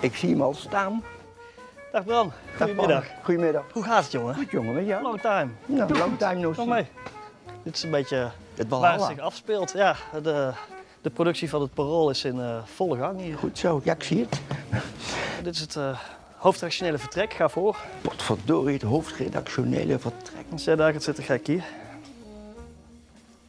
Ik 0.00 0.16
zie 0.16 0.30
hem 0.30 0.42
al 0.42 0.54
staan. 0.54 1.04
Dag 1.92 2.04
Bram, 2.04 2.32
goedemiddag. 2.56 3.04
Dag, 3.04 3.24
Goedemiddag. 3.24 3.64
Hoe 3.72 3.82
gaat 3.82 4.02
het 4.02 4.12
jongen? 4.12 4.34
Goed 4.34 4.50
jongen, 4.50 4.74
met 4.74 4.86
jou? 4.86 5.02
Long 5.02 5.20
time. 5.20 5.48
Nou, 5.66 5.98
long 5.98 6.18
time 6.18 6.40
no 6.40 6.50
Kom 6.50 6.68
mee. 6.68 6.86
Dit 7.62 7.74
is 7.74 7.82
een 7.82 7.90
beetje 7.90 8.30
Het 8.54 8.68
waar 8.68 8.92
het 8.92 9.02
zich 9.02 9.18
afspeelt. 9.18 9.72
Ja, 9.72 9.96
de, 10.22 10.52
de 11.00 11.10
productie 11.10 11.48
van 11.48 11.60
het 11.60 11.74
Parool 11.74 12.10
is 12.10 12.24
in 12.24 12.40
eh, 12.40 12.56
volle 12.64 12.98
gang 12.98 13.20
hier. 13.20 13.38
Goed 13.38 13.58
zo, 13.58 13.80
ja 13.84 13.92
ik 13.92 14.02
zie 14.02 14.20
het. 14.20 14.40
Dit 15.44 15.54
is 15.54 15.60
het 15.60 15.76
eh 15.76 15.98
hoofdredactionele 16.36 16.98
vertrek. 16.98 17.32
Ga 17.32 17.48
voor. 17.48 17.76
Potverdorie, 18.00 18.74
het 18.74 18.82
hoofdredactionele 18.82 19.98
vertrek. 19.98 20.44
Als 20.52 20.64
jij 20.64 20.76
daar 20.76 20.92
gaat 20.92 21.02
zitten, 21.02 21.24
ga 21.24 21.34
ik 21.34 21.46
hier. 21.46 21.64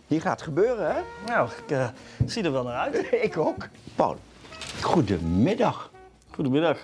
Die 0.07 0.21
gaat 0.21 0.41
gebeuren, 0.41 0.95
hè? 0.95 1.01
Nou, 1.25 1.49
ik 1.65 1.71
eh, 1.71 1.87
zie 2.25 2.43
er 2.43 2.51
wel 2.51 2.63
naar 2.63 2.77
uit. 2.77 2.95
Ik 3.27 3.37
ook. 3.37 3.67
Paul, 3.95 4.17
goedemiddag. 4.81 5.90
Goedemiddag. 6.31 6.77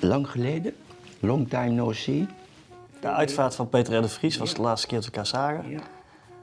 Lang 0.00 0.28
geleden, 0.30 0.74
long 1.20 1.48
time 1.48 1.68
no 1.70 1.92
see. 1.92 2.26
De 3.00 3.08
uitvaart 3.08 3.54
van 3.54 3.68
Peter 3.68 3.98
R. 3.98 4.02
de 4.02 4.08
Vries 4.08 4.36
was 4.36 4.54
de 4.54 4.60
laatste 4.62 4.86
keer 4.86 4.96
dat 4.96 5.06
we 5.06 5.12
elkaar 5.12 5.26
zagen. 5.26 5.70
Ja. 5.70 5.80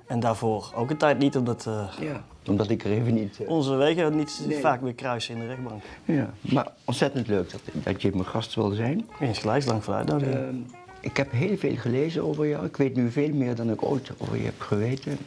En 0.08 0.20
daarvoor 0.20 0.72
ook 0.76 0.90
een 0.90 0.98
tijd 0.98 1.18
niet, 1.20 1.36
omdat 1.38 1.66
eh, 1.68 1.88
ja. 2.00 2.24
Omdat 2.48 2.70
ik 2.70 2.84
er 2.84 2.92
even 2.92 3.14
niet... 3.14 3.40
eh, 3.44 3.50
onze 3.50 3.76
wegen 3.76 4.16
niet 4.16 4.42
Nee. 4.48 4.60
vaak 4.60 4.82
meer 4.82 4.94
kruisen 4.94 5.34
in 5.36 5.40
de 5.42 5.48
rechtbank. 5.48 5.84
ja. 6.06 6.34
Maar 6.40 6.68
ontzettend 6.86 7.28
leuk 7.28 7.52
dat, 7.52 7.62
dat 7.74 8.02
je 8.02 8.10
mijn 8.12 8.26
gast 8.26 8.56
wil 8.56 8.70
zijn. 8.70 9.08
Eens 9.20 9.38
gelijk, 9.40 9.66
lang 9.66 9.84
voor 9.84 9.94
uitnodiging. 9.94 10.36
Ehm, 10.36 10.56
ik 11.00 11.18
heb 11.18 11.32
heel 11.32 11.58
veel 11.58 11.76
gelezen 11.76 12.24
over 12.24 12.48
jou. 12.48 12.66
Ik 12.66 12.78
weet 12.78 12.96
nu 12.96 13.12
veel 13.12 13.34
meer 13.34 13.56
dan 13.56 13.72
ik 13.72 13.84
ooit 13.84 14.12
over 14.18 14.38
je 14.38 14.44
heb 14.44 14.60
geweten. 14.62 15.18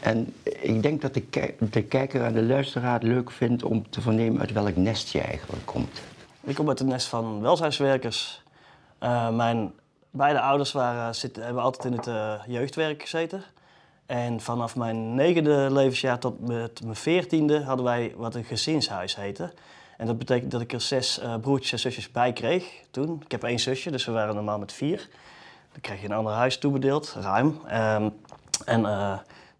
En 0.00 0.32
ik 0.64 0.82
denk 0.82 1.02
dat 1.02 1.14
de, 1.14 1.54
de 1.70 1.82
kijker 1.82 2.22
en 2.22 2.32
de 2.32 2.42
luisteraar 2.42 2.92
het 2.92 3.02
leuk 3.02 3.30
vindt 3.30 3.62
om 3.62 3.90
te 3.90 4.00
vernemen 4.00 4.40
uit 4.40 4.52
welk 4.52 4.76
nest 4.76 5.08
je 5.12 5.20
eigenlijk 5.20 5.66
komt. 5.66 6.02
Ik 6.40 6.54
kom 6.54 6.68
uit 6.68 6.78
het 6.78 6.88
nest 6.88 7.06
van 7.06 7.40
welzijnswerkers. 7.40 8.42
Eh, 8.98 9.30
mijn 9.30 9.72
beide 10.10 10.40
ouders 10.40 10.72
waren, 10.72 11.14
zitten, 11.14 11.44
hebben 11.44 11.62
altijd 11.62 11.84
in 11.84 11.92
het 11.92 12.06
eh, 12.06 12.34
jeugdwerk 12.46 13.02
gezeten. 13.02 13.42
En 14.06 14.40
vanaf 14.40 14.76
mijn 14.76 15.14
negende 15.14 15.68
levensjaar 15.72 16.18
tot 16.18 16.48
mijn 16.48 16.96
veertiende 16.96 17.62
hadden 17.62 17.84
wij 17.84 18.14
wat 18.16 18.34
een 18.34 18.44
gezinshuis 18.44 19.16
heette. 19.16 19.52
En 19.96 20.06
dat 20.06 20.18
betekent 20.18 20.50
dat 20.50 20.60
ik 20.60 20.72
er 20.72 20.80
zes 20.80 21.18
eh, 21.18 21.36
broertjes 21.36 21.72
en 21.72 21.78
zusjes 21.78 22.10
bij 22.10 22.32
kreeg 22.32 22.64
toen. 22.90 23.22
Ik 23.24 23.30
heb 23.30 23.42
één 23.42 23.58
zusje, 23.58 23.90
dus 23.90 24.04
we 24.04 24.12
waren 24.12 24.34
normaal 24.34 24.58
met 24.58 24.72
vier. 24.72 25.08
Dan 25.72 25.80
kreeg 25.80 26.00
je 26.00 26.06
een 26.06 26.12
ander 26.12 26.32
huis 26.32 26.58
toebedeeld, 26.58 27.16
ruim. 27.20 27.60
Ehm, 27.66 28.08
en 28.64 28.86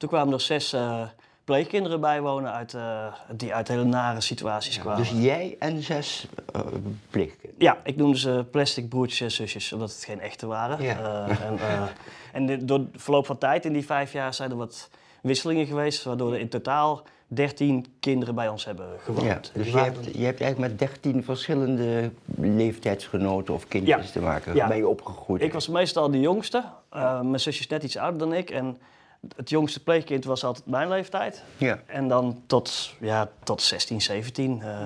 toen 0.05 0.13
kwamen 0.13 0.35
er 0.35 0.41
zes 0.41 0.73
eh, 0.73 1.03
pleegkinderen 1.45 2.01
bij 2.01 2.21
wonen 2.21 2.53
uit, 2.53 2.75
eh, 2.75 3.07
die 3.37 3.55
uit 3.55 3.69
hele 3.69 3.85
nare 3.85 4.21
situaties 4.21 4.79
kwamen. 4.79 4.99
Dus 5.01 5.11
jij 5.17 5.57
en 5.59 5.83
zes 5.83 6.27
uh, 6.57 6.63
pleegkinderen. 7.11 7.55
Ja, 7.59 7.79
ik 7.85 7.97
noemde 7.97 8.19
ze 8.19 8.45
plastic 8.51 8.89
broertjes 8.89 9.21
en 9.21 9.31
zusjes, 9.31 9.73
omdat 9.73 9.91
het 9.93 10.05
geen 10.05 10.21
echte 10.21 10.47
waren. 10.47 10.83
Ja. 10.83 10.99
Eh, 11.29 11.41
en 11.47 11.59
eh, 11.59 11.83
en 12.33 12.47
de- 12.47 12.65
door 12.65 12.79
het 12.79 12.89
verloop 13.03 13.27
van 13.27 13.39
tijd, 13.39 13.65
in 13.65 13.73
die 13.73 13.85
vijf 13.87 14.13
jaar, 14.13 14.35
zijn 14.35 14.51
er 14.51 14.57
wat 14.57 14.91
wisselingen 15.23 15.67
geweest, 15.67 16.05
waardoor 16.05 16.33
er 16.33 16.39
in 16.41 16.49
totaal 16.49 17.03
13 17.27 17.87
kinderen 18.01 18.35
bij 18.35 18.49
ons 18.49 18.65
hebben 18.65 18.87
gewoond. 19.05 19.27
Ja, 19.27 19.41
dus 19.53 19.71
je 19.71 19.79
hebt, 19.79 20.05
je 20.05 20.25
hebt 20.25 20.41
eigenlijk 20.41 20.59
met 20.59 20.79
13 20.79 21.25
verschillende 21.25 22.11
leeftijdsgenoten 22.37 23.55
of 23.55 23.69
kindjes 23.69 24.07
Ja. 24.07 24.13
te 24.13 24.21
maken. 24.21 24.55
Ja. 24.55 24.69
Ben 24.69 24.77
je 24.77 24.89
opgegroeid? 24.89 25.43
Ik 25.43 25.53
was 25.53 25.69
meestal 25.69 26.11
de 26.11 26.21
jongste. 26.21 26.65
Eh, 26.91 27.21
mijn 27.21 27.41
zusje 27.41 27.61
is 27.61 27.67
net 27.69 27.83
iets 27.83 27.97
ouder 27.97 28.19
dan 28.19 28.33
ik. 28.35 28.51
En 28.51 28.77
het 29.37 29.51
jongste 29.51 29.83
pleegkind 29.83 30.25
was 30.25 30.45
altijd 30.45 30.67
mijn 30.67 30.89
leeftijd. 30.89 31.43
Ja. 31.57 31.81
En 31.87 32.09
dan 32.09 32.43
tot, 32.47 32.95
ja, 33.01 33.29
tot 33.45 33.63
16, 33.63 34.03
17. 34.03 34.63
eh, 34.63 34.79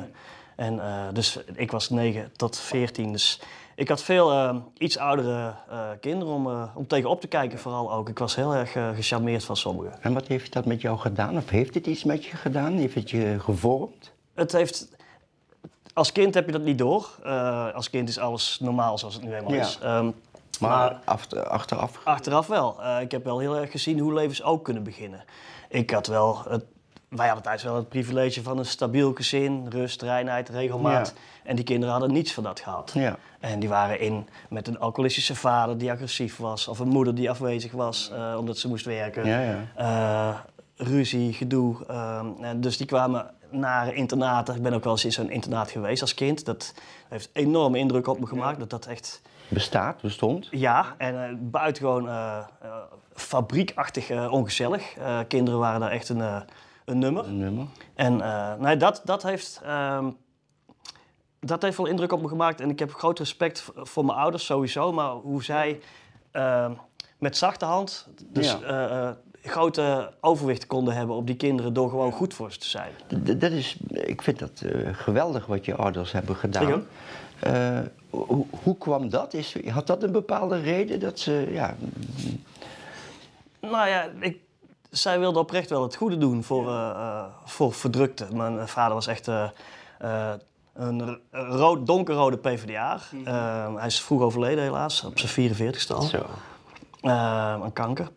en, 0.56 0.81
eh, 0.81 1.03
dus 1.12 1.38
ik 1.54 1.71
was 1.71 1.91
9 1.91 2.31
tot 2.37 2.59
14. 2.59 3.12
Dus 3.12 3.41
ik 3.75 3.88
had 3.88 4.03
veel 4.03 4.32
eh, 4.32 4.56
iets 4.78 4.98
oudere 4.98 5.54
kinderen 6.00 6.34
om, 6.34 6.71
om 6.75 6.87
tegenop 6.87 7.21
te 7.21 7.27
kijken, 7.27 7.59
vooral 7.59 7.93
ook. 7.93 8.09
Ik 8.09 8.19
was 8.19 8.34
heel 8.34 8.54
erg 8.54 8.72
gecharmeerd 8.72 9.44
van 9.44 9.56
sommigen. 9.56 10.03
En 10.03 10.12
wat 10.15 10.27
heeft 10.27 10.53
dat 10.53 10.65
met 10.65 10.81
jou 10.81 10.98
gedaan? 10.98 11.37
Of 11.37 11.48
heeft 11.48 11.75
het 11.75 11.87
iets 11.87 12.04
met 12.04 12.25
je 12.25 12.37
gedaan? 12.37 12.72
Heeft 12.72 12.94
het 12.94 13.10
je 13.10 13.37
gevormd? 13.38 14.12
Het 14.34 14.53
heeft. 14.53 14.88
Als 15.93 16.12
kind 16.12 16.34
heb 16.34 16.47
je 16.47 16.53
dat 16.53 16.62
niet 16.62 16.78
door. 16.78 17.09
Als 17.75 17.91
kind 17.91 18.09
is 18.09 18.19
alles 18.19 18.59
normaal 18.60 18.98
zoals 18.98 19.15
het 19.15 19.22
nu 19.22 19.31
helemaal 19.31 19.54
Ja. 19.54 19.60
is. 19.60 19.78
Ehm, 19.82 20.10
Maar, 20.58 21.00
achter- 21.04 21.46
achteraf? 21.48 22.00
Achteraf 22.04 22.46
wel. 22.46 22.82
Eh, 22.82 23.00
ik 23.00 23.10
heb 23.10 23.24
wel 23.24 23.38
heel 23.38 23.56
erg 23.56 23.70
gezien 23.70 23.98
hoe 23.98 24.12
levens 24.12 24.42
ook 24.42 24.64
kunnen 24.64 24.82
beginnen. 24.82 25.24
Ik 25.69 25.91
had 25.91 26.06
wel, 26.06 26.42
het, 26.48 26.64
wij 27.08 27.26
hadden 27.26 27.44
thuis 27.44 27.62
wel 27.62 27.74
het 27.74 27.88
privilege 27.88 28.42
van 28.42 28.58
een 28.58 28.66
stabiel 28.66 29.12
gezin, 29.14 29.66
rust, 29.68 30.02
reinheid, 30.02 30.48
regelmaat. 30.48 31.12
Ja. 31.16 31.20
En 31.44 31.56
die 31.56 31.64
kinderen 31.64 31.92
hadden 31.94 32.12
niets 32.12 32.32
van 32.32 32.42
dat 32.42 32.60
gehad. 32.60 32.91
Ja. 32.94 33.16
En 33.41 33.60
die 33.60 33.68
waren 33.68 34.00
in 34.00 34.28
met 34.48 34.68
een 34.68 34.78
alcoholistische 34.78 35.34
vader 35.34 35.78
die 35.78 35.91
agressief 35.91 36.36
was, 36.36 36.68
of 36.68 36.78
een 36.78 36.88
moeder 36.88 37.14
die 37.14 37.30
afwezig 37.30 37.72
was 37.72 38.10
eh, 38.10 38.34
omdat 38.38 38.58
ze 38.58 38.68
moest 38.68 38.84
werken. 38.84 39.26
Ja, 39.26 39.41
ja. 39.41 39.64
Eh, 39.76 40.38
ruzie, 40.86 41.32
gedoe. 41.32 41.76
dus 42.56 42.76
die 42.76 42.86
kwamen 42.86 43.30
naar 43.50 43.94
internaten. 43.94 44.54
Ik 44.54 44.62
ben 44.62 44.72
ook 44.72 44.84
wel 44.84 44.92
eens 44.92 45.04
in 45.04 45.12
zo'n 45.12 45.30
internaat 45.30 45.70
geweest 45.70 46.02
als 46.02 46.14
kind. 46.14 46.44
Dat 46.44 46.74
heeft 47.08 47.30
enorme 47.32 47.78
indruk 47.78 48.06
op 48.06 48.20
me 48.20 48.26
gemaakt. 48.26 48.58
Dat 48.58 48.70
dat 48.70 48.86
echt 48.86 49.20
Bestaat, 49.48 50.00
bestond? 50.00 50.48
ja, 50.50 50.94
en 50.98 51.25
eh, 51.25 51.34
buitengewoon 51.38 52.09
eh, 52.09 52.38
eh, 52.62 52.70
fabriekachtig 53.14 54.31
ongezellig. 54.31 54.94
Kinderen 55.28 55.60
waren 55.60 55.81
daar 55.81 55.91
echt 55.91 56.09
een, 56.09 56.44
een 56.84 56.98
nummer. 56.98 57.25
Een 57.25 57.38
nummer. 57.38 57.66
En 57.94 58.16
nee, 58.60 58.76
dat, 58.76 59.03
dat, 59.04 59.22
heeft, 59.22 59.60
ehm, 59.64 60.10
dat 61.41 61.62
heeft 61.62 61.76
wel 61.76 61.86
indruk 61.86 62.12
op 62.12 62.22
me 62.22 62.28
gemaakt. 62.28 62.60
En 62.60 62.70
ik 62.70 62.78
heb 62.78 62.92
groot 62.94 63.19
respect 63.19 63.64
voor 63.75 64.04
mijn 64.04 64.19
ouders 64.19 64.44
sowieso. 64.44 64.92
Maar 64.92 65.10
hoe 65.10 65.44
zij 65.44 65.80
ehm, 66.30 66.72
met 67.19 67.36
zachte 67.36 67.65
hand 67.65 68.09
dus, 68.26 68.56
Ja. 68.60 69.16
grote 69.42 70.12
overwicht 70.20 70.66
konden 70.66 70.94
hebben 70.94 71.16
op 71.16 71.26
die 71.26 71.36
kinderen... 71.36 71.72
door 71.72 71.88
gewoon 71.88 72.12
goed 72.12 72.34
voor 72.34 72.53
ze 72.53 72.59
te 72.59 72.69
zijn. 72.69 72.92
D- 73.25 73.41
dat 73.41 73.53
is, 73.53 73.76
ik 73.88 74.22
vind 74.22 74.38
dat 74.38 74.62
geweldig 74.92 75.47
wat 75.47 75.65
je 75.65 75.75
ouders 75.75 76.12
hebben 76.12 76.36
gedaan. 76.36 76.84
Eh, 77.41 77.78
hoe, 78.10 78.47
hoe 78.62 78.78
kwam 78.78 79.09
dat? 79.09 79.34
Is, 79.34 79.56
had 79.69 79.87
dat 79.87 80.03
een 80.03 80.12
bepaalde 80.12 80.60
reden 80.60 81.00
dat 81.00 81.19
ze, 81.19 81.49
ja, 81.50 81.75
Nou 83.60 83.88
ja, 83.88 84.09
ik, 84.21 84.38
zij 84.91 85.19
wilde 85.19 85.38
oprecht 85.38 85.71
wel 85.71 85.82
het 85.82 85.94
goede 85.97 86.19
doen 86.19 86.44
voor, 86.44 86.69
eh, 86.69 87.25
voor 87.44 87.72
verdrukte. 87.72 88.27
Mijn 88.32 88.69
vader 88.69 88.94
was 88.94 89.06
echt 89.06 89.27
een 90.75 91.19
rood, 91.31 91.87
donkerrode 91.87 92.37
PvdA. 92.37 92.98
Eh, 93.25 93.75
hij 93.75 93.87
is 93.87 94.00
vroeg 94.00 94.22
overleden 94.22 94.65
helaas, 94.65 95.04
op 95.04 95.19
zijn 95.19 95.32
44ste 95.32 95.94
al. 95.94 96.03
zo. 96.03 96.27
Aan 97.00 97.72
kanker. 97.72 98.09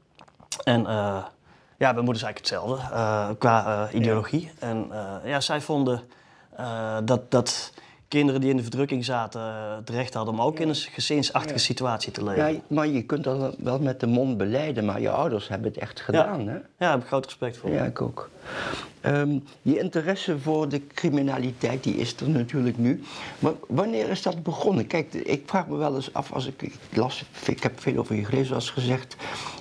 En 0.64 0.82
ja, 1.78 1.92
mijn 1.92 2.06
moeder 2.06 2.16
is 2.16 2.24
eigenlijk 2.24 2.38
hetzelfde 2.38 3.36
qua 3.36 3.90
ideologie. 3.92 4.52
En 4.60 4.92
ja, 5.24 5.40
zij 5.40 5.62
vonden 5.62 6.02
dat, 7.04 7.32
dat 7.32 7.72
kinderen 8.12 8.42
die 8.42 8.50
in 8.50 8.56
de 8.58 8.62
verdrukking 8.62 9.06
zaten 9.06 9.42
eh, 9.42 9.76
het 9.76 9.90
recht 9.90 10.14
hadden 10.14 10.34
om 10.34 10.42
ook 10.42 10.60
in 10.60 10.70
een 10.70 10.76
gezinsachtige 10.76 11.60
situatie 11.60 12.12
te 12.12 12.24
leven. 12.24 12.54
Ja, 12.54 12.60
maar 12.68 12.88
je 12.88 13.02
kunt 13.04 13.24
dat 13.24 13.56
wel 13.58 13.80
met 13.80 14.00
de 14.00 14.08
mond 14.08 14.38
beleiden, 14.38 14.86
maar 14.86 15.02
je 15.02 15.10
ouders 15.10 15.48
hebben 15.48 15.68
het 15.72 15.78
echt 15.82 16.00
gedaan, 16.02 16.48
hè? 16.48 16.54
Ja, 16.54 16.62
daar 16.78 16.92
heb 16.92 17.02
ik 17.02 17.08
groot 17.08 17.26
respect 17.26 17.58
voor. 17.58 17.70
Ja, 17.70 17.84
ik 17.84 18.02
ook. 18.02 18.30
Ehm, 19.02 19.40
je 19.62 19.80
interesse 19.80 20.40
voor 20.40 20.70
de 20.70 20.88
criminaliteit, 20.88 21.84
die 21.84 21.96
is 21.96 22.16
er 22.16 22.30
natuurlijk 22.30 22.78
nu. 22.78 23.04
Maar 23.40 23.54
wanneer 23.68 24.10
is 24.10 24.22
dat 24.22 24.44
begonnen? 24.44 24.88
Kijk, 24.88 25.14
ik 25.14 25.44
vraag 25.46 25.68
me 25.68 25.76
wel 25.76 25.96
eens 25.96 26.14
af, 26.14 26.32
als 26.34 26.46
ik, 26.48 26.62
ik 26.62 26.76
las, 26.94 27.26
ik 27.46 27.64
heb 27.64 27.80
veel 27.80 27.98
over 27.98 28.16
je 28.16 28.26
gelezen, 28.26 28.48
zoals 28.48 28.70
gezegd. 28.70 29.16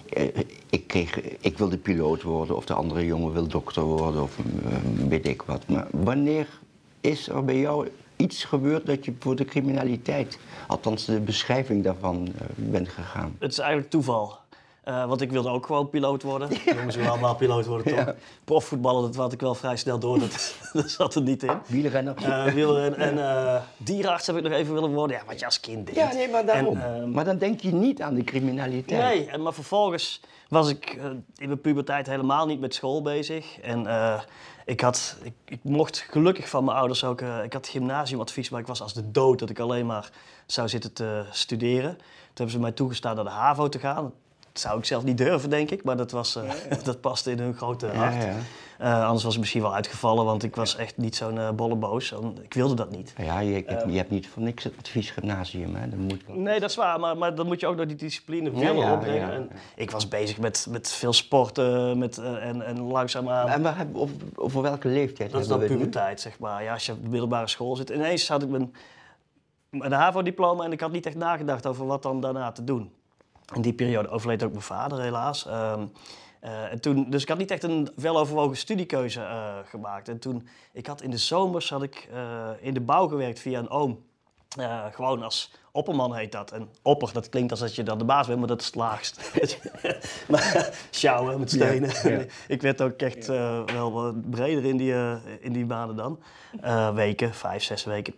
eh, 0.09 0.25
ik, 0.71 0.87
kreeg, 0.87 1.21
ik 1.41 1.59
wilde 1.59 1.77
piloot 1.79 2.23
worden, 2.23 2.57
of 2.57 2.65
de 2.67 2.75
andere 2.75 3.07
jongen 3.07 3.33
wil 3.33 3.47
dokter 3.47 3.83
worden, 3.83 4.23
of 4.23 4.39
eh, 4.39 4.77
weet 5.09 5.27
ik 5.27 5.43
wat. 5.43 5.67
Maar 5.69 5.87
wanneer 5.91 6.47
is 7.01 7.29
er 7.29 7.45
bij 7.45 7.59
jou 7.59 7.89
iets 8.21 8.45
gebeurd 8.45 8.87
dat 8.87 9.05
je 9.05 9.15
voor 9.19 9.37
de 9.37 9.45
criminaliteit, 9.45 10.39
althans 10.67 11.05
de 11.05 11.21
beschrijving 11.21 11.85
daarvan, 11.85 12.33
eh, 12.39 12.47
bent 12.55 12.89
gegaan? 12.89 13.37
Het 13.39 13.53
is 13.53 13.59
eigenlijk 13.59 13.91
toeval. 13.91 14.39
Eh, 14.85 15.07
want 15.07 15.21
ik 15.21 15.31
wilde 15.31 15.49
ook 15.49 15.67
gewoon 15.67 15.89
piloot 15.89 16.23
worden. 16.23 16.49
Jongens 16.77 16.97
willen 16.97 17.11
allemaal 17.11 17.35
piloot 17.35 17.67
worden, 17.67 17.87
toch? 17.87 18.05
Ja. 18.05 18.15
Profvoetballen, 18.45 19.03
dat 19.03 19.17
had 19.17 19.33
ik 19.33 19.41
wel 19.41 19.55
vrij 19.55 19.77
snel 19.77 19.99
door. 19.99 20.19
Dat, 20.19 20.55
dat 20.73 20.91
zat 20.91 21.15
er 21.15 21.23
niet 21.23 21.43
in. 21.43 21.59
Wielrenner. 21.67 22.15
Eh 22.17 22.45
wielrennen 22.45 22.99
en 22.99 23.19
eh, 23.19 23.63
dierenarts 23.77 24.27
heb 24.27 24.37
ik 24.37 24.43
nog 24.43 24.53
even 24.53 24.75
willen 24.75 24.93
worden. 24.93 25.17
Ja, 25.17 25.23
wat 25.27 25.39
je 25.39 25.45
als 25.45 25.61
kind 25.61 25.87
deed. 25.87 25.95
ja, 25.95 26.13
nee, 26.13 26.29
maar 26.29 26.47
daarom. 26.47 26.77
En, 26.77 26.95
ehm, 26.95 27.11
maar 27.11 27.25
dan 27.25 27.39
denk 27.39 27.61
je 27.61 27.73
niet 27.73 28.03
aan 28.03 28.15
de 28.15 28.25
criminaliteit. 28.25 29.03
Nee, 29.03 29.27
en, 29.27 29.43
maar 29.43 29.55
vervolgens 29.55 30.21
was 30.49 30.69
ik 30.69 30.85
eh, 30.85 31.05
in 31.37 31.47
mijn 31.47 31.61
puberteit 31.61 32.07
helemaal 32.07 32.47
niet 32.47 32.61
met 32.61 32.75
school 32.75 33.03
bezig. 33.03 33.61
En 33.61 33.87
eh, 33.87 34.21
ik, 34.65 34.81
had, 34.81 35.17
ik, 35.23 35.33
ik 35.45 35.59
mocht 35.63 36.07
gelukkig 36.11 36.49
van 36.49 36.65
mijn 36.65 36.77
ouders 36.77 37.05
ook... 37.05 37.21
eh, 37.21 37.45
ik 37.45 37.53
had 37.53 37.69
gymnasiumadvies, 37.69 38.49
maar 38.51 38.61
ik 38.61 38.67
was 38.67 38.83
als 38.83 38.95
de 38.95 39.11
dood 39.11 39.39
dat 39.39 39.51
ik 39.51 39.59
alleen 39.59 39.87
maar 39.87 40.11
zou 40.47 40.69
zitten 40.69 40.93
te 40.93 41.25
studeren. 41.31 41.97
Toen 41.97 42.07
hebben 42.35 42.55
ze 42.55 42.61
mij 42.61 42.73
toegestaan 42.73 43.15
naar 43.15 43.25
de 43.25 43.31
HAVO 43.31 43.69
te 43.69 43.79
gaan. 43.79 44.13
Dat 44.53 44.61
zou 44.63 44.79
ik 44.79 44.85
zelf 44.85 45.05
niet 45.05 45.19
durven, 45.19 45.51
denk 45.51 45.71
ik. 45.71 45.85
Maar 45.85 45.97
dat, 45.97 46.11
was, 46.11 46.37
eh, 46.37 46.51
dat 46.85 47.01
paste 47.01 47.31
in 47.31 47.39
hun 47.39 47.55
grote 47.55 47.87
hart. 47.87 48.23
Ja, 48.23 48.35
Eh, 48.81 49.05
anders 49.07 49.25
was 49.25 49.33
ik 49.35 49.41
misschien 49.41 49.63
wel 49.63 49.75
uitgevallen, 49.75 50.25
want 50.25 50.43
ik 50.43 50.57
was 50.57 50.77
echt 50.77 50.97
niet 50.97 51.17
zo'n 51.17 51.39
eh 51.39 51.51
bolleboos. 51.51 52.15
Ik 52.43 52.55
wilde 52.55 52.75
dat 52.75 52.91
niet. 52.91 53.15
Ja, 53.17 53.41
je, 53.41 53.51
je, 53.51 53.63
hebt- 53.67 53.85
je 53.91 53.97
hebt 53.97 54.11
niet 54.11 54.29
voor 54.29 54.43
niks 54.43 54.65
het 54.65 54.73
adviesgymnasium, 54.79 55.75
hè? 55.75 55.89
Dat 55.89 55.99
moet 55.99 56.23
wel. 56.27 56.37
Nee, 56.37 56.61
dat 56.61 56.71
is 56.71 56.77
waar, 56.77 57.01
maar, 57.01 57.17
maar 57.17 57.35
dan 57.35 57.47
moet 57.47 57.61
je 57.61 57.67
ook 57.67 57.77
nog 57.77 57.87
die 57.87 57.97
discipline 57.97 58.51
willen 58.51 58.77
ja, 58.77 58.93
opbrengen. 58.93 59.33
En 59.33 59.51
ik 59.77 59.91
was 59.91 60.09
bezig 60.09 60.39
met, 60.39 60.67
met 60.71 60.93
veel 60.93 61.13
sporten 61.13 61.99
met, 61.99 62.19
eh, 62.19 62.47
en, 62.49 62.67
en 62.67 62.81
langzaamaan. 62.81 63.49
En 63.49 63.63
waar 63.63 63.77
heb, 63.77 63.97
over, 64.35 64.63
welke 64.63 64.89
leeftijd 64.89 65.31
dat 65.31 65.41
is 65.41 65.47
dan 65.49 65.61
het 65.61 65.69
puberteit, 65.69 66.21
zeg 66.21 66.39
maar. 66.39 66.63
Ja, 66.63 66.73
als 66.73 66.87
je 66.87 66.93
op 66.93 67.03
de 67.03 67.09
middelbare 67.09 67.49
school 67.49 67.77
zit. 67.77 67.91
Ineens 67.91 68.29
had 68.29 68.43
ik 68.43 68.49
mijn, 68.49 68.75
mijn 69.71 69.93
HAVO-diploma 69.93 70.65
en 70.65 70.73
ik 70.73 70.81
had 70.81 70.93
niet 70.93 71.07
echt 71.07 71.17
nagedacht 71.17 71.67
over 71.67 71.87
wat 71.87 72.03
dan 72.03 72.21
daarna 72.21 72.53
te 72.53 72.65
doen. 72.65 72.93
In 73.55 73.63
die 73.63 73.73
periode 73.73 74.09
overleed 74.09 74.43
ook 74.43 74.51
mijn 74.51 74.63
vader, 74.63 75.01
helaas. 75.01 75.47
Ehm, 75.47 75.83
eh, 76.41 76.73
en 76.73 76.81
toen, 76.81 77.11
dus 77.11 77.23
ik 77.23 77.29
had 77.29 77.39
niet 77.39 77.51
echt 77.51 77.63
een 77.63 77.89
veloverwogen 77.97 78.57
studiekeuze 78.57 79.21
eh, 79.21 79.55
gemaakt. 79.65 80.09
En 80.09 80.19
toen, 80.19 80.49
ik 80.73 80.87
had 80.87 81.03
in 81.03 81.11
de 81.11 81.19
zomers 81.19 81.71
had 81.71 81.83
ik, 81.83 82.09
eh, 82.13 82.49
in 82.61 82.75
de 82.75 82.81
bouw 82.81 83.09
gewerkt 83.09 83.41
via 83.41 83.59
een 83.59 83.69
oom. 83.71 84.09
Gewoon 84.91 85.23
als 85.23 85.53
opperman 85.73 86.15
heet 86.15 86.33
dat. 86.33 86.53
En 86.53 86.69
opper, 86.83 87.13
dat 87.13 87.29
klinkt 87.29 87.51
als 87.51 87.61
dat 87.61 87.75
je 87.75 87.83
dan 87.83 87.99
de 87.99 88.05
baas 88.05 88.27
bent, 88.27 88.39
maar 88.39 88.49
dat 88.49 88.61
is 88.61 88.67
het 88.67 88.75
laagst. 88.75 89.33
maar 90.29 90.71
sjouwen 90.91 91.39
met 91.39 91.51
stenen. 91.51 91.91
Ja, 92.03 92.11
ja. 92.11 92.25
ik 92.55 92.63
werd 92.63 92.83
ook 92.83 93.01
echt 93.01 93.27
wel 93.27 93.93
wat 93.93 94.31
breder 94.31 94.65
in 94.65 94.77
die, 94.77 94.95
in 95.41 95.53
die 95.53 95.67
maanden 95.67 95.97
dan. 95.97 96.21
Weken, 96.95 97.35
vijf, 97.35 97.63
zes 97.63 97.85
weken. 97.85 98.15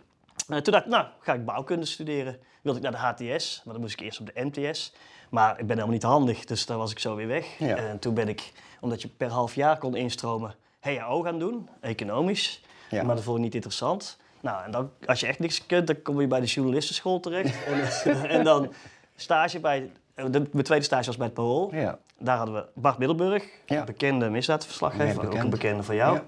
Toen 0.46 0.72
dacht 0.72 0.84
ik, 0.84 0.90
nou, 0.90 1.06
ga 1.20 1.34
ik 1.34 1.44
bouwkunde 1.44 1.86
studeren. 1.86 2.38
Wilde 2.62 2.78
ik 2.78 2.90
naar 2.90 3.14
de 3.16 3.24
HTS, 3.24 3.62
maar 3.64 3.72
dan 3.74 3.82
moest 3.82 4.00
ik 4.00 4.00
eerst 4.00 4.20
op 4.20 4.30
de 4.34 4.44
MTS. 4.44 4.92
Maar 5.32 5.50
ik 5.50 5.66
ben 5.66 5.68
helemaal 5.68 5.88
niet 5.88 6.02
handig, 6.02 6.44
dus 6.44 6.66
daar 6.66 6.78
was 6.78 6.90
ik 6.90 6.98
zo 6.98 7.14
weer 7.14 7.26
weg. 7.26 7.58
Ja. 7.58 7.76
En 7.76 7.98
toen 7.98 8.14
ben 8.14 8.28
ik, 8.28 8.52
omdat 8.80 9.02
je 9.02 9.08
per 9.08 9.28
half 9.28 9.54
jaar 9.54 9.78
kon 9.78 9.94
instromen, 9.94 10.54
HAO 10.80 11.22
gaan 11.22 11.38
doen, 11.38 11.68
economisch. 11.80 12.62
Ja. 12.90 13.02
Maar 13.02 13.14
dat 13.14 13.24
vond 13.24 13.36
ik 13.36 13.42
niet 13.42 13.54
interessant. 13.54 14.18
Nou, 14.40 14.64
en 14.64 14.70
dan, 14.70 14.90
als 15.06 15.20
je 15.20 15.26
echt 15.26 15.38
niks 15.38 15.66
kunt, 15.66 15.86
dan 15.86 16.02
kom 16.02 16.20
je 16.20 16.26
bij 16.26 16.40
de 16.40 16.46
journalistenschool 16.46 17.20
terecht. 17.20 17.64
en, 17.66 17.80
eh, 17.80 18.34
en 18.34 18.44
dan 18.44 18.72
stage 19.16 19.60
bij, 19.60 19.90
eh, 20.14 20.24
de, 20.30 20.48
mijn 20.52 20.64
tweede 20.64 20.84
stage 20.84 21.06
was 21.06 21.16
bij 21.16 21.26
het 21.26 21.34
Parool. 21.34 21.74
Ja. 21.74 21.98
Daar 22.18 22.36
hadden 22.36 22.54
we 22.54 22.64
Bart 22.74 22.98
Middelburg, 22.98 23.44
een 23.66 23.84
bekende 23.84 24.30
misdaadverslaggever, 24.30 25.26
ook 25.26 25.34
een 25.34 25.50
bekende 25.50 25.82
van 25.82 25.94
jou. 25.94 26.18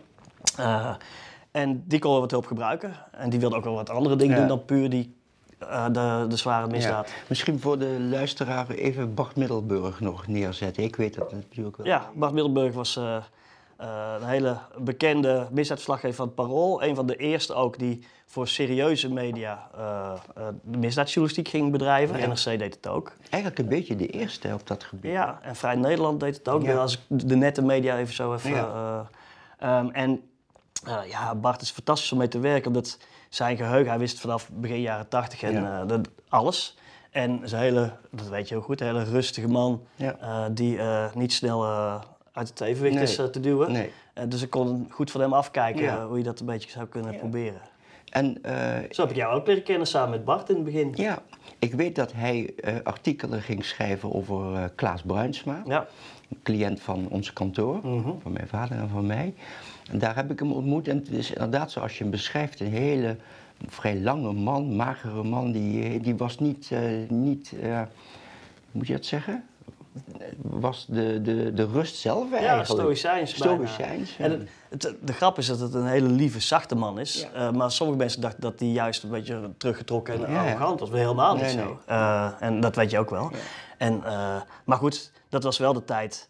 Eh, 0.57 0.95
en 1.51 1.85
die 1.87 1.99
kon 1.99 2.11
wel 2.11 2.21
wat 2.21 2.31
hulp 2.31 2.47
gebruiken. 2.47 2.95
En 3.11 3.31
die 3.31 3.41
wilde 3.41 3.57
ook 3.57 3.65
wel 3.65 3.75
wat 3.75 3.91
andere 3.91 4.17
dingen 4.17 4.37
doen 4.37 4.49
dan 4.49 4.65
puur 4.65 4.91
die, 4.91 5.17
eh, 5.69 5.85
de, 5.93 6.27
de 6.29 6.37
zware 6.37 6.67
misdaad. 6.67 7.09
Ja. 7.09 7.15
Misschien 7.29 7.61
voor 7.61 7.79
de 7.79 7.97
luisteraar 8.11 8.71
even 8.71 9.15
Bart 9.15 9.37
Middelburg 9.37 10.01
nog 10.01 10.27
neerzetten. 10.27 10.83
Ik 10.83 10.97
weet 10.97 11.15
dat 11.15 11.33
natuurlijk 11.33 11.77
wel. 11.77 11.87
Ja, 11.87 12.11
Bart 12.15 12.33
Middelburg 12.33 12.75
was 12.75 12.97
eh, 12.97 13.17
eh, 13.77 14.15
een 14.21 14.29
hele 14.29 14.59
bekende 14.79 15.47
misdaadverslaggever 15.51 16.17
van 16.17 16.27
het 16.27 16.35
Parool. 16.35 16.83
Een 16.83 16.95
van 16.95 17.07
de 17.07 17.17
eerste 17.17 17.55
ook 17.55 17.79
die 17.79 18.07
voor 18.27 18.49
serieuze 18.49 19.13
media 19.13 19.69
de 20.63 20.79
misdaadjournalistiek 20.79 21.49
ging 21.49 21.73
bedrijven. 21.73 22.19
Ja. 22.19 22.27
NRC 22.27 22.45
deed 22.45 22.75
het 22.75 22.87
ook. 22.87 23.13
Eigenlijk 23.31 23.63
een 23.63 23.69
beetje 23.69 23.97
de 23.97 24.07
eerste 24.07 24.53
op 24.53 24.67
dat 24.67 24.85
gebied. 24.85 25.11
Ja, 25.11 25.39
en 25.43 25.57
Vrij 25.57 25.75
Nederland 25.75 26.21
deed 26.21 26.37
het 26.37 26.49
ook. 26.49 26.63
Ja. 26.63 26.77
Als 26.77 26.95
ik 26.95 27.29
de 27.29 27.37
nette 27.37 27.63
media 27.63 27.99
even 27.99 28.15
zo 28.15 28.35
even... 28.35 28.51
Eh, 28.51 29.01
ehm, 29.59 29.89
en 29.89 30.23
eh, 30.87 31.11
ja, 31.11 31.35
Bart 31.35 31.61
is 31.61 31.71
fantastisch 31.71 32.13
om 32.13 32.19
mee 32.19 32.29
te 32.29 32.39
werken. 32.39 32.67
Omdat 32.67 32.99
zijn 33.29 33.57
geheugen, 33.57 33.89
hij 33.91 33.99
wist 33.99 34.21
vanaf 34.21 34.51
begin 34.53 34.81
jaren 34.81 35.09
tachtig 35.09 35.43
en 35.43 35.53
Ja. 35.53 35.81
eh, 35.81 35.89
dat, 35.89 36.09
alles. 36.29 36.77
En 37.11 37.41
zijn 37.45 37.63
hele, 37.63 37.93
dat 38.11 38.29
weet 38.29 38.49
je 38.49 38.55
heel 38.55 38.63
goed, 38.65 38.81
een 38.81 38.87
hele 38.87 39.05
rustige 39.05 39.49
man. 39.49 39.83
Ja. 39.97 40.17
eh, 40.21 40.45
die 40.51 40.79
niet 41.15 41.33
snel 41.33 41.67
uit 42.33 42.49
het 42.49 42.61
evenwicht 42.61 42.95
Nee. 42.95 43.03
is 43.03 43.15
te 43.15 43.41
duwen. 43.41 43.73
Nee. 43.73 43.93
Dus 44.29 44.43
ik 44.43 44.51
kon 44.51 44.87
goed 44.91 45.11
van 45.11 45.21
hem 45.21 45.33
afkijken 45.33 45.83
Ja. 45.83 46.07
hoe 46.07 46.19
je 46.19 46.25
dat 46.25 46.41
een 46.41 46.47
beetje 46.47 46.71
zou 46.71 46.87
kunnen 46.87 47.17
proberen. 47.19 47.61
En 48.11 48.39
Zo 48.91 49.01
heb 49.03 49.11
ik 49.11 49.17
jou 49.17 49.35
ook 49.35 49.47
leren 49.47 49.63
kennen 49.63 49.87
samen 49.87 50.11
met 50.11 50.25
Bart 50.25 50.49
in 50.49 50.55
het 50.55 50.65
begin. 50.65 50.93
ja, 50.95 51.19
ik 51.59 51.75
weet 51.75 51.95
dat 51.97 52.13
hij 52.13 52.55
artikelen 52.85 53.43
ging 53.43 53.65
schrijven 53.65 54.13
over 54.15 54.71
Klaas 54.75 55.03
Bruinsma. 55.03 55.63
Ja. 55.67 55.87
een 56.31 56.41
cliënt 56.43 56.81
van 56.81 57.09
ons 57.11 57.33
kantoor, 57.33 57.79
Mhm. 57.87 58.11
van 58.23 58.33
mijn 58.33 58.49
vader 58.49 58.79
en 58.79 58.89
van 58.89 59.07
mij. 59.07 59.35
En 59.91 59.99
daar 59.99 60.15
heb 60.15 60.31
ik 60.31 60.39
hem 60.39 60.53
ontmoet. 60.53 60.89
En 60.89 60.97
het 60.97 61.09
is 61.11 61.31
inderdaad, 61.31 61.71
zoals 61.71 61.93
je 61.97 62.03
hem 62.03 62.11
beschrijft, 62.11 62.61
een 62.61 62.67
hele 62.73 63.17
vrij 63.69 64.01
lange 64.01 64.33
man, 64.33 64.77
magere 64.77 65.23
man. 65.23 65.53
Die, 65.53 65.83
eh, 65.85 66.03
die 66.03 66.17
was 66.17 66.39
niet, 66.39 66.69
eh, 66.73 66.81
niet 67.09 67.53
eh, 67.63 67.77
hoe 67.79 67.87
moet 68.71 68.87
je 68.87 68.93
dat 68.93 69.05
zeggen? 69.05 69.45
Was 70.43 70.87
de, 70.89 71.23
de, 71.23 71.53
de 71.55 71.67
rust 71.67 71.97
zelf 71.97 72.31
Ja, 72.31 72.37
eigenlijk. 72.37 72.67
stoïcijns 72.81 73.35
bijna. 73.35 73.55
Stoïcijns, 73.55 74.17
ja. 74.17 74.25
En 74.25 74.49
het, 74.69 74.83
het- 74.83 74.97
de 75.07 75.13
grap 75.13 75.39
is 75.39 75.47
dat 75.47 75.61
het 75.61 75.75
een 75.75 75.87
hele 75.87 76.09
lieve, 76.09 76.41
zachte 76.41 76.75
man 76.75 76.99
is. 77.01 77.29
Ja. 77.35 77.47
Eh, 77.49 77.53
maar 77.55 77.71
sommige 77.71 77.99
mensen 77.99 78.21
dachten 78.21 78.41
dat 78.41 78.61
hij 78.61 78.69
juist 78.69 79.03
een 79.03 79.11
beetje 79.11 79.51
teruggetrokken 79.57 80.15
en 80.15 80.21
Ja, 80.21 80.45
ja. 80.45 80.51
arrogant 80.53 80.81
was. 80.81 80.91
Maar 80.91 80.99
helemaal 80.99 81.35
niet 81.35 81.43
Nee, 81.43 81.53
zo. 81.53 81.65
nee. 81.65 81.77
Eh, 81.87 82.31
en 82.41 82.61
dat 82.61 82.77
weet 82.77 82.91
je 82.91 82.99
ook 82.99 83.11
wel. 83.11 83.31
En, 83.79 84.05
eh, 84.05 84.37
maar 84.65 84.79
goed, 84.79 85.13
dat 85.29 85.43
was 85.43 85.59
wel 85.59 85.73
de 85.73 85.85
tijd. 85.85 86.29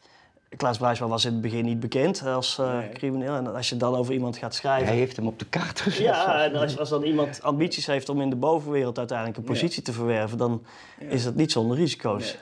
Klaas 0.57 0.79
Bruisman 0.79 1.09
was 1.09 1.25
in 1.25 1.33
het 1.33 1.41
begin 1.41 1.65
niet 1.65 1.81
bekend 1.81 2.27
als 2.27 2.59
eh, 2.59 2.79
crimineel. 2.93 3.35
En 3.35 3.55
als 3.55 3.69
je 3.69 3.77
dan 3.77 3.95
over 3.95 4.13
iemand 4.13 4.37
gaat 4.37 4.55
schrijven... 4.55 4.87
Hij 4.87 4.97
heeft 4.97 5.17
hem 5.17 5.27
op 5.27 5.39
de 5.39 5.45
kaart 5.45 5.81
gezet. 5.81 6.03
Ja, 6.03 6.45
en 6.45 6.55
als, 6.57 6.79
als 6.79 6.89
dan 6.89 7.03
iemand 7.03 7.43
ambities 7.43 7.87
heeft 7.87 8.09
om 8.09 8.21
in 8.21 8.31
de 8.31 8.37
bovenwereld 8.37 8.99
uiteindelijk 8.99 9.39
een 9.39 9.45
positie 9.45 9.83
te 9.83 9.93
verwerven, 9.93 10.39
dan 10.39 10.63
is 10.99 11.25
dat 11.25 11.35
niet 11.35 11.53
zonder 11.53 11.77
risico's. 11.77 12.37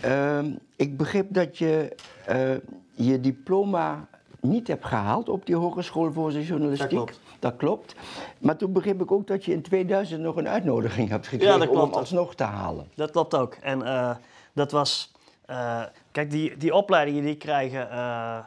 Ehm, 0.00 0.50
ik 0.76 0.96
begreep 0.96 1.26
dat 1.28 1.58
je 1.58 1.96
eh, 2.26 2.50
je 2.92 3.20
diploma 3.20 4.08
niet 4.40 4.68
hebt 4.68 4.86
gehaald 4.86 5.28
op 5.28 5.46
die 5.46 5.56
Hogeschool 5.56 6.12
voor 6.12 6.30
de 6.32 6.44
Journalistiek. 6.44 6.90
Dat 6.90 6.98
klopt. 6.98 7.20
Dat 7.38 7.56
klopt. 7.56 7.94
Maar 8.38 8.56
toen 8.56 8.72
begreep 8.72 9.00
ik 9.02 9.12
ook 9.12 9.26
dat 9.26 9.44
je 9.44 9.52
in 9.52 9.62
2000 9.62 10.20
nog 10.20 10.36
een 10.36 10.48
uitnodiging 10.48 11.08
hebt 11.08 11.26
gekregen 11.28 11.58
dat 11.58 11.68
om 11.68 11.74
klopt. 11.74 11.90
hem 11.90 12.00
alsnog 12.00 12.34
te 12.34 12.44
halen. 12.44 12.88
Dat 12.94 13.10
klopt 13.10 13.34
ook. 13.34 13.54
En 13.60 13.82
eh, 13.82 14.10
dat 14.52 14.70
was. 14.72 15.12
eh, 15.46 15.82
kijk, 16.12 16.30
die, 16.30 16.56
die 16.56 16.74
opleidingen 16.74 17.24
die 17.24 17.36
krijgen 17.36 17.90
eh, 17.90 18.38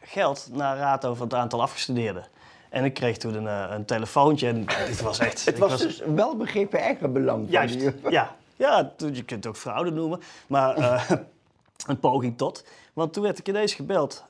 geld 0.00 0.48
naar 0.52 0.76
rato 0.76 1.14
van 1.14 1.26
het 1.26 1.34
aantal 1.36 1.62
afgestudeerden. 1.62 2.26
En 2.68 2.84
ik 2.84 2.94
kreeg 2.94 3.16
toen 3.16 3.34
een, 3.34 3.46
eh, 3.48 3.74
een 3.76 3.84
telefoontje 3.84 4.48
en 4.48 4.64
het 4.68 5.00
was 5.00 5.18
echt. 5.18 5.44
Het 5.50 5.58
was 5.58 5.80
dus 5.80 6.02
wel 6.14 6.36
begrepen 6.36 6.78
eigenbelang 6.80 7.38
van 7.42 7.50
Juist, 7.52 7.78
die- 7.78 7.92
ja. 8.10 8.36
Ja, 8.56 8.92
toen- 8.96 9.14
je 9.14 9.22
kunt 9.24 9.44
het 9.44 9.46
ook 9.46 9.60
fraude 9.60 9.90
noemen, 9.90 10.20
maar 10.46 10.76
eh, 10.76 11.10
een 11.88 11.98
poging 12.00 12.38
tot. 12.38 12.64
Want 12.92 13.12
toen 13.12 13.22
werd 13.22 13.38
ik 13.38 13.48
ineens 13.48 13.74
gebeld. 13.74 14.24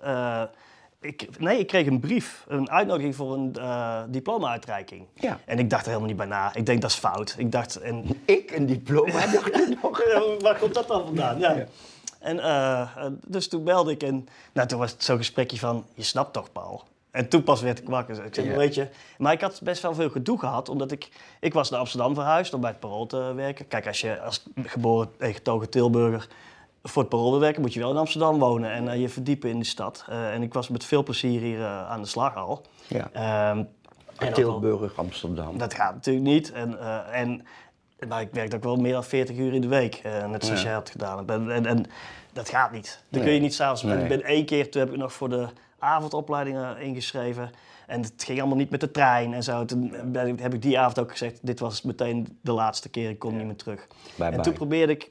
Ik, 1.00 1.38
nee, 1.38 1.58
ik 1.58 1.66
kreeg 1.66 1.86
een 1.86 2.00
brief, 2.00 2.44
een 2.48 2.70
uitnodiging 2.70 3.14
voor 3.16 3.32
een 3.34 3.54
eh, 3.56 4.02
diploma-uitreiking. 4.08 5.06
Ja. 5.14 5.38
En 5.44 5.58
ik 5.58 5.70
dacht 5.70 5.80
er 5.82 5.88
helemaal 5.88 6.08
niet 6.08 6.16
bij 6.16 6.26
na. 6.26 6.54
Ik 6.54 6.66
denk, 6.66 6.80
dat 6.80 6.90
is 6.90 6.96
fout. 6.96 7.34
Ik 7.38 7.52
dacht, 7.52 7.76
en 7.80 8.04
Ik 8.24 8.50
een 8.50 8.66
diploma, 8.66 9.12
dacht 9.12 9.44
je 9.44 9.76
nog? 9.82 10.02
Waar 10.40 10.58
komt 10.58 10.74
dat 10.74 10.88
dan 10.88 11.04
vandaan? 11.04 11.38
Ja. 11.38 11.64
En 12.20 12.40
eh, 12.40 12.80
eh, 12.80 13.12
dus 13.26 13.48
toen 13.48 13.64
belde 13.64 13.90
ik 13.90 14.02
en 14.02 14.28
nou, 14.52 14.68
toen 14.68 14.78
was 14.78 14.90
het 14.90 15.04
zo'n 15.04 15.16
gesprekje 15.16 15.58
van, 15.58 15.84
je 15.94 16.02
snapt 16.02 16.32
toch 16.32 16.52
Paul? 16.52 16.82
En 17.10 17.28
toen 17.28 17.42
pas 17.42 17.60
werd 17.60 17.78
ik 17.78 17.88
wakker. 17.88 18.24
Ik 18.24 18.34
zeg, 18.34 18.44
Ja. 18.44 18.56
weet 18.56 18.74
je, 18.74 18.88
maar 19.18 19.32
ik 19.32 19.40
had 19.40 19.60
best 19.62 19.82
wel 19.82 19.94
veel 19.94 20.10
gedoe 20.10 20.38
gehad, 20.38 20.68
omdat 20.68 20.90
ik, 20.92 21.08
ik 21.40 21.52
was 21.52 21.70
naar 21.70 21.80
Amsterdam 21.80 22.14
verhuisd 22.14 22.54
om 22.54 22.60
bij 22.60 22.70
het 22.70 22.80
Parool 22.80 23.06
te 23.06 23.32
werken. 23.34 23.68
Kijk, 23.68 23.86
als 23.86 24.00
je 24.00 24.20
als 24.20 24.42
geboren 24.62 25.08
en 25.18 25.34
getogen 25.34 25.70
Tilburger 25.70 26.28
voor 26.82 27.02
het 27.02 27.10
Parool 27.10 27.30
wil 27.30 27.40
werken, 27.40 27.60
moet 27.60 27.74
je 27.74 27.80
wel 27.80 27.90
in 27.90 27.96
Amsterdam 27.96 28.38
wonen 28.38 28.70
en 28.72 28.88
eh, 28.88 29.00
je 29.00 29.08
verdiepen 29.08 29.50
in 29.50 29.58
de 29.58 29.64
stad. 29.64 30.04
En 30.08 30.42
ik 30.42 30.52
was 30.52 30.68
met 30.68 30.84
veel 30.84 31.02
plezier 31.02 31.40
hier 31.40 31.64
aan 31.64 32.00
de 32.02 32.08
slag 32.08 32.36
al. 32.36 32.62
Ja. 32.88 33.10
Ehm, 33.12 33.64
en 34.18 34.32
Tilburg, 34.32 34.98
Amsterdam. 34.98 35.58
dat 35.58 35.74
gaat 35.74 35.94
natuurlijk 35.94 36.26
niet. 36.26 36.52
En, 36.52 36.78
en, 37.12 37.46
maar 38.08 38.20
ik 38.20 38.28
werkte 38.32 38.56
ook 38.56 38.62
wel 38.62 38.76
meer 38.76 38.92
dan 38.92 39.04
40 39.04 39.36
uur 39.36 39.54
in 39.54 39.60
de 39.60 39.68
week, 39.68 39.94
eh, 39.94 40.26
net 40.28 40.44
zoals 40.44 40.60
Ja. 40.60 40.66
jij 40.66 40.74
had 40.74 40.90
gedaan. 40.90 41.28
En, 41.30 41.50
en, 41.50 41.66
en 41.66 41.84
dat 42.32 42.48
gaat 42.48 42.72
niet. 42.72 43.02
Dan 43.08 43.20
Nee. 43.20 43.22
kun 43.28 43.32
je 43.32 43.40
niet 43.40 43.54
s'avonds... 43.54 43.82
Nee. 43.82 44.02
Ik 44.02 44.08
ben 44.08 44.22
één 44.22 44.44
keer, 44.44 44.70
toen 44.70 44.80
heb 44.80 44.90
ik 44.90 44.96
nog 44.96 45.12
voor 45.12 45.28
de 45.28 45.46
avondopleidingen 45.78 46.78
ingeschreven. 46.80 47.50
En 47.86 48.00
het 48.02 48.12
ging 48.24 48.38
allemaal 48.38 48.56
niet 48.58 48.70
met 48.70 48.80
de 48.80 48.90
trein 48.90 49.34
en 49.34 49.42
zo. 49.42 49.64
Toen 49.64 49.94
heb 50.40 50.54
ik 50.54 50.62
die 50.62 50.78
avond 50.78 50.98
ook 50.98 51.10
gezegd, 51.10 51.38
dit 51.42 51.60
was 51.60 51.82
meteen 51.82 52.38
de 52.40 52.52
laatste 52.52 52.88
keer, 52.88 53.10
ik 53.10 53.18
kom 53.18 53.36
niet 53.36 53.46
meer 53.46 53.56
terug. 53.56 53.86
Bye 54.16 54.26
en 54.26 54.32
bye. 54.34 54.40
toen 54.42 54.52
probeerde 54.52 54.92
ik 54.92 55.10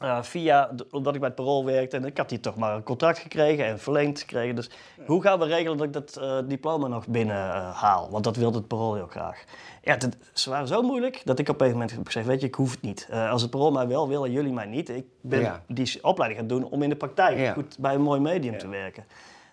eh, 0.00 0.22
via, 0.22 0.70
omdat 0.90 1.14
ik 1.14 1.20
bij 1.20 1.28
het 1.28 1.38
parool 1.38 1.64
werkte 1.64 1.96
en 1.96 2.04
ik 2.04 2.16
had 2.16 2.30
hier 2.30 2.40
toch 2.40 2.56
maar 2.56 2.74
een 2.74 2.82
contract 2.82 3.18
gekregen 3.18 3.64
en 3.66 3.78
verleend 3.80 4.18
gekregen. 4.20 4.54
Dus 4.54 4.70
hoe 5.06 5.22
gaan 5.22 5.38
we 5.38 5.44
regelen 5.44 5.76
dat 5.76 5.86
ik 5.86 5.92
dat 5.92 6.16
eh, 6.16 6.38
diploma 6.44 6.86
nog 6.86 7.06
binnen 7.06 7.36
eh, 7.36 7.76
haal? 7.80 8.10
Want 8.10 8.24
dat 8.24 8.36
wilde 8.36 8.58
het 8.58 8.66
parool 8.68 8.94
heel 8.94 9.06
graag. 9.06 9.44
Ja, 9.82 9.92
het- 9.92 10.16
ze 10.32 10.50
waren 10.50 10.66
zo 10.68 10.82
moeilijk 10.82 11.22
dat 11.24 11.38
ik 11.38 11.48
op 11.48 11.54
een 11.54 11.60
gegeven 11.60 11.78
moment 11.80 11.96
heb 11.96 12.06
gezegd, 12.06 12.26
weet 12.26 12.40
je, 12.40 12.46
ik 12.46 12.54
hoef 12.54 12.70
het 12.70 12.82
niet. 12.82 13.06
Eh, 13.10 13.30
als 13.30 13.42
het 13.42 13.50
parool 13.50 13.72
mij 13.72 13.86
wel 13.88 14.08
wil 14.08 14.24
en 14.24 14.32
jullie 14.32 14.52
mij 14.52 14.66
niet, 14.66 14.88
ik 14.88 15.04
ben 15.20 15.40
Ja. 15.40 15.62
die 15.66 15.98
opleiding 16.04 16.40
gaan 16.40 16.48
doen 16.48 16.64
om 16.70 16.82
in 16.82 16.88
de 16.88 16.96
praktijk 16.96 17.38
Ja. 17.38 17.52
goed 17.52 17.76
bij 17.78 17.94
een 17.94 18.00
mooi 18.02 18.20
medium 18.20 18.58
te 18.58 18.68
werken. 18.68 19.04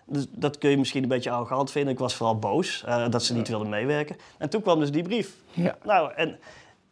Dus 0.06 0.26
dat 0.30 0.58
kun 0.58 0.70
je 0.70 0.76
misschien 0.78 1.02
een 1.02 1.08
beetje 1.08 1.30
arrogant 1.30 1.70
vinden. 1.70 1.92
Ik 1.92 1.98
was 1.98 2.14
vooral 2.14 2.38
boos 2.38 2.84
eh, 2.86 3.08
dat 3.08 3.22
ze 3.24 3.34
niet 3.34 3.48
wilden 3.48 3.68
meewerken. 3.68 4.16
En 4.38 4.48
toen 4.50 4.62
kwam 4.62 4.80
dus 4.80 4.90
die 4.90 5.02
brief. 5.02 5.34
Ja. 5.50 5.76
Nou, 5.84 6.12
en, 6.14 6.38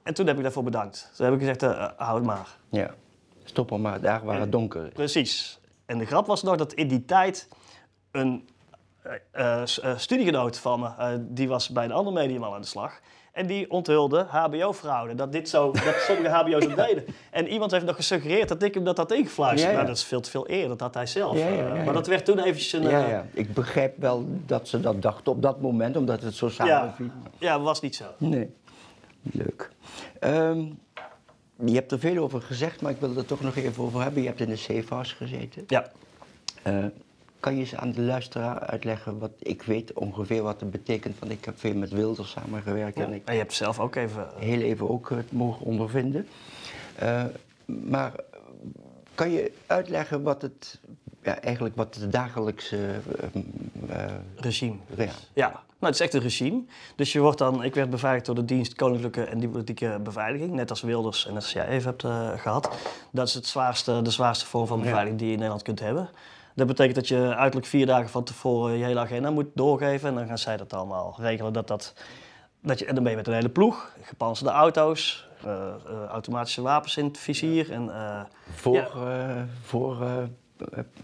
en 0.03 0.15
toen 0.15 0.27
heb 0.27 0.37
ik 0.37 0.43
daarvoor 0.43 0.63
bedankt. 0.63 1.13
Toen 1.17 1.25
heb 1.27 1.35
ik 1.35 1.41
gezegd, 1.41 1.63
eh, 1.63 1.89
hou 1.97 2.15
het 2.17 2.27
maar. 2.27 2.57
Ja. 2.69 2.91
Stop 3.45 3.71
er 3.71 3.81
maar 3.81 4.01
daar 4.01 4.25
waar 4.25 4.41
het 4.41 4.53
donker 4.53 4.87
is. 4.87 4.93
Precies. 4.93 5.61
En 5.87 5.99
de 5.99 6.07
grap 6.07 6.27
was 6.27 6.43
nog 6.43 6.57
dat 6.57 6.73
in 6.73 6.89
die 6.89 7.05
tijd 7.05 7.49
een 8.11 8.49
eh, 9.03 9.13
eh, 9.31 9.63
eh, 9.63 9.99
studiegenoot 9.99 10.59
van 10.59 10.81
me, 10.81 11.17
die 11.29 11.49
was 11.49 11.69
bij 11.69 11.85
een 11.85 11.93
ander 11.93 12.13
medium 12.13 12.43
al 12.43 12.55
aan 12.55 12.61
de 12.61 12.67
slag. 12.67 13.01
En 13.33 13.47
die 13.47 13.71
onthulde 13.71 14.27
HBO-fraude, 14.29 15.15
dat, 15.15 15.33
dit 15.33 15.49
zo, 15.49 15.71
dat 15.71 15.95
sommige 16.07 16.29
HBO's 16.37 16.67
dat 16.67 16.77
deden. 16.77 17.05
En 17.31 17.49
iemand 17.49 17.71
heeft 17.71 17.85
nog 17.85 17.97
gesuggereerd 17.97 18.49
dat 18.49 18.63
ik 18.63 18.75
hem 18.75 18.85
dat 18.85 18.97
had 18.97 19.13
ingefluisterd. 19.13 19.63
Ja, 19.63 19.69
ja. 19.69 19.75
Nou, 19.75 19.87
dat 19.87 19.97
is 19.97 20.05
veel 20.05 20.21
te 20.21 20.31
veel 20.31 20.51
eer, 20.51 20.69
dat 20.69 20.81
had 20.81 20.95
hij 20.95 21.07
zelf. 21.07 21.39
Ja, 21.39 21.49
ja, 21.49 21.55
ja, 21.55 21.75
ja. 21.75 21.85
Maar 21.85 21.95
dat 21.95 22.07
werd 22.07 22.25
toen 22.25 22.39
eventjes 22.39 22.73
een... 22.73 22.83
Ja, 22.83 23.09
ja. 23.09 23.27
Ik 23.33 23.55
begrijp 23.55 23.99
wel 23.99 24.27
dat 24.47 24.69
ze 24.69 24.81
dat 24.81 25.03
dachten 25.03 25.33
op 25.33 25.43
dat 25.43 25.61
moment, 25.61 25.97
omdat 25.97 26.23
het 26.23 26.35
zo 26.35 26.47
ja, 26.47 26.53
samenviel. 26.53 27.11
ja, 27.39 27.61
was 27.61 27.81
niet 27.81 27.97
zo. 27.97 28.05
Nee. 28.17 28.55
Leuk. 29.23 29.71
Ehm, 30.21 30.65
je 31.65 31.75
hebt 31.75 31.93
er 31.93 31.99
veel 31.99 32.23
over 32.23 32.43
gezegd, 32.43 32.81
maar 32.81 32.91
ik 32.91 33.01
wil 33.01 33.17
er 33.17 33.25
toch 33.25 33.41
nog 33.41 33.57
even 33.57 33.85
over 33.85 34.03
hebben. 34.03 34.23
Je 34.23 34.29
hebt 34.29 34.41
in 34.41 34.49
de 34.49 34.83
house 34.89 35.15
gezeten. 35.15 35.65
Ja. 35.67 35.91
Eh, 36.63 36.85
kan 37.41 37.55
je 37.55 37.61
eens 37.61 37.75
aan 37.75 37.93
de 37.93 38.01
luisteraar 38.01 38.61
uitleggen 38.61 39.19
wat 39.19 39.31
ik 39.39 39.63
weet 39.63 39.93
ongeveer 39.93 40.43
wat 40.43 40.61
het 40.61 40.71
betekent? 40.71 41.19
Want 41.19 41.33
ik 41.33 41.45
heb 41.45 41.59
veel 41.59 41.75
met 41.75 41.91
Wilders 41.91 42.31
samengewerkt 42.31 42.99
en 42.99 43.13
ik 43.13 43.23
En 43.25 43.33
je 43.35 43.41
hebt 43.41 43.53
zelf 43.53 43.81
ook 43.81 43.95
even... 43.95 44.29
eh, 44.37 44.43
heel 44.43 44.61
even 44.61 44.91
ook 44.91 45.11
het 45.11 45.33
mogen 45.33 45.67
ondervinden. 45.67 46.29
Eh, 46.95 47.25
maar 47.65 48.13
kan 49.15 49.31
je 49.31 49.53
uitleggen 49.67 50.23
wat 50.23 50.43
het, 50.43 50.81
ja, 51.23 51.41
eigenlijk 51.41 51.77
wat 51.77 51.95
het 51.95 52.13
dagelijkse 52.13 52.77
eh, 52.77 54.07
eh, 54.07 54.13
regime. 54.37 54.77
ja, 54.97 55.09
Ja, 55.33 55.63
nou, 55.83 55.95
het 55.95 55.95
is 55.95 56.01
echt 56.01 56.15
een 56.15 56.31
regime. 56.31 56.63
Dus 56.97 57.13
je 57.13 57.21
wordt 57.21 57.39
dan, 57.39 57.65
ik 57.65 57.75
werd 57.75 57.91
beveiligd 57.91 58.27
door 58.27 58.35
de 58.35 58.45
dienst 58.45 58.75
Koninklijke 58.75 59.25
en 59.25 59.39
Diplomatieke 59.39 60.01
Beveiliging, 60.03 60.53
net 60.53 60.71
als 60.71 60.81
Wilders 60.81 61.27
en 61.27 61.35
als 61.35 61.53
jij 61.53 61.67
even 61.67 61.89
hebt 61.91 62.05
eh, 62.05 62.31
gehad. 62.37 62.77
Dat 63.11 63.29
is 63.29 63.35
het 63.35 63.47
zwaarste, 63.47 64.03
de 64.03 64.11
zwaarste 64.11 64.47
vorm 64.47 64.67
van 64.67 64.81
beveiliging 64.81 65.19
die 65.19 65.27
je 65.27 65.33
in 65.33 65.39
Nederland 65.39 65.65
kunt 65.65 65.81
hebben. 65.81 66.09
Dat 66.55 66.67
betekent 66.67 66.95
dat 66.95 67.09
je 67.09 67.35
uiterlijk 67.35 67.67
vier 67.67 67.87
dagen 67.87 68.09
van 68.09 68.25
tevoren 68.25 68.77
je 68.77 68.85
hele 68.85 69.01
agenda 69.01 69.31
moet 69.31 69.47
doorgeven 69.55 70.09
en 70.09 70.15
dan 70.15 70.27
gaan 70.27 70.39
zij 70.39 70.57
dat 70.57 70.73
allemaal 70.73 71.17
regelen. 71.19 71.53
Dat 71.53 71.69
dat, 71.69 71.95
dat 72.63 72.79
je, 72.79 72.87
en 72.87 72.95
dan 72.95 73.03
ben 73.03 73.13
je 73.13 73.19
met 73.19 73.27
een 73.27 73.35
hele 73.35 73.49
ploeg, 73.49 73.97
gepantserde 74.03 74.53
auto's, 74.53 75.29
eh, 75.45 75.69
eh, 75.69 76.05
automatische 76.09 76.63
wapens 76.63 76.97
in 76.97 77.05
het 77.05 77.19
vizier 77.19 77.73
en... 77.73 77.91
voor, 78.55 78.75
Ja. 78.75 79.47
voor 79.63 79.97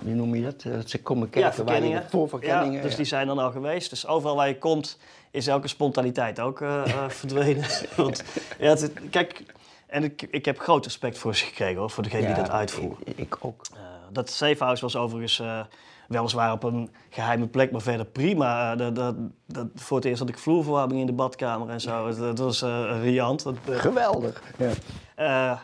hoe 0.03 0.15
noem 0.15 0.35
je 0.35 0.43
dat? 0.43 0.65
Eh, 0.65 0.73
ze 0.87 1.03
komen 1.03 1.25
Ja, 1.25 1.31
kijken 1.31 1.65
waar 1.65 1.67
verkenningen. 1.67 2.11
voor 2.11 2.29
verkenningen. 2.29 2.77
Ja, 2.77 2.83
dus 2.83 2.91
ja. 2.91 2.97
die 2.97 3.07
zijn 3.07 3.27
dan 3.27 3.39
al 3.39 3.51
geweest. 3.51 3.91
Dus 3.91 4.07
overal 4.07 4.37
waar 4.37 4.49
je 4.49 4.59
komt 4.59 4.99
is 5.31 5.47
elke 5.47 5.69
spontaniteit 5.69 6.41
ook 6.41 6.61
eh, 6.61 6.89
eh, 6.89 7.09
verdwenen. 7.21 7.65
Want, 7.97 8.25
ja, 8.59 8.69
het, 8.69 8.93
kijk, 9.11 9.43
en 9.87 10.05
ik, 10.05 10.23
ik 10.31 10.45
heb 10.45 10.59
groot 10.59 10.85
respect 10.85 11.19
voor 11.19 11.35
ze 11.35 11.45
gekregen 11.45 11.77
hoor, 11.79 11.91
voor 11.91 12.03
degene 12.03 12.27
die 12.27 12.35
dat 12.35 12.51
uitvoeren. 12.51 12.99
Ik, 13.05 13.17
ik 13.19 13.37
ook. 13.41 13.67
Eh, 13.75 13.81
dat 14.13 14.31
safehouse 14.31 14.83
was 14.83 14.97
overigens 14.97 15.43
weliswaar 16.09 16.53
op 16.53 16.63
een 16.63 16.91
geheime 17.11 17.47
plek, 17.47 17.71
maar 17.71 17.81
verder 17.81 18.07
prima. 18.07 18.77
Dat, 18.77 18.95
dat, 18.95 19.15
dat, 19.47 19.67
voor 19.75 19.97
het 19.97 20.07
eerst 20.07 20.19
had 20.19 20.29
ik 20.29 20.39
vloerverwarming 20.39 21.01
in 21.01 21.07
de 21.07 21.13
badkamer 21.13 21.69
en 21.69 21.81
zo. 21.81 22.07
Het 22.27 22.39
was 22.39 22.63
riant. 23.03 23.43
Dat, 23.43 23.57
Geweldig. 23.71 24.43
Ja. 25.17 25.63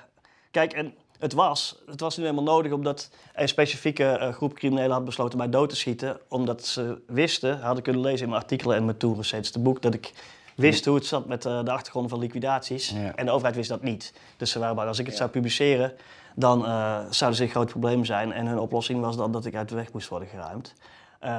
kijk, 0.51 0.73
en 0.73 0.95
het 1.19 1.33
was, 1.33 1.83
het 1.87 2.01
was 2.01 2.17
nu 2.17 2.23
helemaal 2.23 2.55
nodig 2.55 2.73
omdat 2.73 3.11
een 3.35 3.49
specifieke 3.49 4.05
eh, 4.05 4.33
groep 4.33 4.55
criminelen 4.55 4.91
had 4.91 5.05
besloten 5.05 5.39
mij 5.39 5.49
dood 5.49 5.69
te 5.69 5.77
schieten. 5.77 6.19
Omdat 6.29 6.67
ze 6.67 7.03
wisten, 7.07 7.61
hadden 7.61 7.83
kunnen 7.83 8.03
lezen 8.03 8.23
in 8.23 8.29
mijn 8.29 8.43
artikelen 8.43 8.77
en 8.77 8.85
mijn 8.85 8.97
tour 8.97 9.27
boek, 9.61 9.83
dat 9.83 9.95
ik 9.95 10.13
wist 10.57 10.85
hoe 10.85 10.95
het 10.95 11.07
zat 11.07 11.27
met 11.27 11.45
eh, 11.45 11.65
de 11.65 11.71
achtergronden 11.71 12.11
van 12.11 12.21
liquidaties. 12.21 12.91
Ja. 12.91 13.15
En 13.15 13.27
de 13.27 13.33
overheid 13.33 13.57
wist 13.57 13.69
dat 13.69 13.83
niet. 13.83 14.13
Dus 14.37 14.51
ze 14.51 14.59
waren 14.59 14.77
bang, 14.77 14.89
als 14.89 14.99
ik 14.99 15.07
het 15.07 15.17
zou 15.17 15.31
publiceren, 15.31 15.93
dan 16.35 16.67
eh, 16.67 16.99
zouden 17.11 17.39
ze 17.39 17.45
in 17.45 17.51
groot 17.51 17.71
probleem 17.71 18.05
zijn. 18.05 18.33
En 18.33 18.47
hun 18.47 18.59
oplossing 18.59 19.01
was 19.01 19.17
dan 19.17 19.33
dat 19.33 19.45
ik 19.45 19.55
uit 19.55 19.69
de 19.69 19.75
weg 19.75 19.93
moest 19.93 20.09
worden 20.09 20.29
geruimd. 20.29 20.75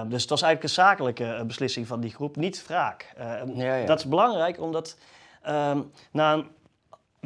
Dus 0.08 0.22
het 0.22 0.30
was 0.30 0.42
eigenlijk 0.42 0.64
een 0.64 0.84
zakelijke 0.84 1.44
beslissing 1.48 1.88
van 1.88 2.00
die 2.00 2.12
groep, 2.12 2.36
niet 2.36 2.68
wraak. 2.68 3.14
Ja. 3.56 3.86
Dat 3.86 4.00
is 4.00 4.06
belangrijk, 4.06 4.60
omdat 4.62 4.98
ehm, 5.42 5.82
na 6.12 6.34
een 6.34 6.48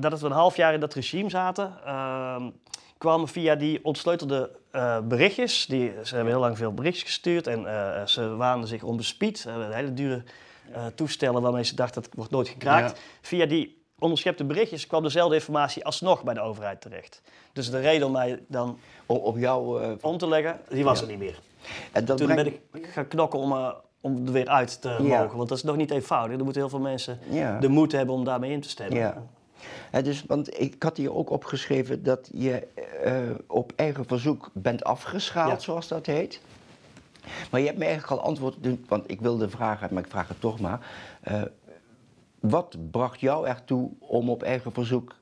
dat 0.02 0.20
we 0.20 0.26
een 0.26 0.32
half 0.32 0.56
jaar 0.56 0.74
in 0.74 0.80
dat 0.80 0.94
regime 0.94 1.30
zaten, 1.30 1.74
ehm, 1.86 2.50
kwamen 2.98 3.28
via 3.28 3.56
die 3.56 3.86
ontsleutelde 3.86 4.58
eh, 4.72 5.00
berichtjes. 5.04 5.66
Die, 5.66 5.94
ze 6.04 6.16
hebben 6.16 6.34
heel 6.34 6.42
lang 6.42 6.58
veel 6.58 6.74
berichtjes 6.74 7.04
gestuurd 7.06 7.48
en 7.48 7.66
eh, 7.66 8.06
ze 8.06 8.36
waanden 8.36 8.68
zich 8.68 8.84
onbespied. 8.84 9.40
Ze 9.40 9.50
hebben 9.50 9.72
hele 9.76 9.94
dure 9.94 10.24
eh, 10.74 10.86
toestellen 10.96 11.42
waarmee 11.42 11.64
ze 11.64 11.76
dachten 11.76 11.96
dat 11.96 12.06
het 12.06 12.16
wordt 12.16 12.32
nooit 12.32 12.48
gekraakt. 12.48 12.92
Ja. 12.98 13.04
Via 13.22 13.46
die 13.46 13.84
onderschepte 14.00 14.44
berichtjes 14.44 14.88
kwam 14.88 15.04
dezelfde 15.04 15.36
informatie 15.36 15.86
alsnog 15.86 16.24
bij 16.24 16.34
de 16.34 16.40
overheid 16.42 16.82
terecht. 16.82 17.22
Dus 17.54 17.70
de 17.72 17.80
reden 17.80 18.08
om 18.08 18.14
mij 18.14 18.40
dan 18.48 18.80
Op, 19.06 19.24
op 19.24 19.38
jou. 19.38 19.84
om 20.02 20.18
te 20.18 20.28
leggen, 20.28 20.60
die 20.70 20.84
was 20.84 21.02
er 21.02 21.08
niet 21.08 21.20
meer. 21.20 21.40
en 21.92 22.06
dat 22.06 22.18
Toen 22.18 22.28
brengt- 22.28 22.44
ben 22.72 22.82
ik 22.82 22.88
gaan 22.90 23.08
knokken 23.08 23.40
om, 23.40 23.74
om 24.02 24.26
er 24.26 24.32
weer 24.32 24.48
uit 24.48 24.82
te 24.82 24.90
Ja. 24.90 25.22
mogen. 25.22 25.38
Want 25.38 25.50
dat 25.50 25.58
is 25.58 25.64
nog 25.64 25.76
niet 25.76 25.92
eenvoudig. 25.92 26.38
Er 26.38 26.44
moeten 26.44 26.62
heel 26.62 26.70
veel 26.70 26.80
mensen 26.80 27.20
de 27.60 27.68
moed 27.68 27.92
hebben 27.92 28.16
om 28.16 28.24
daarmee 28.24 28.52
in 28.52 28.62
te 28.62 28.70
stemmen. 28.70 29.30
En 29.92 30.04
dus, 30.04 30.24
want 30.28 30.60
ik 30.60 30.84
had 30.84 30.98
hier 30.98 31.14
ook 31.16 31.30
opgeschreven 31.30 32.04
dat 32.04 32.30
je 32.34 32.68
eh, 33.04 33.14
op 33.48 33.74
eigen 33.76 34.06
verzoek 34.06 34.50
bent 34.54 34.84
afgeschaald, 34.84 35.52
Ja. 35.52 35.60
zoals 35.60 35.88
dat 35.88 36.06
heet. 36.06 36.42
Maar 37.52 37.60
je 37.60 37.66
hebt 37.66 37.78
me 37.80 37.86
eigenlijk 37.86 38.22
al 38.22 38.28
antwoord, 38.28 38.56
want 38.88 39.12
ik 39.12 39.22
wilde 39.22 39.50
vragen, 39.50 39.94
maar 39.94 40.04
ik 40.04 40.10
vraag 40.10 40.28
het 40.28 40.40
toch 40.42 40.60
maar. 40.60 40.88
Eh, 41.22 41.42
wat 42.40 42.76
bracht 42.92 43.20
jou 43.20 43.48
ertoe 43.48 43.90
om 44.00 44.30
op 44.30 44.44
eigen 44.44 44.72
verzoek 44.72 45.16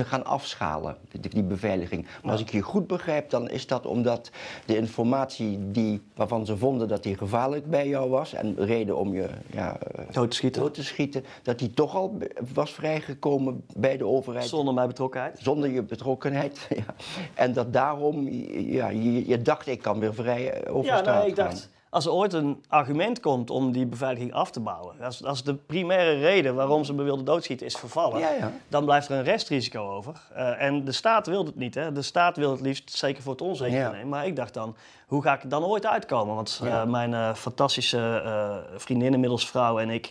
te 0.00 0.06
gaan 0.06 0.24
afschalen, 0.24 0.96
die, 1.20 1.30
die 1.30 1.42
beveiliging? 1.42 2.06
Maar 2.22 2.32
als 2.32 2.40
ik 2.40 2.50
je 2.50 2.60
goed 2.62 2.86
begrijp, 2.86 3.30
dan 3.30 3.48
is 3.50 3.66
dat 3.66 3.86
omdat 3.86 4.30
de 4.66 4.76
informatie 4.76 5.58
die, 5.70 6.02
waarvan 6.14 6.46
ze 6.46 6.56
vonden 6.56 6.88
dat 6.88 7.02
die 7.02 7.16
gevaarlijk 7.16 7.66
bij 7.70 7.88
jou 7.88 8.10
was 8.10 8.32
en 8.32 8.54
reden 8.58 8.96
om 8.96 9.14
je 9.14 9.28
ja, 9.50 9.78
eh, 9.78 10.04
Dood 10.12 10.30
te 10.30 10.36
schieten. 10.36 10.62
dood 10.62 10.74
te 10.74 10.84
schieten, 10.84 11.24
dat 11.42 11.58
die 11.58 11.70
toch 11.70 11.94
al 11.94 12.18
was 12.54 12.72
vrijgekomen 12.72 13.64
bij 13.76 13.96
de 13.96 14.06
overheid. 14.06 14.46
Zonder 14.48 14.74
mijn 14.74 14.88
betrokkenheid. 14.88 15.38
Zonder 15.42 15.70
je 15.70 15.82
betrokkenheid. 15.82 16.58
Ja. 16.80 16.94
En 17.34 17.52
dat 17.52 17.72
daarom, 17.72 18.28
ja, 18.52 18.88
je, 18.88 19.28
je 19.28 19.42
dacht, 19.42 19.66
ik 19.66 19.82
kan 19.82 19.98
weer 20.00 20.14
vrij 20.14 20.52
eh, 20.52 20.74
over 20.76 20.90
Ja, 20.90 20.98
straat 20.98 21.20
nee, 21.22 21.30
ik 21.30 21.36
gaan. 21.36 21.44
dacht, 21.50 21.68
als 21.90 22.06
er 22.06 22.12
ooit 22.12 22.32
een 22.32 22.64
argument 22.68 23.20
komt 23.20 23.50
om 23.50 23.72
die 23.72 23.86
beveiliging 23.86 24.32
af 24.32 24.50
te 24.50 24.60
bouwen, 24.60 24.94
als, 25.02 25.24
als 25.24 25.42
de 25.44 25.54
primaire 25.54 26.18
reden 26.18 26.54
waarom 26.54 26.84
ze 26.84 26.94
me 26.94 27.02
wilden 27.02 27.24
doodschieten 27.24 27.66
is 27.66 27.74
vervallen, 27.76 28.20
Ja, 28.20 28.30
ja. 28.32 28.52
dan 28.68 28.84
blijft 28.84 29.08
er 29.08 29.16
een 29.18 29.24
restrisico 29.24 29.90
over. 29.90 30.20
Eh, 30.34 30.62
en 30.62 30.84
de 30.84 30.92
staat 30.92 31.26
wil 31.26 31.44
het 31.44 31.56
niet. 31.56 31.74
Hè. 31.74 31.92
De 31.92 32.02
staat 32.02 32.36
wil 32.36 32.50
het 32.50 32.60
liefst 32.60 32.90
zeker 32.92 33.22
voor 33.22 33.32
het 33.32 33.42
onzeker 33.42 33.78
Ja. 33.78 33.90
nemen. 33.90 34.08
Maar 34.08 34.26
ik 34.26 34.36
dacht 34.36 34.54
dan, 34.54 34.76
hoe 35.06 35.22
ga 35.22 35.34
ik 35.34 35.42
er 35.42 35.48
dan 35.48 35.64
ooit 35.64 35.86
uitkomen? 35.86 36.34
Want 36.34 36.60
eh, 36.64 36.84
mijn 36.84 37.14
eh, 37.14 37.34
fantastische 37.34 38.22
vriendin, 38.76 39.12
inmiddels 39.12 39.48
vrouw 39.48 39.78
en 39.78 39.90
ik, 39.90 40.10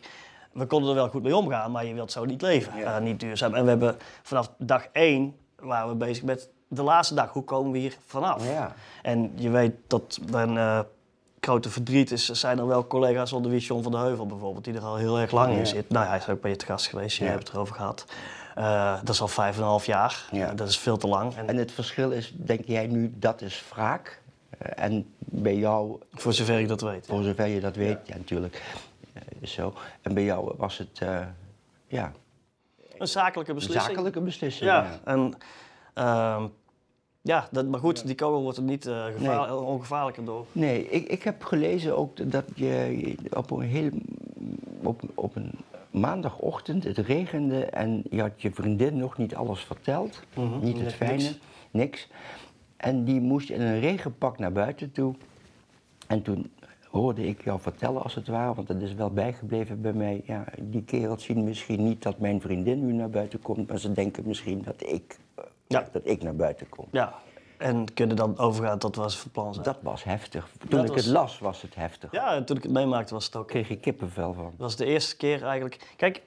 we 0.53 0.65
konden 0.65 0.89
er 0.89 0.95
wel 0.95 1.09
goed 1.09 1.23
mee 1.23 1.35
omgaan, 1.35 1.71
maar 1.71 1.85
je 1.85 1.93
wilt 1.93 2.11
zo 2.11 2.25
niet 2.25 2.41
leven. 2.41 3.03
Niet 3.03 3.19
duurzaam. 3.19 3.53
En 3.53 3.63
we 3.63 3.69
hebben 3.69 3.97
vanaf 4.23 4.51
dag 4.57 4.85
één 4.91 5.35
waren 5.59 5.89
we 5.89 5.95
bezig 5.95 6.23
met 6.23 6.49
de 6.67 6.83
laatste 6.83 7.15
dag. 7.15 7.31
Hoe 7.31 7.43
komen 7.43 7.71
we 7.71 7.77
hier 7.77 7.97
vanaf? 8.05 8.51
Ja. 8.51 8.73
En 9.01 9.31
je 9.35 9.49
weet 9.49 9.73
dat 9.87 10.19
mijn 10.31 10.85
grote 11.41 11.69
verdriet 11.69 12.11
is, 12.11 12.25
zijn 12.29 12.57
er 12.59 12.67
wel 12.67 12.87
collega's 12.87 13.33
onder 13.33 13.51
wie 13.51 13.59
John 13.59 13.83
van 13.83 13.91
der 13.91 14.01
Heuvel 14.01 14.25
bijvoorbeeld, 14.25 14.63
die 14.63 14.73
er 14.73 14.81
al 14.83 14.95
heel 14.95 15.19
erg 15.19 15.31
lang 15.31 15.51
Ja. 15.53 15.57
in 15.59 15.67
zit. 15.67 15.89
Nou, 15.89 16.07
hij 16.07 16.17
is 16.17 16.29
ook 16.29 16.41
bij 16.41 16.51
je 16.51 16.57
te 16.57 16.65
gast 16.65 16.87
geweest, 16.87 17.17
je 17.17 17.23
Ja. 17.23 17.29
hebt 17.29 17.43
het 17.43 17.53
erover 17.53 17.75
gehad. 17.75 18.05
Eh, 18.55 18.97
dat 19.03 19.09
is 19.09 19.21
al 19.21 19.27
vijf 19.27 19.55
en 19.55 19.61
een 19.61 19.67
half 19.67 19.85
jaar. 19.85 20.27
Ja. 20.31 20.49
Eh, 20.49 20.55
dat 20.55 20.67
is 20.69 20.77
veel 20.79 20.97
te 20.97 21.07
lang. 21.07 21.35
En, 21.35 21.47
En 21.47 21.55
het 21.57 21.71
verschil 21.71 22.11
is, 22.11 22.33
denk 22.35 22.65
jij 22.65 22.87
nu, 22.87 23.13
dat 23.15 23.41
is 23.41 23.63
wraak. 23.73 24.21
Eh, 24.57 24.83
En 24.85 25.13
bij 25.17 25.55
jou, 25.55 25.99
voor 26.13 26.33
zover 26.33 26.59
ik 26.59 26.67
dat 26.67 26.81
weet. 26.81 27.05
voor 27.05 27.23
zover 27.23 27.45
je 27.47 27.59
dat 27.59 27.75
weet, 27.75 27.97
ja, 28.03 28.15
natuurlijk, 28.17 28.63
eh, 29.13 29.21
is 29.39 29.51
zo. 29.51 29.73
En 30.01 30.13
bij 30.13 30.23
jou 30.23 30.53
was 30.57 30.77
het, 30.77 31.01
ja, 31.87 32.11
Een 32.97 33.07
zakelijke 33.07 33.49
een 33.51 33.57
beslissing. 33.57 33.87
zakelijke 33.89 34.21
beslissing. 34.21 34.69
Ja, 34.69 34.99
en 35.03 35.33
ehm, 35.93 36.47
ja, 37.21 37.47
dat, 37.51 37.67
maar 37.67 37.79
goed, 37.79 38.05
die 38.05 38.15
kogel 38.15 38.41
wordt 38.41 38.57
er 38.57 38.63
niet 38.63 38.85
eh, 38.85 39.05
gevaar- 39.05 39.47
Nee. 39.49 39.57
ongevaarlijker 39.59 40.25
door. 40.25 40.45
Nee, 40.51 40.89
ik, 40.89 41.07
ik 41.07 41.23
heb 41.23 41.43
gelezen 41.43 41.97
ook 41.97 42.31
dat 42.31 42.45
je 42.55 43.15
op 43.33 43.51
een 43.51 43.61
heel 43.61 43.89
op, 44.83 45.01
op 45.13 45.35
een 45.35 45.51
maandagochtend, 45.91 46.83
het 46.83 46.97
regende 46.97 47.65
en 47.65 48.03
je 48.09 48.21
had 48.21 48.41
je 48.41 48.51
vriendin 48.51 48.97
nog 48.97 49.17
niet 49.17 49.35
alles 49.35 49.59
verteld. 49.59 50.21
Mhm, 50.35 50.59
Niet 50.59 50.79
het 50.79 50.93
fijne, 50.93 51.31
niks. 51.71 52.07
En 52.77 53.03
die 53.03 53.21
moest 53.21 53.49
in 53.49 53.61
een 53.61 53.79
regenpak 53.79 54.37
naar 54.39 54.51
buiten 54.51 54.91
toe. 54.91 55.13
En 56.07 56.21
toen 56.21 56.51
hoorde 56.89 57.27
ik 57.27 57.43
jou 57.43 57.59
vertellen 57.59 58.03
als 58.03 58.15
het 58.15 58.27
ware, 58.27 58.53
want 58.53 58.67
het 58.67 58.81
is 58.81 58.93
wel 58.93 59.09
bijgebleven 59.11 59.81
bij 59.81 59.93
mij. 59.93 60.21
Ja, 60.25 60.45
die 60.61 60.83
kerels 60.83 61.23
zien 61.23 61.43
misschien 61.43 61.83
niet 61.83 62.03
dat 62.03 62.19
mijn 62.19 62.41
vriendin 62.41 62.85
nu 62.85 62.93
naar 62.93 63.09
buiten 63.09 63.41
komt, 63.41 63.67
maar 63.67 63.79
ze 63.79 63.91
denken 63.91 64.23
misschien 64.27 64.61
dat 64.65 64.81
ik, 64.81 65.17
eh, 65.35 65.43
Ja. 65.73 65.87
dat 65.91 66.01
ik 66.05 66.23
naar 66.23 66.35
buiten 66.35 66.69
kom. 66.69 66.87
Ja, 66.91 67.13
en 67.57 67.93
kunnen 67.93 68.15
dan 68.15 68.37
overgaan 68.37 68.79
tot 68.79 68.95
wat 68.95 69.11
ze 69.11 69.17
van 69.17 69.31
plan 69.31 69.53
zijn. 69.53 69.65
Dat 69.65 69.77
was 69.81 70.03
heftig. 70.03 70.49
Toen 70.59 70.69
Dat 70.69 70.83
ik 70.83 70.91
was- 70.93 71.03
het 71.05 71.13
las, 71.13 71.39
was 71.39 71.61
het 71.61 71.75
heftig. 71.75 72.11
Ja, 72.11 72.33
en 72.35 72.45
toen 72.45 72.57
ik 72.57 72.63
het 72.63 72.71
meemaakte 72.71 73.13
was 73.13 73.25
het 73.25 73.35
ook. 73.35 73.47
Kreeg 73.47 73.69
ik 73.69 73.81
kippenvel 73.81 74.33
van. 74.33 74.43
Dat 74.43 74.53
was 74.57 74.75
de 74.75 74.85
eerste 74.85 75.15
keer 75.17 75.43
eigenlijk. 75.43 75.93
Kijk, 75.97 76.21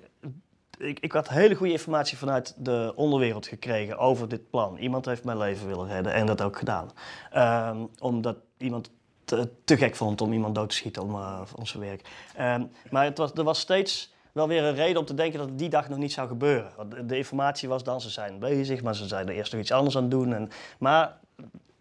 ik, 0.79 1.01
ik 1.01 1.13
had 1.13 1.29
hele 1.29 1.55
goede 1.55 1.73
informatie 1.73 2.19
vanuit 2.19 2.55
de 2.59 2.93
onderwereld 2.97 3.47
gekregen 3.47 3.99
over 3.99 4.29
dit 4.29 4.51
plan. 4.51 4.77
Iemand 4.79 5.05
heeft 5.05 5.25
mijn 5.25 5.39
leven 5.39 5.67
willen 5.67 5.87
redden 5.89 6.13
en 6.13 6.27
dat 6.27 6.43
ook 6.43 6.59
gedaan. 6.59 6.91
Ehm, 7.31 7.77
omdat 7.99 8.37
iemand 8.57 8.91
te, 9.25 9.49
te 9.65 9.77
gek 9.77 9.97
vond 9.97 10.21
om 10.21 10.33
iemand 10.33 10.55
dood 10.55 10.69
te 10.71 10.77
schieten 10.77 11.03
om, 11.03 11.15
om 11.57 11.67
zijn 11.67 11.83
werk. 11.83 12.09
Ehm, 12.37 12.65
maar 12.91 13.05
het 13.05 13.19
was, 13.19 13.33
er 13.33 13.45
was 13.45 13.61
steeds 13.61 14.12
wel 14.33 14.49
weer 14.49 14.63
een 14.63 14.75
reden 14.75 14.97
om 15.01 15.05
te 15.05 15.15
denken 15.15 15.39
dat 15.39 15.49
het 15.49 15.59
die 15.59 15.69
dag 15.69 15.89
nog 15.89 15.99
niet 15.99 16.13
zou 16.13 16.29
gebeuren. 16.29 16.73
Want 16.77 17.09
de, 17.09 17.17
informatie 17.17 17.69
was 17.69 17.85
dan, 17.85 18.01
ze 18.01 18.11
zijn 18.11 18.39
bezig, 18.39 18.83
maar 18.83 18.95
ze 18.95 19.07
zijn 19.07 19.29
er 19.29 19.35
eerst 19.35 19.53
nog 19.53 19.61
iets 19.61 19.73
anders 19.73 19.97
aan 19.97 20.03
het 20.03 20.11
doen. 20.11 20.35
En, 20.35 20.51
maar 20.79 21.19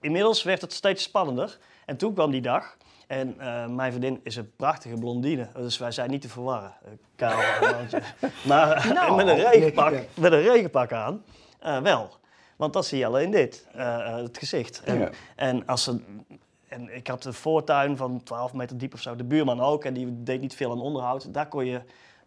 inmiddels 0.02 0.44
werd 0.44 0.62
het 0.62 0.74
steeds 0.74 1.04
spannender. 1.04 1.58
En 1.86 1.98
toen 1.98 2.14
kwam 2.14 2.32
die 2.32 2.42
dag. 2.42 2.78
En 3.08 3.40
eh, 3.40 3.68
mijn 3.68 3.92
vriendin 3.92 4.20
is 4.24 4.36
een 4.36 4.52
prachtige 4.56 4.96
blondine, 4.96 5.48
dus 5.56 5.78
wij 5.78 5.92
zijn 5.92 6.10
niet 6.10 6.22
te 6.22 6.30
verwarren. 6.30 6.74
Eh, 6.84 6.92
Kaal. 7.16 7.40
Maar 8.48 8.92
Nou, 8.94 9.16
met, 9.16 9.28
een 9.28 9.50
regenpak, 9.50 9.94
met 10.14 10.32
een 10.32 10.42
regenpak 10.42 10.92
aan, 10.92 11.24
eh, 11.60 11.82
wel. 11.82 12.20
Want 12.62 12.74
dat 12.74 12.86
zie 12.86 12.98
je 12.98 13.06
alleen 13.06 13.32
dit, 13.32 13.68
eh, 13.74 13.96
eh, 13.96 14.16
het 14.16 14.38
gezicht. 14.38 14.82
En, 14.84 15.00
Ja. 15.00 15.10
en, 15.36 15.66
als 15.66 15.84
ze, 15.84 16.00
en 16.68 16.96
ik 16.96 17.08
had 17.08 17.26
een 17.26 17.34
voortuin 17.34 17.98
van 17.98 18.24
12 18.24 18.54
meter 18.54 18.78
diep 18.78 18.94
of 18.94 19.02
zo, 19.02 19.16
de 19.16 19.24
buurman 19.24 19.62
ook, 19.62 19.86
en 19.86 19.94
die 19.94 20.24
deed 20.24 20.42
niet 20.42 20.56
veel 20.56 20.72
aan 20.72 20.82
onderhoud. 20.82 21.34
Daar 21.34 21.48
kon 21.48 21.66
je 21.66 21.82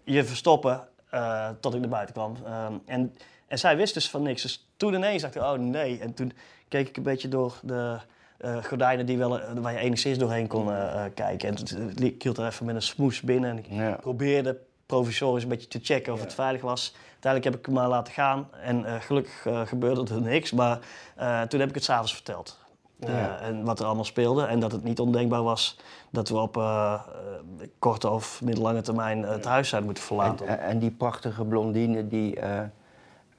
je 0.04 0.24
verstoppen 0.24 0.88
eh, 1.10 1.48
tot 1.60 1.74
ik 1.74 1.80
naar 1.80 1.88
buiten 1.88 2.14
kwam. 2.14 2.36
Ehm, 2.46 2.72
en, 2.86 3.14
en 3.46 3.58
zij 3.58 3.76
wist 3.76 3.94
dus 3.94 4.10
van 4.10 4.22
niks. 4.22 4.42
Dus 4.42 4.68
toen 4.76 4.94
ineens 4.94 5.22
dacht 5.22 5.34
ik, 5.34 5.42
oh 5.42 5.52
nee. 5.52 5.98
En 6.00 6.14
toen 6.14 6.32
keek 6.68 6.88
ik 6.88 6.96
een 6.96 7.02
beetje 7.02 7.28
door 7.28 7.54
de 7.62 7.96
eh, 8.38 8.64
gordijnen 8.64 9.06
die 9.06 9.18
wel, 9.18 9.40
eh, 9.40 9.52
waar 9.54 9.72
je 9.72 9.78
enigszins 9.78 10.18
doorheen 10.18 10.46
kon 10.46 10.66
kijken. 11.14 11.48
En 11.48 11.54
toen- 11.54 11.92
ik 12.00 12.22
hield 12.22 12.38
er 12.38 12.46
even 12.46 12.66
met 12.66 12.74
een 12.74 12.82
smoes 12.82 13.20
binnen 13.20 13.50
en 13.50 13.58
ik 13.58 13.66
Ja. 13.68 13.92
probeerde 14.00 14.58
provisorisch 14.86 15.42
een 15.42 15.48
beetje 15.48 15.68
te 15.68 15.80
checken 15.82 16.12
of 16.12 16.20
het 16.20 16.34
veilig 16.34 16.60
was. 16.62 16.94
Uiteindelijk 17.12 17.44
heb 17.44 17.54
ik 17.60 17.66
hem 17.66 17.74
maar 17.74 17.88
laten 17.88 18.12
gaan 18.12 18.48
en 18.60 19.02
gelukkig 19.02 19.46
gebeurde 19.68 20.14
er 20.14 20.20
niks. 20.20 20.52
Maar 20.52 20.78
toen 21.48 21.60
heb 21.60 21.68
ik 21.68 21.74
het 21.74 21.84
s'avonds 21.84 22.14
verteld. 22.14 22.58
Eh. 22.98 23.46
En 23.46 23.64
wat 23.64 23.78
er 23.78 23.84
allemaal 23.84 24.04
speelde 24.04 24.44
en 24.44 24.60
dat 24.60 24.72
het 24.72 24.84
niet 24.84 25.00
ondenkbaar 25.00 25.42
was 25.42 25.78
dat 26.10 26.28
we 26.28 26.36
op 26.36 26.56
eh, 26.56 26.94
eh, 26.94 27.68
korte 27.78 28.10
of 28.10 28.42
middellange 28.42 28.80
termijn 28.80 29.22
het 29.22 29.44
huis 29.44 29.68
zouden 29.68 29.90
moeten 29.90 30.08
verlaten. 30.08 30.46
En, 30.48 30.60
en 30.60 30.78
die 30.78 30.90
prachtige 30.90 31.44
blondine 31.44 32.08
die, 32.08 32.38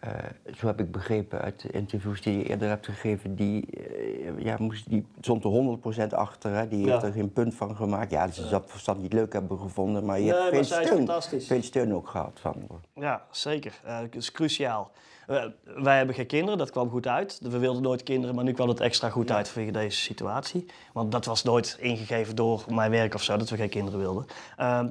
eh, 0.05 0.53
zo 0.57 0.67
heb 0.67 0.79
ik 0.79 0.91
begrepen 0.91 1.41
uit 1.41 1.61
de 1.61 1.69
interviews 1.71 2.21
die 2.21 2.37
je 2.37 2.43
eerder 2.43 2.67
hebt 2.69 2.85
gegeven, 2.85 3.35
die, 3.35 3.65
eh, 3.71 4.43
ja, 4.43 4.55
moest, 4.59 4.89
die 4.89 5.05
stond 5.19 5.43
er 5.43 5.49
100% 5.49 6.13
achter. 6.13 6.51
Hè? 6.55 6.67
Die 6.67 6.89
heeft 6.89 7.01
Ja. 7.01 7.07
er 7.07 7.13
geen 7.13 7.33
punt 7.33 7.55
van 7.55 7.75
gemaakt. 7.75 8.11
Ja, 8.11 8.27
ze 8.31 8.47
zal 8.47 8.59
het 8.61 8.69
verstand 8.71 9.01
niet 9.01 9.13
leuk 9.13 9.33
hebben 9.33 9.59
gevonden, 9.59 10.05
maar 10.05 10.19
je 10.19 10.31
Nee, 10.31 10.41
hebt 10.41 10.67
veel 10.67 11.03
steun, 11.21 11.41
veel 11.41 11.63
steun 11.63 11.93
ook 11.93 12.07
gehad 12.07 12.39
van. 12.41 12.67
Ja, 12.95 13.23
zeker. 13.31 13.79
Eh, 13.83 13.99
dat 13.99 14.15
is 14.15 14.31
cruciaal. 14.31 14.91
Wij 15.63 15.97
hebben 15.97 16.15
geen 16.15 16.27
kinderen, 16.27 16.57
dat 16.57 16.71
kwam 16.71 16.89
goed 16.89 17.07
uit. 17.07 17.39
We 17.41 17.57
wilden 17.59 17.81
nooit 17.81 18.03
kinderen, 18.03 18.35
maar 18.35 18.43
nu 18.43 18.51
kwam 18.53 18.67
het 18.67 18.79
extra 18.79 19.09
goed 19.09 19.31
uit 19.31 19.49
vanwege 19.49 19.71
deze 19.73 19.99
situatie. 19.99 20.65
Want 20.93 21.11
dat 21.11 21.25
was 21.25 21.43
nooit 21.43 21.77
ingegeven 21.79 22.35
door 22.35 22.63
mijn 22.69 22.91
werk 22.91 23.13
of 23.13 23.23
zo, 23.23 23.37
dat 23.37 23.49
we 23.49 23.55
geen 23.57 23.69
kinderen 23.69 23.99
wilden. 23.99 24.25
Ehm, 24.57 24.87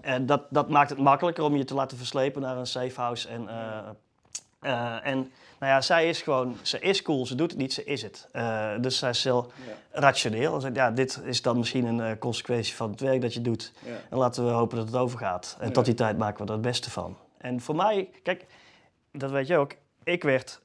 en 0.00 0.26
dat, 0.26 0.42
dat 0.50 0.68
maakt 0.68 0.90
het 0.90 0.98
makkelijker 0.98 1.44
om 1.44 1.56
je 1.56 1.64
te 1.64 1.74
laten 1.74 1.96
verslepen 1.96 2.42
naar 2.42 2.56
een 2.56 2.66
safe 2.66 3.00
house. 3.00 3.28
En, 3.28 3.48
eh, 4.60 5.06
en 5.06 5.16
nou 5.58 5.72
ja, 5.72 5.80
zij 5.80 6.08
is 6.08 6.22
gewoon, 6.22 6.56
ze 6.62 6.78
is 6.78 7.02
cool, 7.02 7.26
ze 7.26 7.34
doet 7.34 7.50
het 7.50 7.60
niet, 7.60 7.72
ze 7.72 7.84
is 7.84 8.02
het. 8.02 8.28
Eh, 8.32 8.70
dus 8.80 8.98
zij 8.98 9.10
is 9.10 9.24
heel 9.24 9.52
rationeel. 9.90 10.54
En 10.54 10.60
zegt, 10.60 10.74
ja, 10.74 10.90
dit 10.90 11.20
is 11.24 11.42
dan 11.42 11.58
misschien 11.58 11.84
een 11.84 12.00
eh, 12.00 12.18
consequentie 12.18 12.74
van 12.74 12.90
het 12.90 13.00
werk 13.00 13.20
dat 13.20 13.34
je 13.34 13.40
doet. 13.40 13.72
En 14.10 14.18
laten 14.18 14.44
we 14.44 14.50
hopen 14.50 14.76
dat 14.76 14.86
het 14.86 14.96
overgaat. 14.96 15.56
En 15.60 15.72
tot 15.72 15.84
die 15.84 15.94
tijd 15.94 16.18
maken 16.18 16.40
we 16.40 16.46
er 16.46 16.52
het 16.52 16.62
beste 16.66 16.90
van. 16.90 17.16
En 17.38 17.60
voor 17.60 17.76
mij, 17.76 18.08
kijk, 18.22 18.46
dat 19.12 19.30
weet 19.30 19.46
je 19.46 19.56
ook, 19.56 19.74
ik 20.04 20.22
werd 20.22 20.60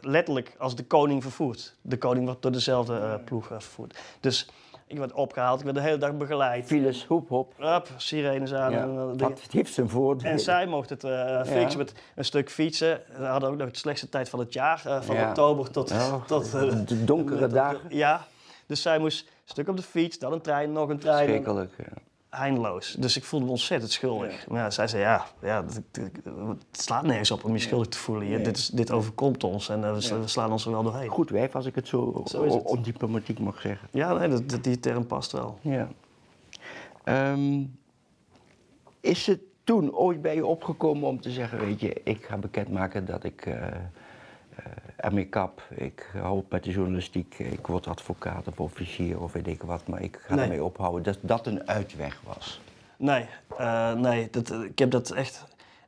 letterlijk 0.00 0.54
als 0.58 0.76
de 0.76 0.84
koning 0.84 1.22
vervoerd. 1.22 1.74
De 1.80 1.98
koning 1.98 2.24
wordt 2.24 2.42
door 2.42 2.52
dezelfde 2.52 3.20
ploeg 3.24 3.46
vervoerd. 3.46 3.98
Dus 4.20 4.48
ik 4.88 4.98
werd 4.98 5.12
opgehaald, 5.12 5.58
ik 5.58 5.64
werd 5.64 5.76
de 5.76 5.82
hele 5.82 5.98
dag 5.98 6.16
begeleid. 6.16 6.66
Files, 6.66 7.04
hoep, 7.06 7.28
hop. 7.28 7.54
Sirenes 7.96 8.52
aan. 8.54 8.70
Ja, 8.72 8.82
en, 8.82 8.88
eh, 8.88 8.94
dingen. 8.96 9.16
dat 9.16 9.40
heeft 9.50 9.74
zijn 9.74 9.88
voordeel. 9.88 10.30
En 10.30 10.40
zij 10.40 10.66
mocht 10.66 10.90
het 10.90 11.04
eh, 11.04 11.42
fixen 11.44 11.78
met 11.78 11.92
een 12.14 12.24
stuk 12.24 12.50
fietsen. 12.50 13.00
We 13.18 13.24
hadden 13.24 13.50
ook 13.50 13.56
nog 13.56 13.70
de 13.70 13.78
slechtste 13.78 14.08
tijd 14.08 14.28
van 14.28 14.38
het 14.38 14.52
jaar, 14.52 14.82
eh, 14.86 15.00
van 15.00 15.16
Ja. 15.16 15.28
oktober 15.28 15.70
tot... 15.70 15.90
Oh, 15.90 16.24
tot 16.24 16.50
de 16.88 17.04
donkere 17.04 17.46
dagen. 17.46 17.80
Ja, 17.88 18.26
dus 18.66 18.82
zij 18.82 18.98
moest 18.98 19.20
een 19.26 19.32
stuk 19.44 19.68
op 19.68 19.76
de 19.76 19.82
fiets, 19.82 20.18
dan 20.18 20.32
een 20.32 20.40
trein, 20.40 20.72
nog 20.72 20.88
een 20.88 20.98
trein. 20.98 21.18
en 21.18 21.28
Schrikkelijk. 21.28 21.72
ja. 21.78 21.84
Eindeloos. 22.30 22.92
Dus 22.98 23.16
ik 23.16 23.24
voelde 23.24 23.44
me 23.44 23.50
ontzettend 23.50 23.90
schuldig. 23.92 24.48
Maar 24.48 24.58
ja, 24.60 24.70
zij 24.70 24.88
zei, 24.88 25.02
ja, 25.02 25.26
ja 25.42 25.62
dat- 25.62 25.82
het 26.48 26.64
slaat 26.82 27.02
nergens 27.02 27.30
op 27.30 27.44
om 27.44 27.52
je 27.52 27.58
schuldig 27.58 27.88
te 27.88 27.98
voelen. 27.98 28.26
Je- 28.28 28.40
dit, 28.40 28.56
is, 28.56 28.68
dit 28.68 28.90
overkomt 28.90 29.44
ons 29.44 29.68
en 29.68 29.84
eh, 29.84 29.92
we, 29.92 30.00
sla- 30.00 30.20
we 30.20 30.26
slaan 30.28 30.52
ons 30.52 30.64
er 30.64 30.70
wel 30.70 30.82
doorheen. 30.82 31.08
Goed 31.08 31.30
wijf, 31.30 31.54
als 31.54 31.66
ik 31.66 31.74
het 31.74 31.88
zo, 31.88 32.22
Zo 32.26 32.42
is 32.42 32.54
het. 32.54 32.62
ondiplomatiek 32.64 33.38
mag 33.38 33.60
zeggen. 33.60 33.88
Ja, 33.92 34.12
nee, 34.12 34.28
dat, 34.28 34.48
dat- 34.48 34.64
die 34.64 34.80
term 34.80 35.06
past 35.06 35.32
wel. 35.32 35.58
Ja. 35.62 35.88
Ehm, 37.04 37.62
is 39.00 39.26
het 39.26 39.40
toen 39.64 39.94
ooit 39.94 40.22
bij 40.22 40.34
je 40.34 40.46
opgekomen 40.46 41.08
om 41.08 41.20
te 41.20 41.30
zeggen, 41.30 41.58
weet 41.58 41.80
je, 41.80 42.00
ik 42.04 42.24
ga 42.24 42.36
bekendmaken 42.36 43.04
dat 43.04 43.24
ik 43.24 43.46
eh 43.46 43.56
eh, 44.64 44.72
ermee 44.96 45.26
kap, 45.26 45.62
ik 45.74 46.10
hou 46.12 46.36
op 46.36 46.50
met 46.50 46.64
de 46.64 46.70
journalistiek, 46.70 47.38
ik 47.38 47.66
word 47.66 47.86
advocaat 47.86 48.48
of 48.48 48.60
officier 48.60 49.20
of 49.20 49.32
weet 49.32 49.46
ik 49.46 49.62
wat, 49.62 49.86
maar 49.86 50.02
ik 50.02 50.18
ga 50.26 50.34
Nee. 50.34 50.44
ermee 50.44 50.64
ophouden, 50.64 51.02
dat 51.02 51.18
dat 51.20 51.46
een 51.46 51.68
uitweg 51.68 52.20
was. 52.24 52.60
Nee, 52.96 53.26
eh, 53.58 53.92
nee 53.92 54.30
dat, 54.30 54.50
ik 54.52 54.78
heb 54.78 54.90
dat 54.90 55.10
echt... 55.10 55.44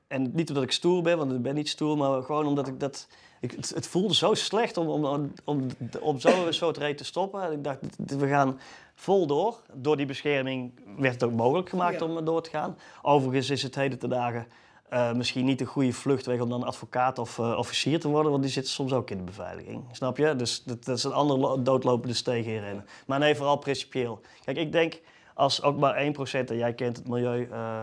En 0.08 0.30
niet 0.34 0.48
omdat 0.48 0.64
ik 0.64 0.72
stoer 0.72 1.02
ben, 1.02 1.18
want 1.18 1.32
ik 1.32 1.42
ben 1.42 1.54
niet 1.54 1.68
stoer, 1.68 1.96
maar 1.96 2.22
gewoon 2.22 2.46
omdat 2.46 2.66
ik 2.68 2.80
dat... 2.80 3.06
Ik, 3.40 3.50
het, 3.50 3.72
het 3.74 3.86
voelde 3.86 4.14
zo 4.14 4.34
slecht 4.34 4.76
om, 4.76 4.88
om, 4.88 5.04
om, 5.04 5.32
om, 5.44 5.66
om 6.00 6.20
zo'n 6.20 6.52
soort 6.52 6.76
reet 6.76 6.98
te 6.98 7.04
stoppen. 7.04 7.42
En 7.42 7.52
ik 7.52 7.64
dacht, 7.64 7.78
we 7.96 8.28
gaan 8.28 8.60
vol 8.94 9.26
door. 9.26 9.60
Door 9.72 9.96
die 9.96 10.06
bescherming 10.06 10.72
werd 10.96 11.12
het 11.14 11.22
ook 11.22 11.32
mogelijk 11.32 11.68
gemaakt 11.68 12.02
om 12.02 12.24
door 12.24 12.42
te 12.42 12.50
gaan. 12.50 12.76
Overigens 13.02 13.50
is 13.50 13.62
het 13.62 13.74
heden 13.74 13.98
te 13.98 14.08
dagen 14.08 14.46
eh, 14.90 15.12
misschien 15.12 15.44
niet 15.44 15.60
een 15.60 15.66
goede 15.66 15.92
vluchtweg 15.92 16.40
om 16.40 16.48
dan 16.48 16.62
advocaat 16.64 17.18
of 17.18 17.38
eh, 17.38 17.54
officier 17.58 18.00
te 18.00 18.08
worden, 18.08 18.30
want 18.30 18.42
die 18.42 18.52
zitten 18.52 18.72
soms 18.72 18.92
ook 18.92 19.10
in 19.10 19.16
de 19.16 19.22
beveiliging. 19.22 19.84
Snap 19.92 20.16
je? 20.16 20.36
Dus 20.36 20.62
dat, 20.64 20.84
dat 20.84 20.96
is 20.96 21.04
een 21.04 21.12
andere 21.12 21.40
lo- 21.40 21.62
doodlopende 21.62 22.14
steeg 22.14 22.44
in 22.46 22.60
rennen. 22.60 22.86
Maar 23.06 23.18
nee, 23.18 23.34
vooral 23.34 23.56
principieel. 23.56 24.20
Kijk, 24.44 24.56
ik 24.56 24.72
denk 24.72 25.00
als 25.34 25.62
ook 25.62 25.78
maar 25.78 26.04
1%, 26.04 26.48
en 26.48 26.56
jij 26.56 26.72
kent 26.74 26.96
het 26.96 27.08
milieu 27.08 27.48
eh, 27.50 27.82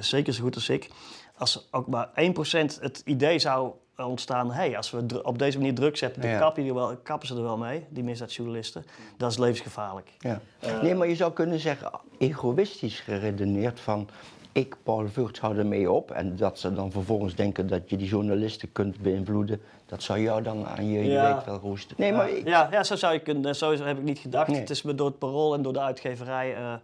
zeker 0.00 0.32
zo 0.32 0.42
goed 0.42 0.54
als 0.54 0.68
ik, 0.68 0.90
als 1.38 1.68
ook 1.70 1.86
maar 1.86 2.08
1% 2.08 2.10
het 2.80 3.02
idee 3.04 3.38
zou 3.38 3.72
ontstaan, 3.96 4.52
hey, 4.52 4.76
als 4.76 4.90
we 4.90 5.22
op 5.22 5.38
deze 5.38 5.58
manier 5.58 5.74
druk 5.74 5.96
zetten, 5.96 6.22
dan 6.22 6.30
Ja. 6.30 6.38
kappen, 6.38 6.62
die 6.62 6.70
er 6.72 6.78
wel, 6.78 6.96
kappen 6.96 7.28
ze 7.28 7.34
er 7.36 7.42
wel 7.42 7.56
mee, 7.56 7.86
die 7.90 8.02
misdaadjournalisten. 8.04 8.84
Dat 9.16 9.30
is 9.30 9.38
levensgevaarlijk. 9.38 10.10
Ja. 10.18 10.40
Nee, 10.82 10.94
maar 10.94 11.08
je 11.08 11.14
zou 11.14 11.32
kunnen 11.32 11.58
zeggen, 11.60 11.90
egoïstisch 12.18 13.00
geredeneerd 13.00 13.80
van, 13.80 14.08
ik, 14.52 14.76
Paul 14.82 15.08
Vught, 15.08 15.38
hou 15.38 15.58
ermee 15.58 15.90
op. 15.90 16.10
En 16.10 16.36
dat 16.36 16.58
ze 16.58 16.72
dan 16.74 16.90
vervolgens 16.92 17.34
denken 17.34 17.66
dat 17.66 17.90
je 17.90 17.96
die 17.96 18.08
journalisten 18.08 18.72
kunt 18.72 18.98
beïnvloeden, 19.00 19.60
dat 19.86 20.02
zou 20.02 20.20
jou 20.20 20.42
dan 20.42 20.66
aan 20.66 20.86
je, 20.88 20.98
je 21.04 21.10
Ja. 21.10 21.34
weet 21.34 21.44
wel 21.44 21.58
roesten. 21.58 21.96
Nee, 21.98 22.12
maar 22.12 22.30
ik, 22.30 22.46
Ja, 22.48 22.68
ja, 22.70 22.82
zo 22.84 22.96
zou 22.96 23.12
je 23.12 23.18
kunnen. 23.20 23.56
Zo 23.56 23.72
heb 23.76 23.96
ik 23.98 24.02
niet 24.04 24.18
gedacht. 24.18 24.48
Nee. 24.48 24.60
Het 24.60 24.70
is 24.70 24.82
me 24.82 24.94
door 24.94 25.06
het 25.06 25.18
parool 25.18 25.54
en 25.54 25.62
door 25.62 25.72
de 25.72 25.80
uitgeverij 25.80 26.56
eh, 26.56 26.74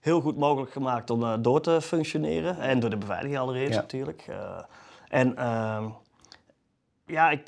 heel 0.00 0.20
goed 0.20 0.36
mogelijk 0.36 0.72
gemaakt 0.72 1.10
om 1.10 1.22
eh, 1.22 1.34
door 1.40 1.60
te 1.60 1.80
functioneren. 1.80 2.58
En 2.58 2.80
door 2.80 2.90
de 2.90 2.96
beveiliging 2.96 3.38
allereerst 3.38 3.74
Ja. 3.74 3.80
natuurlijk. 3.80 4.24
Eh, 4.28 4.58
en 5.08 5.36
ehm, 5.36 5.84
ja, 7.06 7.30
ik, 7.30 7.40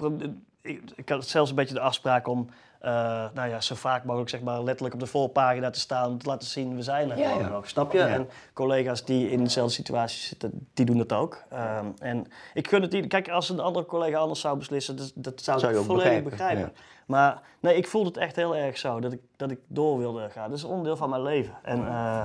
ik, 0.62 0.80
ik 0.96 1.08
had 1.08 1.26
zelfs 1.26 1.50
een 1.50 1.56
beetje 1.56 1.74
de 1.74 1.80
afspraak 1.80 2.26
om 2.28 2.48
eh, 2.78 2.90
nou 3.34 3.48
ja, 3.48 3.60
zo 3.60 3.74
vaak 3.74 4.04
mogelijk 4.04 4.30
zeg 4.30 4.40
maar, 4.40 4.62
letterlijk 4.62 4.94
op 4.94 5.00
de 5.00 5.06
voorpagina 5.06 5.70
te 5.70 5.80
staan. 5.80 6.10
Om 6.10 6.18
te 6.18 6.28
laten 6.28 6.48
zien, 6.48 6.76
we 6.76 6.82
zijn 6.82 7.10
er 7.10 7.18
Ja, 7.18 7.48
nog. 7.48 7.68
Snap 7.68 7.92
je? 7.92 7.98
Ja. 7.98 8.08
En 8.08 8.28
collega's 8.52 9.04
die 9.04 9.30
in 9.30 9.44
dezelfde 9.44 9.74
situatie 9.74 10.20
zitten, 10.20 10.68
die 10.74 10.86
doen 10.86 10.98
dat 10.98 11.12
ook. 11.12 11.42
Ehm, 11.50 11.86
en 11.98 12.26
ik 12.54 12.68
gun 12.68 12.82
het 12.82 12.90
die. 12.90 13.06
Kijk, 13.06 13.28
als 13.28 13.48
een 13.48 13.60
andere 13.60 13.86
collega 13.86 14.18
anders 14.18 14.40
zou 14.40 14.58
beslissen, 14.58 14.96
dat, 14.96 15.12
dat 15.14 15.42
zou, 15.42 15.58
ik 15.58 15.64
volledig 15.64 15.86
begrijpen, 15.86 16.30
begrijpen. 16.30 16.72
Maar 17.06 17.42
nee, 17.60 17.76
ik 17.76 17.86
voelde 17.86 18.08
het 18.08 18.16
echt 18.16 18.36
heel 18.36 18.56
erg 18.56 18.78
zo, 18.78 19.00
dat 19.00 19.12
ik, 19.12 19.20
dat 19.36 19.50
ik 19.50 19.58
door 19.66 19.98
wilde 19.98 20.30
gaan. 20.30 20.48
Dat 20.48 20.58
is 20.58 20.64
een 20.64 20.70
onderdeel 20.70 20.96
van 20.96 21.10
mijn 21.10 21.22
leven. 21.22 21.54
En, 21.62 21.86
eh, 21.86 22.24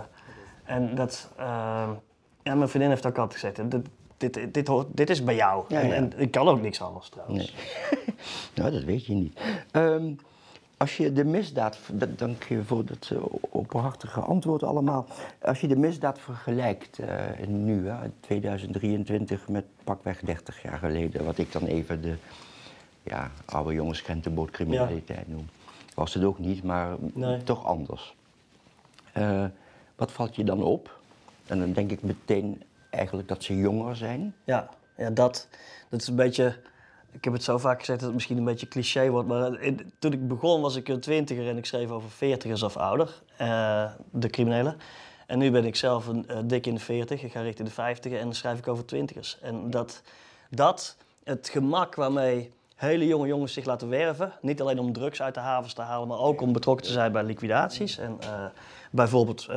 en 0.63 0.95
dat, 0.95 1.29
eh, 1.37 1.89
ja, 2.43 2.55
mijn 2.55 2.69
vriendin 2.69 2.89
heeft 2.89 3.05
ook 3.05 3.17
altijd 3.17 3.39
gezegd, 3.39 3.71
dat, 3.71 3.81
dit, 4.17 4.53
dit, 4.53 4.67
hoort, 4.67 4.87
dit 4.91 5.09
is 5.09 5.23
bij 5.23 5.35
jou. 5.35 5.65
Ja, 5.67 5.79
en, 5.79 5.87
ja. 5.87 5.93
en 5.93 6.13
ik 6.17 6.31
kan 6.31 6.47
ook 6.47 6.61
niks 6.61 6.81
anders 6.81 7.09
trouwens. 7.09 7.53
Nee. 7.91 8.05
nou, 8.55 8.71
dat 8.71 8.83
weet 8.83 9.05
je 9.05 9.13
niet. 9.13 9.39
Ehm, 9.71 10.13
als 10.83 10.97
je 10.97 11.13
de 11.13 11.23
misdaad, 11.23 11.77
dank 12.15 12.43
je 12.43 12.63
voor 12.63 12.85
dat 12.85 13.09
eh, 13.11 13.17
openhartige 13.49 14.19
antwoord 14.19 14.63
allemaal. 14.63 15.05
Als 15.41 15.61
je 15.61 15.67
de 15.67 15.75
misdaad 15.75 16.19
vergelijkt 16.19 16.99
eh, 16.99 17.47
nu, 17.47 17.87
hè, 17.87 18.09
2023, 18.19 19.47
met 19.47 19.65
pakweg 19.83 20.19
30 20.19 20.61
jaar 20.61 20.77
geleden, 20.77 21.25
wat 21.25 21.37
ik 21.37 21.51
dan 21.51 21.65
even 21.65 22.01
de 22.01 22.15
ja, 23.03 23.31
oude 23.45 23.73
jongens 23.73 24.01
krentenbootcriminaliteit 24.01 25.27
noem. 25.27 25.49
Was 25.93 26.13
het 26.13 26.23
ook 26.23 26.39
niet, 26.39 26.63
maar 26.63 26.95
Nee. 27.13 27.43
toch 27.43 27.65
anders. 27.65 28.15
Eh, 29.13 29.45
wat 29.95 30.11
valt 30.11 30.35
je 30.35 30.43
dan 30.43 30.63
op? 30.63 30.99
En 31.45 31.59
dan 31.59 31.73
denk 31.73 31.91
ik 31.91 32.01
meteen 32.01 32.63
eigenlijk 32.89 33.27
dat 33.27 33.43
ze 33.43 33.57
jonger 33.57 33.95
zijn. 33.95 34.35
Ja, 34.43 34.69
ja 34.97 35.09
dat, 35.09 35.47
dat 35.89 36.01
is 36.01 36.07
een 36.07 36.15
beetje. 36.15 36.55
Ik 37.13 37.23
heb 37.23 37.33
het 37.33 37.43
zo 37.43 37.57
vaak 37.57 37.79
gezegd 37.79 37.97
dat 37.99 38.07
het 38.07 38.13
misschien 38.13 38.37
een 38.37 38.43
beetje 38.43 38.67
cliché 38.67 39.09
wordt. 39.09 39.27
Maar 39.27 39.59
toen 39.99 40.11
ik 40.13 40.27
begon 40.27 40.61
was 40.61 40.75
ik 40.75 40.87
een 40.87 40.99
twintiger 40.99 41.47
en 41.47 41.57
ik 41.57 41.65
schreef 41.65 41.89
over 41.89 42.09
veertigers 42.09 42.63
of 42.63 42.77
ouder. 42.77 43.21
eh, 43.37 43.85
de 44.11 44.27
criminelen. 44.29 44.77
En 45.27 45.37
nu 45.39 45.51
ben 45.51 45.65
ik 45.65 45.75
zelf 45.75 46.07
een, 46.07 46.27
eh, 46.27 46.37
dik 46.43 46.67
in 46.67 46.73
de 46.73 46.79
veertig. 46.79 47.23
Ik 47.23 47.31
ga 47.31 47.41
richting 47.41 47.67
de 47.67 47.73
vijftig 47.73 48.11
en 48.11 48.23
dan 48.23 48.33
schrijf 48.33 48.57
ik 48.57 48.67
over 48.67 48.85
twintigers. 48.85 49.37
En 49.41 49.69
dat, 49.69 50.01
dat, 50.49 50.97
het 51.23 51.49
gemak 51.49 51.95
waarmee 51.95 52.51
hele 52.75 53.07
jonge 53.07 53.27
jongens 53.27 53.53
zich 53.53 53.65
laten 53.65 53.89
werven. 53.89 54.33
Niet 54.41 54.61
alleen 54.61 54.79
om 54.79 54.93
drugs 54.93 55.21
uit 55.21 55.33
de 55.33 55.39
havens 55.39 55.73
te 55.73 55.81
halen, 55.81 56.07
maar 56.07 56.19
ook 56.19 56.41
om 56.41 56.53
betrokken 56.53 56.85
te 56.85 56.91
zijn 56.91 57.11
bij 57.11 57.23
liquidaties. 57.23 57.97
En 57.97 58.17
eh, 58.19 58.45
bijvoorbeeld 58.91 59.49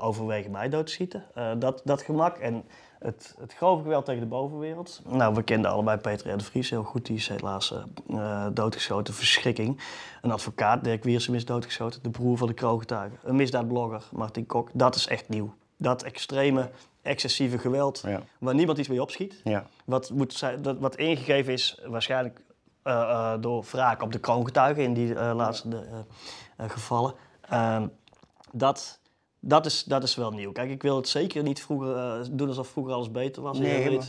overwegen 0.00 0.50
mij 0.50 0.68
dood 0.68 0.86
te 0.86 0.92
schieten. 0.92 1.24
Dat, 1.58 1.80
dat 1.84 2.02
gemak 2.02 2.38
en 2.38 2.64
het, 2.98 3.34
het 3.38 3.54
grove 3.54 3.82
geweld 3.82 4.04
tegen 4.04 4.20
de 4.20 4.26
bovenwereld. 4.26 5.00
Nou, 5.08 5.34
we 5.34 5.42
kenden 5.42 5.70
allebei 5.70 5.98
Peter 5.98 6.32
R. 6.32 6.38
de 6.38 6.44
Vries 6.44 6.70
heel 6.70 6.82
goed. 6.82 7.06
Die 7.06 7.16
is 7.16 7.28
helaas 7.28 7.72
eh, 7.72 7.82
eh, 8.18 8.46
doodgeschoten. 8.52 9.14
Verschrikking. 9.14 9.80
Een 10.22 10.30
advocaat, 10.30 10.84
Dirk 10.84 11.04
Wiersum, 11.04 11.34
is 11.34 11.44
doodgeschoten. 11.44 12.02
De 12.02 12.10
broer 12.10 12.38
van 12.38 12.46
de 12.46 12.54
kroongetuige. 12.54 13.16
Een 13.24 13.36
misdaadblogger, 13.36 14.04
Martin 14.12 14.46
Kok. 14.46 14.70
Dat 14.72 14.94
is 14.94 15.06
echt 15.06 15.28
nieuw. 15.28 15.54
Dat 15.76 16.02
extreme, 16.02 16.70
excessieve 17.02 17.58
geweld, 17.58 18.02
Ja. 18.06 18.20
waar 18.38 18.54
niemand 18.54 18.78
iets 18.78 18.88
mee 18.88 19.02
opschiet. 19.02 19.40
Ja. 19.44 19.66
Wat, 19.84 20.10
moet 20.10 20.32
zijn, 20.32 20.62
dat, 20.62 20.78
wat 20.78 20.96
ingegeven 20.96 21.52
is, 21.52 21.80
waarschijnlijk 21.86 22.40
eh, 22.82 23.34
door 23.40 23.64
wraak 23.70 24.02
op 24.02 24.12
de 24.12 24.18
kroongetuigen 24.18 24.82
in 24.82 24.94
die 24.94 25.14
laatste 25.14 25.68
de, 25.68 25.84
gevallen. 26.68 27.14
Ehm, 27.48 27.86
dat, 28.52 29.00
dat, 29.48 29.66
is, 29.66 29.84
dat 29.84 30.02
is 30.02 30.14
wel 30.14 30.30
nieuw. 30.30 30.52
Kijk, 30.52 30.70
ik 30.70 30.82
wil 30.82 30.96
het 30.96 31.08
zeker 31.08 31.42
niet 31.42 31.62
vroeger, 31.62 31.96
eh, 31.96 32.26
doen 32.30 32.48
alsof 32.48 32.68
vroeger 32.68 32.92
alles 32.94 33.10
beter 33.10 33.42
was. 33.42 33.58
Nee, 33.58 34.00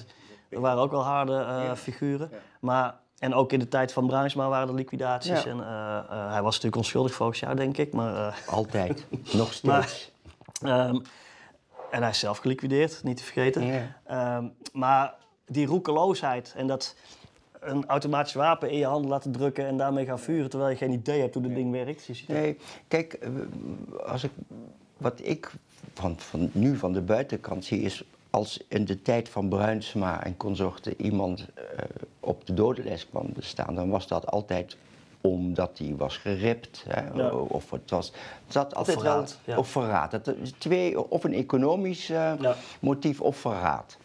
er 0.49 0.59
waren 0.59 0.81
ook 0.81 0.91
wel 0.91 1.03
harde 1.03 1.37
eh, 1.37 1.73
figuren. 1.73 2.29
Maar, 2.59 2.95
en 3.19 3.33
ook 3.33 3.51
in 3.51 3.59
de 3.59 3.67
tijd 3.67 3.93
van 3.93 4.07
Bruinsma 4.07 4.47
waren 4.49 4.67
er 4.67 4.73
liquidaties. 4.73 5.43
Ja. 5.43 5.49
En, 5.49 5.59
eh, 5.59 6.31
hij 6.31 6.41
was 6.41 6.53
natuurlijk 6.53 6.75
onschuldig 6.75 7.13
volgens 7.13 7.39
jou, 7.39 7.55
denk 7.55 7.77
ik. 7.77 7.93
Maar, 7.93 8.39
Altijd. 8.49 9.05
Nog 9.33 9.53
steeds. 9.53 9.61
Maar- 9.63 10.15
Ehm, 10.61 10.99
en 11.91 12.01
hij 12.01 12.09
is 12.09 12.19
zelf 12.19 12.37
geliquideerd, 12.37 13.03
niet 13.03 13.17
te 13.17 13.23
vergeten. 13.23 13.93
Ehm, 14.05 14.47
maar 14.73 15.13
die 15.45 15.65
roekeloosheid 15.65 16.53
en 16.55 16.67
dat 16.67 16.95
een 17.59 17.85
automatisch 17.85 18.33
wapen 18.33 18.69
in 18.69 18.77
je 18.77 18.85
handen 18.85 19.09
laten 19.09 19.31
drukken 19.31 19.65
en 19.65 19.77
daarmee 19.77 20.05
gaan 20.05 20.19
vuren 20.19 20.49
terwijl 20.49 20.71
je 20.71 20.77
geen 20.77 20.91
idee 20.91 21.21
hebt 21.21 21.33
hoe 21.33 21.43
dat 21.43 21.55
ding 21.55 21.71
werkt. 21.71 22.27
Nee, 22.27 22.57
kijk, 22.87 23.27
als 24.05 24.23
ik, 24.23 24.31
wat 24.97 25.19
ik 25.23 25.51
van, 25.93 26.15
van 26.19 26.49
nu 26.51 26.77
van 26.77 26.93
de 26.93 27.01
buitenkant 27.01 27.65
zie 27.65 27.81
is 27.81 28.03
als 28.29 28.59
in 28.67 28.85
de 28.85 29.01
tijd 29.01 29.29
van 29.29 29.49
Bruinsma 29.49 30.23
en 30.23 30.37
consorten 30.37 31.01
iemand 31.01 31.45
eh, 31.53 31.83
op 32.19 32.45
de 32.47 32.53
dodenlijst 32.53 33.07
kwam 33.09 33.33
te 33.33 33.41
staan, 33.41 33.75
dan 33.75 33.89
was 33.89 34.07
dat 34.07 34.27
altijd 34.31 34.77
omdat 35.21 35.77
hij 35.77 35.93
was 35.97 36.17
geript. 36.17 36.83
Hè, 36.87 37.01
Ja. 37.13 37.29
Of 37.31 37.71
het 37.71 37.89
was. 37.89 38.11
Zat 38.47 38.75
altijd 38.75 38.97
verraad, 38.97 39.37
wel. 39.45 39.55
ja. 39.55 39.59
Of 39.61 39.67
verraad. 39.69 40.27
Is 40.41 40.51
twee, 40.57 41.09
of 41.11 41.23
een 41.23 41.33
economisch 41.33 42.09
eh, 42.09 42.33
Ja. 42.39 42.55
motief 42.79 43.21
of 43.21 43.37
verraad. 43.37 43.97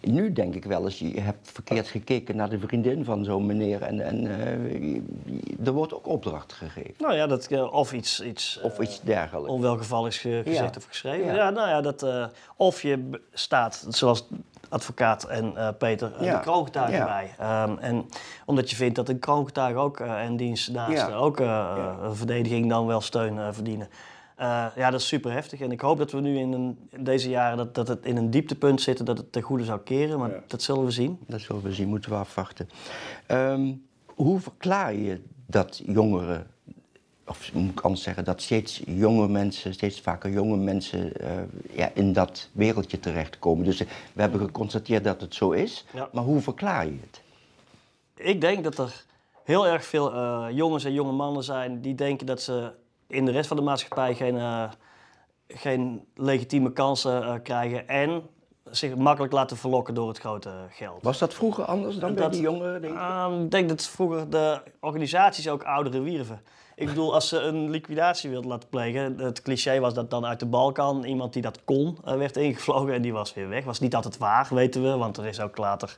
Nu 0.00 0.32
denk 0.32 0.54
ik 0.54 0.64
wel 0.64 0.84
eens, 0.84 0.98
je 0.98 1.20
hebt 1.20 1.50
verkeerd 1.52 1.88
gekeken 1.88 2.36
naar 2.36 2.48
de 2.50 2.58
vriendin 2.58 3.04
van 3.04 3.24
zo'n 3.24 3.46
meneer 3.46 3.82
en, 3.82 4.00
en 4.00 4.40
eh, 4.40 4.72
je- 4.72 5.02
er 5.64 5.72
wordt 5.72 5.94
ook 5.94 6.06
opdracht 6.06 6.52
gegeven. 6.52 6.94
Nou 6.98 7.14
ja, 7.14 7.26
dat, 7.26 7.46
eh, 7.46 7.72
of 7.72 7.92
iets, 7.92 8.22
iets 8.22 8.60
Of 8.62 8.78
eh, 8.78 8.84
iets 8.86 9.00
dergelijks. 9.00 9.50
onwelgevalligs 9.50 10.18
ge- 10.18 10.40
gezegd 10.44 10.74
Ja. 10.74 10.80
of 10.80 10.84
geschreven. 10.84 11.26
Ja. 11.26 11.34
Ja. 11.34 11.50
nou 11.50 11.68
ja, 11.68 11.80
dat, 11.80 12.02
eh, 12.02 12.24
of 12.56 12.82
je 12.82 13.10
staat, 13.32 13.86
zoals 13.88 14.26
advocaat 14.68 15.24
en 15.24 15.56
eh, 15.56 15.68
Peter, 15.78 16.12
eh, 16.18 16.24
Ja. 16.26 16.34
de 16.36 16.40
kroongetuige 16.40 16.92
Ja. 16.92 17.04
bij. 17.04 17.30
Ehm, 17.38 17.76
en 17.78 18.06
omdat 18.46 18.70
je 18.70 18.76
vindt 18.76 18.94
dat 18.96 19.08
een 19.08 19.18
kroongetuige 19.18 19.78
ook 19.78 20.00
eh, 20.00 20.22
en 20.24 20.36
diens 20.36 20.68
naast 20.68 20.92
Ja. 21.08 21.14
ook 21.14 21.40
eh, 21.40 21.76
een 22.02 22.16
verdediging 22.16 22.68
dan 22.68 22.86
wel 22.86 23.00
steun 23.00 23.38
eh, 23.38 23.48
verdienen. 23.50 23.88
Eh, 24.38 24.66
ja, 24.76 24.90
dat 24.90 25.00
is 25.00 25.06
super 25.06 25.32
heftig. 25.32 25.60
En 25.60 25.72
ik 25.72 25.80
hoop 25.80 25.98
dat 25.98 26.10
we 26.12 26.20
nu 26.20 26.38
in, 26.38 26.52
een, 26.52 26.78
in 26.90 27.04
deze 27.04 27.28
jaren 27.30 27.56
dat, 27.56 27.74
dat 27.74 27.88
het 27.88 28.04
in 28.04 28.16
een 28.16 28.30
dieptepunt 28.30 28.80
zitten, 28.80 29.04
dat 29.04 29.18
het 29.18 29.32
ten 29.32 29.42
goede 29.42 29.64
zou 29.64 29.80
keren. 29.80 30.18
Maar 30.18 30.30
dat 30.46 30.62
zullen 30.62 30.84
we 30.84 30.90
zien. 30.90 31.18
Dat 31.26 31.40
zullen 31.40 31.62
we 31.62 31.72
zien, 31.72 31.88
moeten 31.88 32.10
we 32.10 32.16
afwachten. 32.16 32.68
Ehm, 33.26 33.72
hoe 34.14 34.40
verklaar 34.40 34.94
je 34.94 35.20
dat 35.46 35.82
jongeren, 35.86 36.46
of 37.26 37.52
moet 37.54 37.70
ik 37.70 37.80
anders 37.80 38.02
zeggen, 38.02 38.24
dat 38.24 38.42
steeds 38.42 38.82
jonge 38.86 39.28
mensen, 39.28 39.74
steeds 39.74 40.00
vaker 40.00 40.30
jonge 40.30 40.56
mensen 40.56 41.16
eh, 41.20 41.30
ja, 41.72 41.90
in 41.94 42.12
dat 42.12 42.48
wereldje 42.52 43.00
terechtkomen? 43.00 43.64
Dus 43.64 43.80
eh, 43.80 43.88
we 44.12 44.20
hebben 44.20 44.40
geconstateerd 44.40 45.04
dat 45.04 45.20
het 45.20 45.34
zo 45.34 45.50
is, 45.50 45.84
Ja. 45.92 46.08
maar 46.12 46.24
hoe 46.24 46.40
verklaar 46.40 46.86
je 46.86 46.98
het? 47.00 47.20
Ik 48.14 48.40
denk 48.40 48.64
dat 48.64 48.78
er 48.78 49.04
heel 49.44 49.66
erg 49.66 49.84
veel 49.84 50.12
eh, 50.12 50.46
jongens 50.50 50.84
en 50.84 50.92
jonge 50.92 51.12
mannen 51.12 51.42
zijn 51.44 51.80
die 51.80 51.94
denken 51.94 52.26
dat 52.26 52.42
ze 52.42 52.70
in 53.08 53.24
de 53.24 53.30
rest 53.30 53.48
van 53.48 53.56
de 53.56 53.62
maatschappij 53.62 54.14
geen, 54.14 54.36
eh, 54.38 54.70
geen 55.48 56.04
legitieme 56.14 56.72
kansen 56.72 57.22
eh, 57.22 57.34
krijgen 57.42 57.88
en 57.88 58.22
zich 58.70 58.96
makkelijk 58.96 59.32
laten 59.32 59.56
verlokken 59.56 59.94
door 59.94 60.08
het 60.08 60.18
grote 60.18 60.50
geld. 60.70 61.02
Was 61.02 61.18
dat 61.18 61.34
vroeger 61.34 61.64
anders 61.64 61.96
dan 61.98 62.14
bij 62.14 62.28
die 62.28 62.40
jongeren, 62.40 62.80
denk? 62.80 62.94
Ehm, 62.94 63.42
ik 63.42 63.50
denk 63.50 63.68
dat 63.68 63.82
vroeger 63.82 64.30
de 64.30 64.60
organisaties 64.80 65.48
ook 65.48 65.62
ouderen 65.62 66.02
wierven. 66.02 66.40
Ik 66.74 66.86
bedoel, 66.86 67.14
als 67.14 67.28
ze 67.28 67.38
een 67.38 67.70
liquidatie 67.70 68.30
wilden 68.30 68.50
laten 68.50 68.68
plegen, 68.68 69.18
het 69.18 69.42
cliché 69.42 69.80
was 69.80 69.94
dat 69.94 70.10
dan 70.10 70.26
uit 70.26 70.40
de 70.40 70.46
Balkan 70.46 71.04
iemand 71.04 71.32
die 71.32 71.42
dat 71.42 71.64
kon 71.64 71.98
eh, 72.04 72.16
werd 72.16 72.36
ingevlogen 72.36 72.94
en 72.94 73.02
die 73.02 73.12
was 73.12 73.34
weer 73.34 73.48
weg. 73.48 73.64
Was 73.64 73.80
niet 73.80 73.94
altijd 73.94 74.18
waar, 74.18 74.48
weten 74.50 74.82
we, 74.82 74.96
want 74.96 75.16
er 75.16 75.26
is 75.26 75.40
ook 75.40 75.56
later 75.56 75.96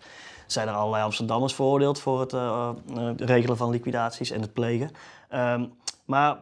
zijn 0.52 0.68
er 0.68 0.74
allerlei 0.74 1.04
Amsterdammers 1.04 1.54
veroordeeld 1.54 2.00
voor 2.00 2.20
het 2.20 2.32
eh, 2.32 2.70
eh, 2.96 3.10
regelen 3.16 3.56
van 3.56 3.70
liquidaties 3.70 4.30
en 4.30 4.40
het 4.40 4.52
plegen. 4.52 4.90
Ehm, 5.28 5.64
maar 6.04 6.36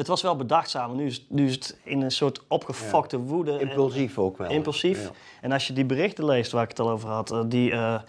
het 0.00 0.08
was 0.08 0.22
wel 0.22 0.36
bedachtzaam. 0.36 0.96
Nu 0.96 1.06
is, 1.06 1.26
nu 1.28 1.46
is 1.46 1.54
het 1.54 1.78
in 1.82 2.02
een 2.02 2.10
soort 2.10 2.40
opgefokte 2.48 3.18
woede. 3.18 3.52
en- 3.52 3.60
Impulsief 3.68 4.18
ook 4.18 4.36
wel. 4.38 4.50
Impulsief. 4.50 5.02
Ja. 5.02 5.10
En 5.40 5.52
als 5.52 5.66
je 5.66 5.72
die 5.72 5.84
berichten 5.84 6.24
leest 6.24 6.52
waar 6.52 6.62
ik 6.62 6.68
het 6.68 6.80
al 6.80 6.90
over 6.90 7.08
had, 7.08 7.30
eh, 7.30 7.40
die, 7.46 7.70
eh, 7.72 7.94
eh, 7.94 8.00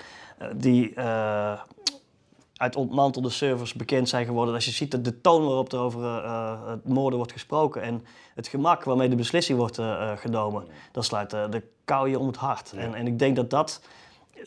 die 0.56 1.00
uit 2.56 2.76
ontmantelde 2.76 3.30
servers 3.30 3.74
bekend 3.74 4.10
zijn 4.10 4.26
geworden. 4.26 4.54
Als 4.54 4.66
je 4.66 4.72
ziet 4.72 4.92
dat 4.92 5.04
de 5.04 5.22
toon 5.22 5.46
waarop 5.46 5.72
er 5.74 5.80
over 5.80 6.04
het 6.70 6.88
moorden 6.88 7.18
wordt 7.18 7.32
gesproken 7.32 7.82
en 7.82 8.06
het 8.36 8.48
gemak 8.48 8.84
waarmee 8.84 9.10
de 9.10 9.16
beslissing 9.16 9.58
wordt 9.58 9.80
genomen, 10.16 10.68
dan 10.92 11.04
sluit 11.04 11.34
eh, 11.34 11.50
de 11.50 11.64
kou 11.86 12.10
je 12.10 12.20
om 12.20 12.28
het 12.28 12.36
hart. 12.36 12.72
En, 12.72 12.94
en 12.94 13.08
ik 13.08 13.20
denk 13.20 13.36
dat 13.36 13.50
dat. 13.50 13.82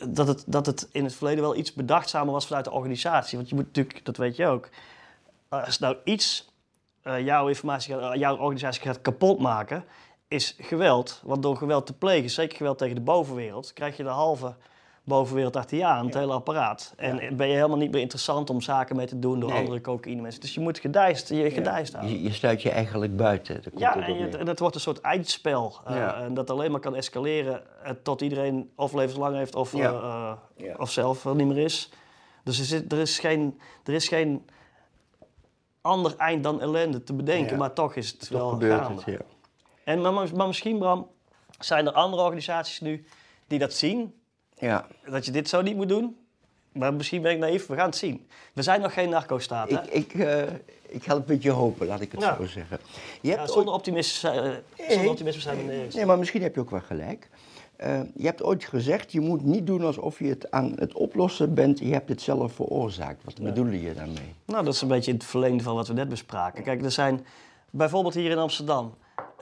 Dat 0.08 0.28
het, 0.28 0.44
dat 0.46 0.66
het 0.66 0.88
in 0.92 1.04
het 1.04 1.14
verleden 1.14 1.42
wel 1.42 1.56
iets 1.56 1.72
bedachtzamer 1.72 2.32
was 2.32 2.46
vanuit 2.46 2.64
de 2.64 2.70
organisatie. 2.70 3.36
Want 3.38 3.48
je 3.50 3.54
moet 3.54 3.64
natuurlijk, 3.66 4.04
dat 4.04 4.16
weet 4.16 4.36
je 4.36 4.46
ook, 4.46 4.68
als 5.48 5.78
nou 5.78 5.96
iets 6.04 6.52
eh, 7.04 7.20
jouw 7.24 7.48
informatie, 7.48 7.94
gaat- 7.94 8.18
jouw 8.18 8.36
organisatie 8.36 8.82
gaat 8.82 9.00
kapotmaken, 9.00 9.84
is 10.28 10.56
geweld. 10.60 11.20
Want 11.24 11.42
door 11.42 11.56
geweld 11.56 11.86
te 11.86 11.92
plegen, 11.92 12.30
zeker 12.30 12.56
geweld 12.56 12.78
tegen 12.78 12.94
de 12.94 13.00
bovenwereld, 13.00 13.72
krijg 13.72 13.96
je 13.96 14.02
de 14.02 14.08
halve 14.08 14.54
bovenwereld 15.06 15.56
achter 15.56 15.76
je 15.76 15.84
aan, 15.84 16.04
het 16.06 16.14
hele 16.14 16.32
apparaat. 16.32 16.92
En 16.96 17.36
ben 17.36 17.48
je 17.48 17.54
helemaal 17.54 17.76
niet 17.76 17.90
meer 17.92 18.00
interessant 18.00 18.50
om 18.50 18.60
zaken 18.60 18.96
mee 18.96 19.06
te 19.06 19.18
doen 19.18 19.40
door 19.40 19.50
Nee. 19.50 19.58
andere 19.58 19.80
cocaïne 19.80 20.22
mensen. 20.22 20.40
Dus 20.40 20.54
je 20.54 20.60
moet 20.60 20.78
gedijst, 20.78 21.28
je 21.28 21.50
gedijst 21.50 21.92
houden. 21.92 22.14
Je, 22.16 22.22
je 22.22 22.32
sluit 22.32 22.62
je 22.62 22.70
eigenlijk 22.70 23.16
buiten. 23.16 23.54
Dat 23.54 23.64
komt 23.68 23.78
Ja, 23.80 24.06
en, 24.06 24.14
je, 24.14 24.28
en 24.38 24.46
het 24.46 24.58
wordt 24.58 24.74
een 24.74 24.80
soort 24.80 25.00
eindspel. 25.00 25.76
eh. 25.86 26.20
En 26.20 26.34
dat 26.34 26.50
alleen 26.50 26.70
maar 26.70 26.80
kan 26.80 26.94
escaleren 26.96 27.62
eh, 27.82 27.90
tot 28.02 28.20
iedereen 28.20 28.70
of 28.76 28.92
levenslang 28.92 29.36
heeft 29.36 29.54
of, 29.54 29.74
eh, 29.74 29.84
eh, 29.84 30.32
of 30.76 30.90
zelf 30.90 31.24
er 31.24 31.34
niet 31.34 31.46
meer 31.46 31.58
is. 31.64 31.90
Dus 32.44 32.58
er, 32.58 32.64
zit, 32.64 32.92
er, 32.92 32.98
is 32.98 33.18
geen, 33.18 33.60
er 33.84 33.94
is 33.94 34.08
geen 34.08 34.46
ander 35.84 36.14
eind 36.16 36.42
dan 36.44 36.60
ellende 36.60 37.02
te 37.02 37.12
bedenken, 37.12 37.50
Ja. 37.52 37.56
maar 37.56 37.72
toch 37.72 37.94
is 37.94 38.10
het 38.10 38.20
Toch 38.20 38.28
wel 38.38 38.48
gebeurt 38.48 38.80
gaande. 38.80 39.02
het, 39.04 39.14
ja. 39.14 39.20
En, 39.84 40.00
maar, 40.00 40.46
misschien, 40.46 40.78
Bram, 40.78 41.08
zijn 41.58 41.86
er 41.86 41.92
andere 41.92 42.22
organisaties 42.22 42.80
nu 42.80 43.04
die 43.46 43.58
dat 43.58 43.72
zien, 43.72 44.14
Ja, 44.58 44.86
dat 45.10 45.24
je 45.24 45.30
dit 45.30 45.48
zo 45.48 45.62
niet 45.62 45.76
moet 45.76 45.88
doen. 45.88 46.16
Maar 46.72 46.94
misschien 46.94 47.22
ben 47.22 47.32
ik 47.32 47.38
naïef, 47.38 47.66
we 47.66 47.74
gaan 47.74 47.86
het 47.86 47.96
zien. 47.96 48.28
We 48.52 48.62
zijn 48.62 48.80
nog 48.80 48.92
geen 48.92 49.08
narco-staat, 49.08 49.70
hè? 49.70 49.80
ik, 49.82 49.86
ik, 50.12 50.14
eh, 50.14 50.42
ik 50.88 51.04
help 51.04 51.26
met 51.26 51.42
je 51.42 51.50
hopen, 51.50 51.86
laat 51.86 52.00
ik 52.00 52.12
het 52.12 52.20
Ja. 52.20 52.36
zo 52.36 52.46
zeggen. 52.46 52.78
Je 53.20 53.30
hebt 53.30 53.50
zonder, 53.50 53.74
optimisme, 53.74 54.18
zijn- 54.18 54.62
eh, 54.76 54.90
zonder 54.90 55.10
optimisme 55.10 55.40
zijn 55.40 55.56
we 55.56 55.62
nergens. 55.62 55.94
Nee, 55.94 56.06
maar 56.06 56.18
misschien 56.18 56.42
heb 56.42 56.54
je 56.54 56.60
ook 56.60 56.70
wel 56.70 56.80
gelijk. 56.80 57.28
Eh, 57.76 58.00
je 58.14 58.26
hebt 58.26 58.42
ooit 58.42 58.64
gezegd, 58.64 59.12
je 59.12 59.20
moet 59.20 59.44
niet 59.44 59.66
doen 59.66 59.82
alsof 59.82 60.18
je 60.18 60.26
het 60.26 60.50
aan 60.50 60.72
het 60.76 60.94
oplossen 60.94 61.54
bent. 61.54 61.78
Je 61.78 61.92
hebt 61.92 62.08
het 62.08 62.22
zelf 62.22 62.52
veroorzaakt. 62.52 63.24
Wat 63.24 63.40
bedoelde 63.40 63.80
je 63.80 63.94
daarmee? 63.94 64.34
Nou, 64.46 64.64
dat 64.64 64.74
is 64.74 64.80
een 64.80 64.88
beetje 64.88 65.12
het 65.12 65.24
verlengde 65.24 65.62
van 65.62 65.74
wat 65.74 65.88
we 65.88 65.94
net 65.94 66.08
bespraken. 66.08 66.62
Kijk, 66.62 66.84
er 66.84 66.90
zijn 66.90 67.26
bijvoorbeeld 67.70 68.14
hier 68.14 68.30
in 68.30 68.38
Amsterdam 68.38 68.94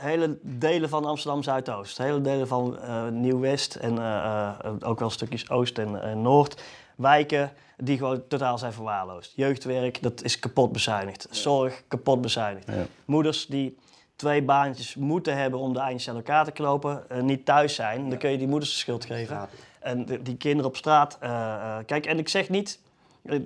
hele 0.03 0.38
delen 0.42 0.88
van 0.88 1.05
Amsterdam 1.05 1.42
Zuidoost, 1.42 1.99
hele 1.99 2.21
delen 2.21 2.49
van 2.49 2.79
uh, 2.81 3.09
Nieuw-West 3.09 3.75
en 3.75 3.95
uh, 3.95 4.51
ook 4.81 4.99
wel 4.99 5.11
stukjes 5.11 5.51
Oost 5.51 5.79
en 5.79 6.23
Noord. 6.23 6.62
Wijken 6.97 7.53
die 7.77 7.97
gewoon 7.99 8.23
totaal 8.29 8.59
zijn 8.59 8.73
verwaarloosd. 8.73 9.33
Jeugdwerk, 9.37 10.03
dat 10.03 10.23
is 10.23 10.38
kapot 10.38 10.73
bezuinigd. 10.73 11.27
Zorg, 11.31 11.83
kapot 11.88 12.21
bezuinigd. 12.21 12.68
Moeders 13.05 13.47
die 13.47 13.77
twee 14.23 14.43
baantjes 14.43 14.95
moeten 14.95 15.37
hebben 15.37 15.61
om 15.61 15.73
de 15.73 15.79
eindjes 15.79 16.09
aan 16.09 16.17
elkaar 16.17 16.45
te 16.45 16.51
knopen, 16.51 17.05
uh, 17.13 17.23
niet 17.23 17.45
thuis 17.45 17.75
zijn, 17.75 18.09
dan 18.09 18.19
kun 18.19 18.31
je 18.31 18.39
die 18.39 18.49
moeders 18.49 18.71
de 18.71 18.77
schuld 18.77 19.05
geven. 19.05 19.49
En 19.81 20.05
die 20.23 20.37
kinderen 20.37 20.71
op 20.71 20.77
straat. 20.77 21.19
Uh, 21.23 21.29
uh, 21.31 21.77
kijk, 21.87 22.07
en 22.07 22.19
ik 22.19 22.29
zeg 22.29 22.49
niet, 22.49 22.81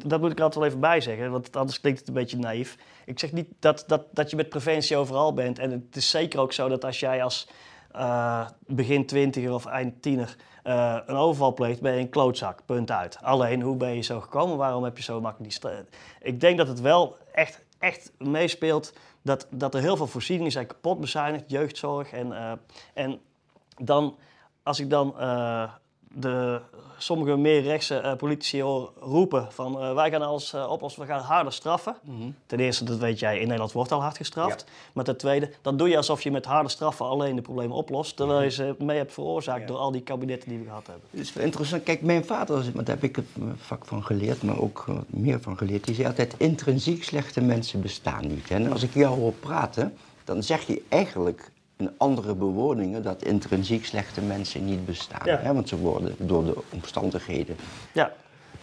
dat 0.04 0.20
moet 0.20 0.30
ik 0.30 0.36
er 0.38 0.44
altijd 0.44 0.54
wel 0.54 0.64
even 0.64 0.80
bij 0.80 1.00
zeggen, 1.00 1.30
want 1.30 1.56
anders 1.56 1.80
klinkt 1.80 1.98
het 1.98 2.08
een 2.08 2.14
beetje 2.14 2.36
naïef. 2.36 2.76
Ik 3.04 3.18
zeg 3.18 3.32
niet 3.32 3.48
dat, 3.58 3.84
dat, 3.86 4.02
dat 4.10 4.30
je 4.30 4.36
met 4.36 4.48
preventie 4.48 4.96
overal 4.96 5.34
bent. 5.34 5.58
En 5.58 5.70
het 5.70 5.96
is 5.96 6.10
zeker 6.10 6.40
ook 6.40 6.52
zo 6.52 6.68
dat 6.68 6.84
als 6.84 7.00
jij 7.00 7.22
als 7.22 7.48
begin 8.66 9.06
twintiger 9.06 9.52
of 9.52 9.66
eind 9.66 10.02
tiener 10.02 10.36
een 11.06 11.16
overval 11.16 11.54
pleegt, 11.54 11.80
ben 11.80 11.92
je 11.92 12.00
een 12.00 12.08
klootzak. 12.08 12.60
Punt 12.66 12.90
uit. 12.90 13.18
Alleen, 13.22 13.62
hoe 13.62 13.76
ben 13.76 13.94
je 13.94 14.02
zo 14.02 14.20
gekomen? 14.20 14.56
Waarom 14.56 14.84
heb 14.84 14.96
je 14.96 15.02
zo 15.02 15.20
makkelijk 15.20 15.60
die... 15.60 15.70
Ik 16.20 16.40
denk 16.40 16.58
dat 16.58 16.68
het 16.68 16.80
wel 16.80 17.16
echt, 17.32 17.64
echt 17.78 18.12
meespeelt 18.18 18.92
dat, 19.26 19.46
dat 19.50 19.74
er 19.74 19.80
heel 19.80 19.96
veel 19.96 20.06
voorzieningen 20.06 20.52
zijn 20.52 20.66
kapot 20.66 21.00
bezuinigd, 21.00 21.50
jeugdzorg. 21.50 22.12
En, 22.12 22.26
uh, 22.26 22.52
en 22.94 23.20
dan, 23.76 24.16
als 24.62 24.80
ik 24.80 24.90
dan 24.90 25.14
uh, 25.18 25.72
de, 26.20 26.60
sommige 26.98 27.36
meer 27.36 27.62
rechtse 27.62 28.02
uh, 28.04 28.14
politici 28.14 28.62
roepen 29.00 29.46
van 29.52 29.94
wij 29.94 30.10
gaan 30.10 30.22
alles 30.22 30.54
oplossen, 30.54 31.02
we 31.02 31.08
gaan 31.08 31.20
harder 31.20 31.52
straffen. 31.52 31.96
Mm 32.02 32.20
-hmm. 32.20 32.34
Ten 32.46 32.60
eerste, 32.60 32.84
dat 32.84 32.98
weet 32.98 33.18
jij, 33.18 33.34
in 33.34 33.42
Nederland 33.42 33.72
wordt 33.72 33.92
al 33.92 34.02
hard 34.02 34.16
gestraft. 34.16 34.64
Ja. 34.66 34.72
Maar 34.92 35.04
ten 35.04 35.16
tweede, 35.16 35.50
dan 35.62 35.76
doe 35.76 35.88
je 35.88 35.96
alsof 35.96 36.22
je 36.22 36.30
met 36.30 36.44
harde 36.44 36.68
straffen 36.68 37.06
alleen 37.06 37.36
de 37.36 37.42
problemen 37.42 37.76
oplost, 37.76 38.16
terwijl 38.16 38.42
je 38.42 38.50
ze 38.50 38.74
mee 38.78 38.96
hebt 38.96 39.12
veroorzaakt 39.12 39.60
ja. 39.60 39.66
door 39.66 39.76
al 39.76 39.92
die 39.92 40.02
kabinetten 40.02 40.48
die 40.48 40.58
we 40.58 40.64
gehad 40.64 40.86
hebben. 40.86 41.04
Het 41.10 41.20
is 41.20 41.32
interessant. 41.36 41.82
Kijk, 41.82 42.02
mijn 42.02 42.24
vader, 42.24 42.72
daar 42.72 42.84
heb 42.86 43.02
ik 43.02 43.16
het 43.16 43.26
vak 43.56 43.84
van 43.84 44.04
geleerd, 44.04 44.42
maar 44.42 44.58
ook 44.58 44.84
meer 45.06 45.40
van 45.40 45.56
geleerd, 45.56 45.84
die 45.84 45.94
zei 45.94 46.06
altijd, 46.06 46.34
intrinsiek 46.36 47.04
slechte 47.04 47.40
mensen 47.40 47.80
bestaan 47.80 48.26
niet. 48.26 48.50
En 48.50 48.72
als 48.72 48.82
ik 48.82 48.94
jou 48.94 49.18
hoor 49.18 49.32
praten, 49.32 49.96
dan 50.24 50.42
zeg 50.42 50.66
je 50.66 50.82
eigenlijk 50.88 51.50
in 51.76 51.90
andere 51.96 52.34
bewoningen 52.34 53.02
dat 53.02 53.22
intrinsiek 53.22 53.86
slechte 53.86 54.20
mensen 54.20 54.64
niet 54.64 54.86
bestaan. 54.86 55.20
Ja. 55.24 55.38
Hè? 55.38 55.54
Want 55.54 55.68
ze 55.68 55.76
worden 55.76 56.14
door 56.18 56.44
de 56.44 56.56
omstandigheden 56.72 57.56
ja. 57.92 58.12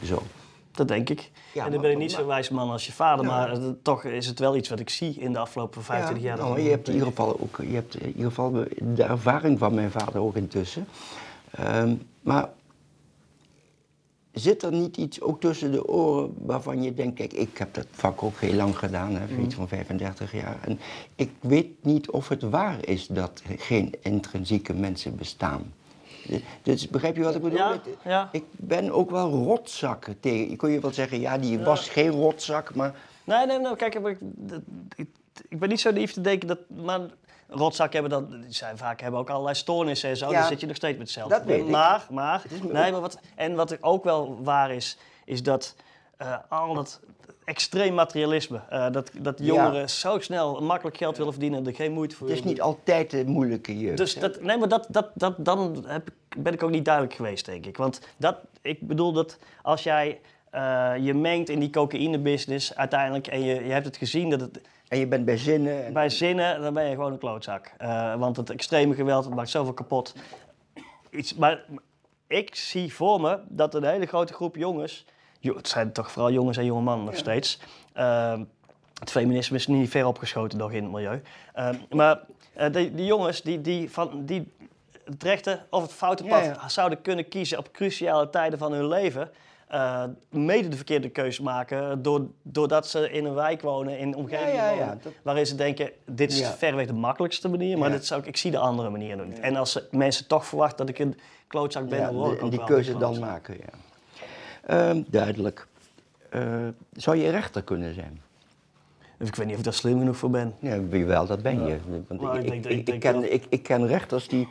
zo. 0.03 0.23
Dat 0.71 0.87
denk 0.87 1.09
ik. 1.09 1.31
Ja, 1.53 1.65
en 1.65 1.71
dan 1.71 1.81
ben 1.81 1.91
ik 1.91 1.97
niet 1.97 2.11
zo'n 2.11 2.25
wijze 2.25 2.53
man 2.53 2.69
als 2.69 2.85
je 2.85 2.91
vader, 2.91 3.25
maar 3.25 3.57
uh, 3.57 3.69
toch 3.81 4.03
is 4.03 4.27
het 4.27 4.39
wel 4.39 4.55
iets 4.55 4.69
wat 4.69 4.79
ik 4.79 4.89
zie 4.89 5.15
in 5.19 5.33
de 5.33 5.39
afgelopen 5.39 5.83
25 5.83 6.25
jaar. 6.25 6.37
Nou, 6.37 6.61
je 6.61 6.69
hebt 6.69 6.87
in 6.87 6.93
ieder 6.93 7.07
geval 7.07 7.39
ook 7.39 7.57
je 7.67 7.73
hebt 7.73 7.95
in 7.95 8.07
ieder 8.07 8.25
geval 8.25 8.51
de 8.81 9.03
ervaring 9.03 9.59
van 9.59 9.73
mijn 9.73 9.91
vader 9.91 10.21
ook 10.21 10.35
intussen. 10.35 10.87
Um, 11.59 12.07
maar 12.21 12.49
zit 14.33 14.63
er 14.63 14.71
niet 14.71 14.97
iets 14.97 15.21
ook 15.21 15.41
tussen 15.41 15.71
de 15.71 15.87
oren 15.87 16.33
waarvan 16.37 16.83
je 16.83 16.93
denkt, 16.93 17.15
kijk, 17.15 17.33
ik 17.33 17.57
heb 17.57 17.73
dat 17.73 17.87
vak 17.91 18.23
ook 18.23 18.39
heel 18.39 18.53
lang 18.53 18.77
gedaan, 18.77 19.15
hè, 19.15 19.37
iets 19.41 19.55
van 19.55 19.67
35 19.67 20.31
jaar. 20.31 20.57
En 20.61 20.79
ik 21.15 21.29
weet 21.39 21.83
niet 21.83 22.09
of 22.09 22.27
het 22.27 22.41
waar 22.41 22.85
is 22.87 23.07
dat 23.07 23.41
geen 23.57 23.93
intrinsieke 24.01 24.73
mensen 24.73 25.15
bestaan. 25.15 25.73
Dus 26.63 26.89
begrijp 26.89 27.15
je 27.15 27.23
wat 27.23 27.35
ik 27.35 27.41
bedoel? 27.41 27.57
Ja, 27.57 27.81
ja. 28.03 28.29
Ik 28.31 28.43
ben 28.51 28.91
ook 28.91 29.09
wel 29.09 29.29
rotzakken 29.29 30.19
tegen. 30.19 30.49
Je 30.49 30.55
kon 30.55 30.71
je 30.71 30.79
wel 30.79 30.93
zeggen, 30.93 31.19
ja, 31.19 31.37
die 31.37 31.59
was 31.59 31.89
geen 31.89 32.09
rotzak, 32.09 32.75
maar. 32.75 32.95
Nee, 33.23 33.45
nee, 33.45 33.59
nee. 33.59 33.75
Kijk, 33.75 33.95
ik, 33.95 34.17
ik, 34.95 35.07
ik 35.49 35.59
ben 35.59 35.69
niet 35.69 35.79
zo 35.79 35.91
naïef 35.91 36.13
te 36.13 36.21
denken 36.21 36.47
dat. 36.47 36.59
Maar 36.83 37.01
rotzak 37.47 37.93
hebben 37.93 38.11
dan, 38.11 38.41
die 38.41 38.53
zijn 38.53 38.77
vaak 38.77 39.01
hebben 39.01 39.19
ook 39.19 39.29
allerlei 39.29 39.55
stoornissen 39.55 40.09
en 40.09 40.17
zo. 40.17 40.31
Ja, 40.31 40.39
dan 40.39 40.47
zit 40.47 40.59
je 40.59 40.67
nog 40.67 40.75
steeds 40.75 40.97
met 40.97 41.07
hetzelfde. 41.07 41.35
Dat 41.35 41.45
weet 41.45 41.67
maar, 41.67 42.05
maar, 42.09 42.43
nee, 42.71 42.91
maar 42.91 43.01
wat, 43.01 43.19
en 43.35 43.55
wat 43.55 43.83
ook 43.83 44.03
wel 44.03 44.43
waar 44.43 44.71
is, 44.71 44.97
is 45.25 45.43
dat 45.43 45.75
uh, 46.21 46.35
al 46.49 46.73
dat 46.73 46.99
extreem 47.45 47.93
materialisme. 47.93 48.61
Uh, 48.71 48.91
dat, 48.91 49.11
dat 49.19 49.39
jongeren 49.39 49.79
ja. 49.79 49.87
zo 49.87 50.19
snel 50.19 50.61
makkelijk 50.61 50.97
geld 50.97 51.17
willen 51.17 51.31
verdienen 51.31 51.59
en 51.59 51.67
er 51.67 51.75
geen 51.75 51.91
moeite 51.91 52.15
voor 52.15 52.27
Het 52.27 52.37
is 52.37 52.43
niet 52.43 52.61
altijd 52.61 53.11
de 53.11 53.25
moeilijke 53.25 53.79
jeugd. 53.79 53.97
Dus 53.97 54.13
dat, 54.15 54.41
nee, 54.41 54.57
maar 54.57 54.67
dat, 54.67 54.87
dat, 54.89 55.09
dat, 55.13 55.45
dan 55.45 55.85
heb, 55.87 56.09
ben 56.37 56.53
ik 56.53 56.63
ook 56.63 56.69
niet 56.69 56.85
duidelijk 56.85 57.15
geweest, 57.15 57.45
denk 57.45 57.65
ik. 57.65 57.77
Want 57.77 57.99
dat, 58.17 58.37
ik 58.61 58.87
bedoel 58.87 59.13
dat 59.13 59.37
als 59.61 59.83
jij 59.83 60.19
uh, 60.55 60.93
je 60.99 61.13
mengt 61.13 61.49
in 61.49 61.59
die 61.59 61.69
cocaïne-business 61.69 62.75
uiteindelijk 62.75 63.27
en 63.27 63.43
je, 63.43 63.65
je 63.65 63.71
hebt 63.71 63.85
het 63.85 63.97
gezien 63.97 64.29
dat 64.29 64.39
het 64.39 64.61
en 64.93 64.99
je 64.99 65.07
bent 65.07 65.25
bij 65.25 65.37
zinnen. 65.37 65.85
En... 65.85 65.93
Bij 65.93 66.09
zinnen, 66.09 66.61
dan 66.61 66.73
ben 66.73 66.83
je 66.83 66.95
gewoon 66.95 67.11
een 67.11 67.17
klootzak. 67.17 67.73
Uh, 67.81 68.15
want 68.15 68.37
het 68.37 68.49
extreme 68.49 68.95
geweld 68.95 69.25
het 69.25 69.33
maakt 69.33 69.49
zoveel 69.49 69.73
kapot. 69.73 70.15
Iets, 71.09 71.35
maar 71.35 71.63
ik 72.27 72.55
zie 72.55 72.93
voor 72.93 73.21
me 73.21 73.39
dat 73.47 73.75
een 73.75 73.83
hele 73.83 74.05
grote 74.05 74.33
groep 74.33 74.55
jongens... 74.55 75.05
Het 75.41 75.67
zijn 75.67 75.91
toch 75.91 76.11
vooral 76.11 76.31
jongens 76.31 76.57
en 76.57 76.65
jonge 76.65 76.81
mannen 76.81 77.05
nog 77.05 77.13
ja. 77.13 77.19
steeds. 77.19 77.59
Uh, 77.97 78.39
het 78.99 79.11
feminisme 79.11 79.57
is 79.57 79.67
niet 79.67 79.89
ver 79.89 80.05
opgeschoten 80.05 80.57
nog 80.57 80.71
in 80.71 80.83
het 80.83 80.91
milieu. 80.91 81.21
Uh, 81.55 81.69
maar 81.89 82.19
uh, 82.57 82.71
die, 82.71 82.93
die, 82.93 83.05
jongens 83.05 83.41
die, 83.41 83.61
die, 83.61 83.91
van, 83.91 84.25
die 84.25 84.51
het 85.05 85.23
rechte 85.23 85.59
of 85.69 85.81
het 85.81 85.93
foute 85.93 86.23
pad 86.23 86.45
ja, 86.45 86.51
ja. 86.61 86.69
zouden 86.69 87.01
kunnen 87.01 87.27
kiezen 87.27 87.57
op 87.57 87.71
cruciale 87.71 88.29
tijden 88.29 88.59
van 88.59 88.71
hun 88.71 88.87
leven 88.87 89.31
uh, 89.73 90.03
mede 90.29 90.67
de 90.67 90.75
verkeerde 90.75 91.09
keuze 91.09 91.43
maken. 91.43 92.01
doordat 92.43 92.87
ze 92.87 93.11
in 93.11 93.25
een 93.25 93.33
wijk 93.33 93.61
wonen, 93.61 93.97
in 93.97 94.07
een 94.07 94.15
omgeving 94.15 94.55
ja, 94.55 94.69
ja, 94.69 94.79
wonen, 94.79 94.99
dat... 95.03 95.13
waarin 95.21 95.47
ze 95.47 95.55
denken, 95.55 95.91
dit 96.05 96.31
is 96.31 96.47
verreweg 96.57 96.87
de 96.87 96.93
makkelijkste 96.93 97.49
manier, 97.49 97.77
maar 97.77 97.91
dit 97.91 98.05
zou 98.05 98.21
ik, 98.21 98.27
ik 98.27 98.37
zie 98.37 98.51
de 98.51 98.57
andere 98.57 98.89
manier 98.89 99.15
nog 99.15 99.25
niet. 99.25 99.39
En 99.39 99.55
als 99.55 99.71
ze, 99.71 99.87
mensen 99.91 100.27
toch 100.27 100.45
verwachten 100.45 100.77
dat 100.77 100.89
ik 100.89 100.99
een 100.99 101.17
klootzak 101.47 101.89
ben, 101.89 102.01
dan 102.01 102.15
word 102.15 102.37
ik 102.37 102.43
ook 102.43 102.51
die 102.51 102.63
keuze 102.63 102.97
dan 102.97 103.19
maken, 103.19 103.57
ja. 103.57 104.93
Uh, 104.95 105.03
duidelijk. 105.07 105.67
Uh, 106.31 106.67
zou 106.91 107.17
je 107.17 107.29
rechter 107.29 107.63
kunnen 107.63 107.93
zijn? 107.93 108.21
Ik 109.19 109.35
weet 109.35 109.45
niet 109.45 109.53
of 109.53 109.59
ik 109.59 109.65
daar 109.65 109.73
slim 109.73 109.99
genoeg 109.99 110.17
voor 110.17 110.29
ben. 110.29 110.55
Ja, 110.59 110.87
wel, 110.87 111.25
dat 111.25 111.41
ben 111.41 111.65
je. 111.67 111.77
Want 112.07 112.21
ik, 112.21 112.53
ik, 112.53 112.65
ik, 112.65 112.87
ik, 112.87 112.99
ken, 112.99 113.33
ik, 113.33 113.45
ik 113.49 113.63
ken 113.63 113.87
rechters 113.87 114.27
die 114.27 114.47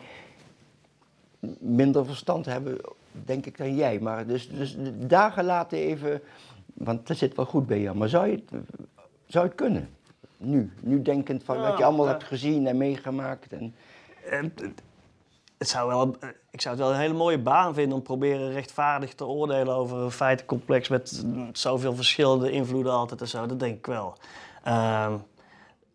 minder 1.58 2.06
verstand 2.06 2.46
hebben 2.46 2.80
denk 3.24 3.46
ik 3.46 3.58
dan 3.58 3.74
jij. 3.74 3.98
Maar 3.98 4.26
dus, 4.26 4.48
dus 4.48 4.76
dagen 4.94 5.44
laten 5.44 5.78
even, 5.78 6.20
want 6.74 7.06
dat 7.06 7.16
zit 7.16 7.36
wel 7.36 7.46
goed 7.46 7.66
bij 7.66 7.80
jou. 7.80 7.96
Maar 7.96 8.08
zou 8.08 8.26
je 8.26 8.32
het, 8.32 8.62
zou 9.26 9.46
het 9.46 9.54
kunnen? 9.54 9.88
Nu, 10.36 10.72
nu 10.80 11.02
denkend 11.02 11.44
van 11.44 11.60
wat 11.60 11.78
je 11.78 11.84
allemaal 11.84 12.06
hebt 12.06 12.24
gezien 12.24 12.66
en 12.66 12.76
meegemaakt. 12.76 13.52
En... 13.52 13.74
Het 15.58 15.70
zou 15.70 15.88
wel, 15.88 16.16
ik 16.50 16.60
zou 16.60 16.74
het 16.74 16.84
wel 16.84 16.94
een 16.94 17.00
hele 17.00 17.14
mooie 17.14 17.38
baan 17.38 17.74
vinden 17.74 17.96
om 17.96 18.02
proberen 18.02 18.52
rechtvaardig 18.52 19.14
te 19.14 19.26
oordelen 19.26 19.74
over 19.74 19.98
een 19.98 20.10
feitencomplex 20.10 20.88
met 20.88 21.24
zoveel 21.52 21.94
verschillende 21.94 22.50
invloeden 22.50 22.92
altijd 22.92 23.20
en 23.20 23.28
zo. 23.28 23.46
Dat 23.46 23.60
denk 23.60 23.76
ik 23.76 23.86
wel. 23.86 24.16
Uh, 24.66 25.14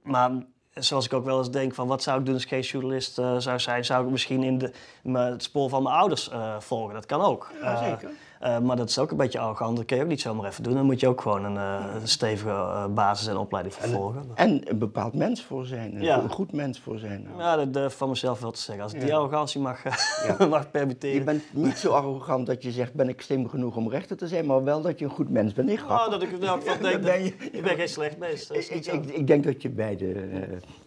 maar 0.02 0.32
zoals 0.80 1.06
ik 1.06 1.14
ook 1.14 1.26
wel 1.26 1.38
eens 1.38 1.52
denk 1.52 1.74
van 1.74 1.88
wat 1.88 2.04
zou 2.04 2.20
ik 2.20 2.26
doen 2.26 2.34
als 2.34 2.44
ik 2.44 2.50
geen 2.50 2.62
journalist 2.62 3.20
uh, 3.20 3.38
zou 3.38 3.60
zijn, 3.60 3.86
zou 3.86 4.06
ik 4.06 4.12
misschien 4.12 4.44
in 4.44 4.58
de, 4.58 4.72
het 5.12 5.44
spoor 5.44 5.70
van 5.70 5.84
mijn 5.84 5.96
ouders 5.96 6.30
uh, 6.30 6.60
volgen. 6.60 6.94
Dat 6.94 7.06
kan 7.06 7.22
ook. 7.22 7.52
Ja, 7.62 7.78
zeker. 7.78 8.10
Uh, 8.44 8.60
maar 8.60 8.76
dat 8.76 8.90
is 8.90 9.00
ook 9.00 9.12
een 9.12 9.18
beetje 9.18 9.40
arrogant. 9.40 9.78
Dat 9.78 9.86
kun 9.86 9.98
je 9.98 10.04
ook 10.04 10.10
niet 10.10 10.22
zomaar 10.22 10.50
even 10.50 10.64
doen. 10.64 10.74
Dan 10.74 10.86
moet 10.86 11.00
je 11.00 11.08
ook 11.08 11.22
gewoon 11.22 11.44
een, 11.44 11.56
een 11.56 12.08
stevige 12.08 12.90
basis 12.94 13.28
en 13.28 13.38
opleiding 13.38 13.76
vervolgen. 13.76 14.22
En, 14.36 14.48
en, 14.52 14.70
een 14.70 14.78
bepaald 14.78 15.14
mens 15.14 15.44
voor 15.44 15.66
zijn. 15.66 15.96
Een 15.96 16.02
ja. 16.02 16.24
goed 16.30 16.52
mens 16.52 16.80
voor 16.80 16.98
zijn. 16.98 17.28
Ja, 17.38 17.56
dat 17.56 17.74
durf 17.74 17.98
van 17.98 18.10
mezelf 18.10 18.40
wel 18.40 18.52
te 18.52 18.62
zeggen. 18.62 18.84
Als 18.84 18.94
ik 18.94 19.02
die 19.02 19.16
arrogantie 19.16 19.62
mag, 19.62 19.84
ja. 19.84 20.46
mag 20.56 20.72
permitteren. 20.72 21.16
Je 21.16 21.24
bent 21.24 21.44
niet 21.52 21.78
zo 21.78 21.92
arrogant 21.92 22.46
dat 22.46 22.64
je 22.64 22.72
zegt, 22.72 22.94
ben 22.94 23.10
ik 23.10 23.22
slim 23.22 23.50
genoeg 23.50 23.76
om 23.76 23.90
rechter 23.90 24.18
te 24.18 24.28
zijn. 24.28 24.46
Maar 24.46 24.64
wel 24.64 24.82
dat 24.82 25.00
je 25.00 25.06
een 25.06 25.12
goed 25.12 25.30
mens 25.30 25.54
bent. 25.54 25.70
Ik 25.70 25.82
oh, 25.82 26.10
dat 26.10 26.22
ik 26.22 26.30
van 26.40 26.60
denk, 26.82 27.02
ben 27.02 27.24
je, 27.24 27.34
je 27.52 27.62
bent 27.62 27.78
geen 27.78 27.90
slecht 27.90 28.18
mens. 28.18 28.50
Ik, 28.50 28.86
ik, 28.86 29.06
ik, 29.06 29.28
denk 29.28 29.44
dat 29.44 29.62
je 29.62 29.70
beide 29.70 30.28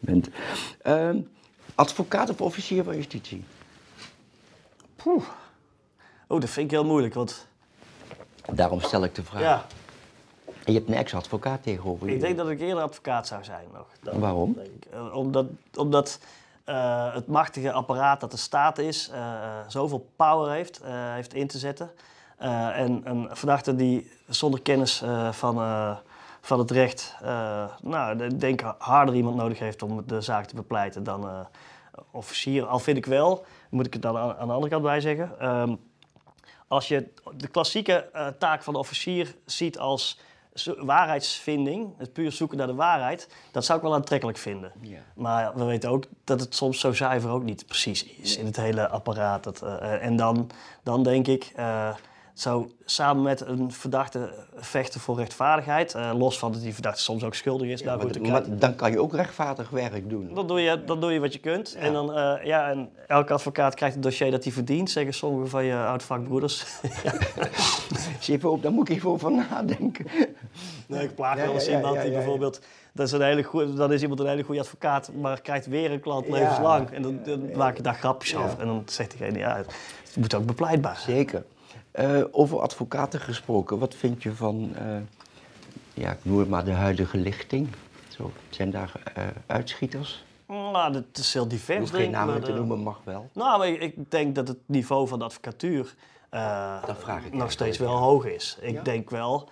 bent. 0.00 0.28
Uh, 0.86 1.10
advocaat 1.74 2.30
of 2.30 2.40
officier 2.40 2.84
van 2.84 2.96
justitie? 2.96 3.44
Poeh. 4.96 5.24
Oh, 6.31 6.40
dat 6.40 6.51
vind 6.51 6.64
ik 6.64 6.71
heel 6.71 6.85
moeilijk, 6.85 7.14
want... 7.14 7.47
Daarom 8.53 8.81
stel 8.81 9.05
ik 9.05 9.14
de 9.14 9.23
vraag. 9.23 9.40
Ja. 9.40 9.64
En 10.47 10.73
je 10.73 10.79
hebt 10.79 10.88
een 10.88 10.95
ex-advocaat 10.95 11.62
tegenover 11.62 12.07
je. 12.07 12.14
Ik 12.14 12.21
denk 12.21 12.37
dat 12.37 12.51
ik 12.51 12.61
eerder 12.61 12.83
advocaat 12.83 13.27
zou 13.27 13.45
zijn 13.45 13.64
nog. 13.73 13.87
Waarom? 14.21 14.59
Uh, 14.95 15.16
omdat 15.16 15.47
omdat 15.75 16.19
uh, 16.66 17.14
het 17.14 17.27
machtige 17.27 17.73
apparaat 17.73 18.21
dat 18.21 18.31
de 18.31 18.37
staat 18.37 18.79
is, 18.79 19.11
uh, 19.12 19.19
zoveel 19.69 20.07
power 20.16 20.51
heeft, 20.51 20.81
heeft 20.85 21.35
in 21.35 21.47
te 21.47 21.59
zetten. 21.59 21.90
en 22.38 23.01
een 23.05 23.29
verdachte 23.33 23.77
die 23.77 24.11
zonder 24.29 24.62
kennis 24.62 25.03
van 25.31 25.55
van 26.40 26.59
het 26.59 26.71
recht, 26.71 27.14
nou, 27.83 28.25
ik 28.25 28.40
denk 28.40 28.75
harder 28.79 29.14
iemand 29.14 29.37
nodig 29.37 29.59
heeft 29.59 29.83
om 29.83 30.07
de 30.07 30.21
zaak 30.21 30.47
te 30.47 30.55
bepleiten 30.55 31.05
dan 31.05 31.47
officier. 32.11 32.66
Al 32.66 32.79
vind 32.79 32.97
ik 32.97 33.07
wel 33.07 33.45
moet 33.71 33.87
ik 33.87 33.93
het 33.93 34.03
dan 34.03 34.16
aan, 34.16 34.37
aan 34.37 34.47
de 34.47 34.53
andere 34.53 34.73
kant 34.73 34.83
bij 34.83 35.01
zeggen. 35.01 35.38
Ehm, 35.38 35.75
als 36.70 36.88
je 36.88 37.09
de 37.37 37.48
klassieke 37.48 37.92
eh, 37.92 38.26
taak 38.38 38.62
van 38.62 38.72
de 38.72 38.78
officier 38.78 39.35
ziet 39.44 39.78
als 39.78 40.18
waarheidsvinding, 40.78 41.94
het 41.98 42.12
puur 42.12 42.33
zoeken 42.33 42.59
naar 42.59 42.66
de 42.66 42.74
waarheid, 42.74 43.28
dat 43.52 43.64
zou 43.64 43.78
ik 43.78 43.85
wel 43.85 43.94
aantrekkelijk 43.94 44.38
vinden. 44.38 44.72
Ja. 44.80 44.98
Maar 45.14 45.54
we 45.54 45.64
weten 45.64 45.90
ook 45.90 46.04
dat 46.24 46.40
het 46.40 46.54
soms 46.54 46.80
zo 46.80 46.92
zuiver 46.92 47.30
ook 47.30 47.42
niet 47.42 47.66
precies 47.66 48.04
is 48.04 48.37
in 48.37 48.46
het 48.46 48.56
hele 48.56 48.88
apparaat. 48.88 49.44
Dat, 49.44 49.62
eh, 49.62 50.04
en 50.04 50.16
dan, 50.16 50.50
dan 50.83 51.02
denk 51.02 51.26
ik, 51.26 51.52
eh, 51.56 51.94
zou 52.40 52.70
samen 52.85 53.22
met 53.22 53.40
een 53.40 53.72
verdachte 53.72 54.33
vechten 54.57 55.00
voor 55.00 55.16
rechtvaardigheid, 55.16 55.94
eh, 55.94 56.12
los 56.16 56.38
van 56.38 56.53
dat 56.53 56.62
die 56.62 56.72
verdachte 56.72 57.03
soms 57.03 57.24
ook 57.24 57.35
schuldig 57.35 57.68
is. 57.68 57.83
maar, 57.83 58.00
goed, 58.00 58.12
dan 58.12 58.22
maar 58.22 58.42
krijg- 58.42 58.59
dan 58.59 58.74
kan 58.74 58.90
je 58.90 59.00
ook 59.00 59.14
rechtvaardig 59.14 59.70
werk 59.70 60.09
doen. 60.09 60.35
dan 60.35 60.46
doe, 60.46 60.61
je, 60.61 60.85
dan 60.85 61.00
doe 61.00 61.12
je 61.12 61.20
wat 61.20 61.33
je 61.33 61.38
kunt. 61.38 61.74
En, 61.74 61.92
dan, 61.92 62.14
eh, 62.14 62.44
ja, 62.44 62.70
en 62.70 62.90
elke 63.07 63.33
advocaat 63.33 63.74
krijgt 63.74 63.94
het 63.94 64.05
dossier 64.05 64.31
dat 64.31 64.44
hij 64.44 64.53
verdient, 64.53 64.90
zeggen 64.90 65.14
sommige 65.14 65.50
van 65.50 65.64
je 65.64 65.74
oud-vakbroeders. 65.74 66.64
Op, 68.42 68.62
daar 68.62 68.72
moet 68.72 68.88
ik 68.88 68.96
even 68.96 69.11
over 69.11 69.33
nadenken. 69.33 70.07
Nee, 70.87 71.03
ik 71.03 71.14
plaag 71.14 71.37
wel 71.37 71.55
eens 71.55 71.68
iemand 71.68 72.03
die 72.03 72.11
bijvoorbeeld... 72.11 72.61
Dat 72.92 73.07
is 73.07 73.12
een 73.12 73.22
hele 73.22 73.42
goeie, 73.42 73.74
dan 73.74 73.92
is 73.92 74.03
iemand 74.03 74.20
een 74.20 74.26
hele 74.26 74.42
goede 74.42 74.61
advocaat, 74.61 75.11
maar 75.20 75.40
krijgt 75.40 75.66
weer 75.66 75.90
een 75.90 76.00
klant 76.00 76.29
levenslang. 76.29 76.90
En 76.90 77.03
dan, 77.03 77.20
dan 77.24 77.50
maak 77.57 77.76
je 77.76 77.83
daar 77.83 77.94
grapjes 77.94 78.37
over. 78.37 78.61
En 78.61 78.66
dan 78.66 78.83
zegt 78.87 79.11
diegene, 79.11 79.38
ja, 79.38 79.57
het 79.57 80.16
moet 80.16 80.35
ook 80.35 80.46
bepleitbaar 80.46 80.96
zijn. 80.96 81.16
Zeker. 81.16 81.44
Eh, 81.92 82.20
over 82.31 82.61
advocaten 82.61 83.20
gesproken, 83.20 83.79
wat 83.79 83.94
vind 83.94 84.22
je 84.22 84.33
van, 84.35 84.72
eh, 84.76 84.85
ja, 85.94 86.11
ik 86.11 86.18
noem 86.22 86.38
het 86.38 86.48
maar 86.48 86.64
de 86.64 86.72
huidige 86.72 87.16
lichting? 87.16 87.68
Zo, 88.09 88.33
zijn 88.50 88.70
daar 88.70 88.92
eh, 89.14 89.24
uitschieters? 89.46 90.24
Nou, 90.46 90.94
het 90.94 91.18
is 91.18 91.33
heel 91.33 91.48
divers, 91.48 91.90
geen 91.90 92.11
namen 92.11 92.42
te 92.42 92.53
noemen, 92.53 92.79
mag 92.79 93.00
wel. 93.05 93.29
Nou, 93.33 93.59
maar 93.59 93.68
ik, 93.68 93.81
ik 93.81 94.11
denk 94.11 94.35
dat 94.35 94.48
het 94.48 94.59
niveau 94.66 95.09
van 95.09 95.18
de 95.18 95.24
advocatuur 95.24 95.94
Dat 96.87 97.05
nog 97.33 97.50
steeds 97.50 97.79
wel 97.79 97.96
hoog 97.96 98.24
is. 98.26 98.59
Ik 98.61 98.74
Ja? 98.74 98.83
denk 98.83 99.11
wel 99.11 99.48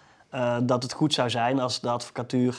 dat 0.62 0.83
het 0.83 0.92
goed 0.92 1.14
zou 1.14 1.31
zijn 1.31 1.61
als 1.61 1.81
de 1.81 1.88
advocatuur 1.90 2.59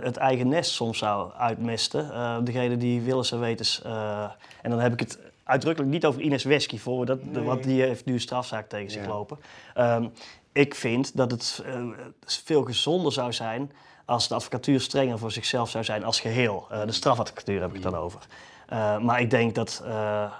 het 0.00 0.16
eigen 0.16 0.48
nest 0.48 0.70
soms 0.70 0.98
zou 0.98 1.32
uitmesten. 1.32 2.12
Eh 2.12 2.36
degene 2.44 2.76
die 2.76 3.00
willens 3.00 3.32
en 3.32 3.40
wetens... 3.40 3.82
eh, 3.82 4.30
en 4.62 4.70
dan 4.70 4.78
heb 4.78 4.92
ik 4.92 5.00
het 5.00 5.18
uitdrukkelijk 5.50 5.92
niet 5.92 6.04
over 6.06 6.20
Ines 6.20 6.44
Wesky 6.44 6.78
voor, 6.78 7.06
dat, 7.06 7.18
want 7.32 7.62
die 7.64 7.82
heeft 7.82 8.04
nu 8.04 8.12
een 8.12 8.20
strafzaak 8.20 8.68
tegen 8.68 8.90
zich 8.90 9.02
Ja. 9.02 9.08
lopen. 9.08 9.38
Ehm, 9.74 10.06
ik 10.52 10.74
vind 10.74 11.16
dat 11.16 11.30
het 11.30 11.62
eh, 11.66 11.82
veel 12.26 12.64
gezonder 12.64 13.12
zou 13.12 13.32
zijn 13.32 13.72
als 14.04 14.28
de 14.28 14.34
advocatuur 14.34 14.80
strenger 14.80 15.18
voor 15.18 15.32
zichzelf 15.32 15.70
zou 15.70 15.84
zijn 15.84 16.04
als 16.04 16.20
geheel. 16.20 16.66
Eh, 16.70 16.84
de 16.86 16.92
strafadvocatuur 16.92 17.60
heb 17.60 17.68
ik 17.68 17.74
het 17.74 17.92
dan 17.92 17.94
over. 17.94 18.26
Eh, 18.68 18.98
maar 18.98 19.20
ik 19.20 19.30
denk 19.30 19.54
dat, 19.54 19.84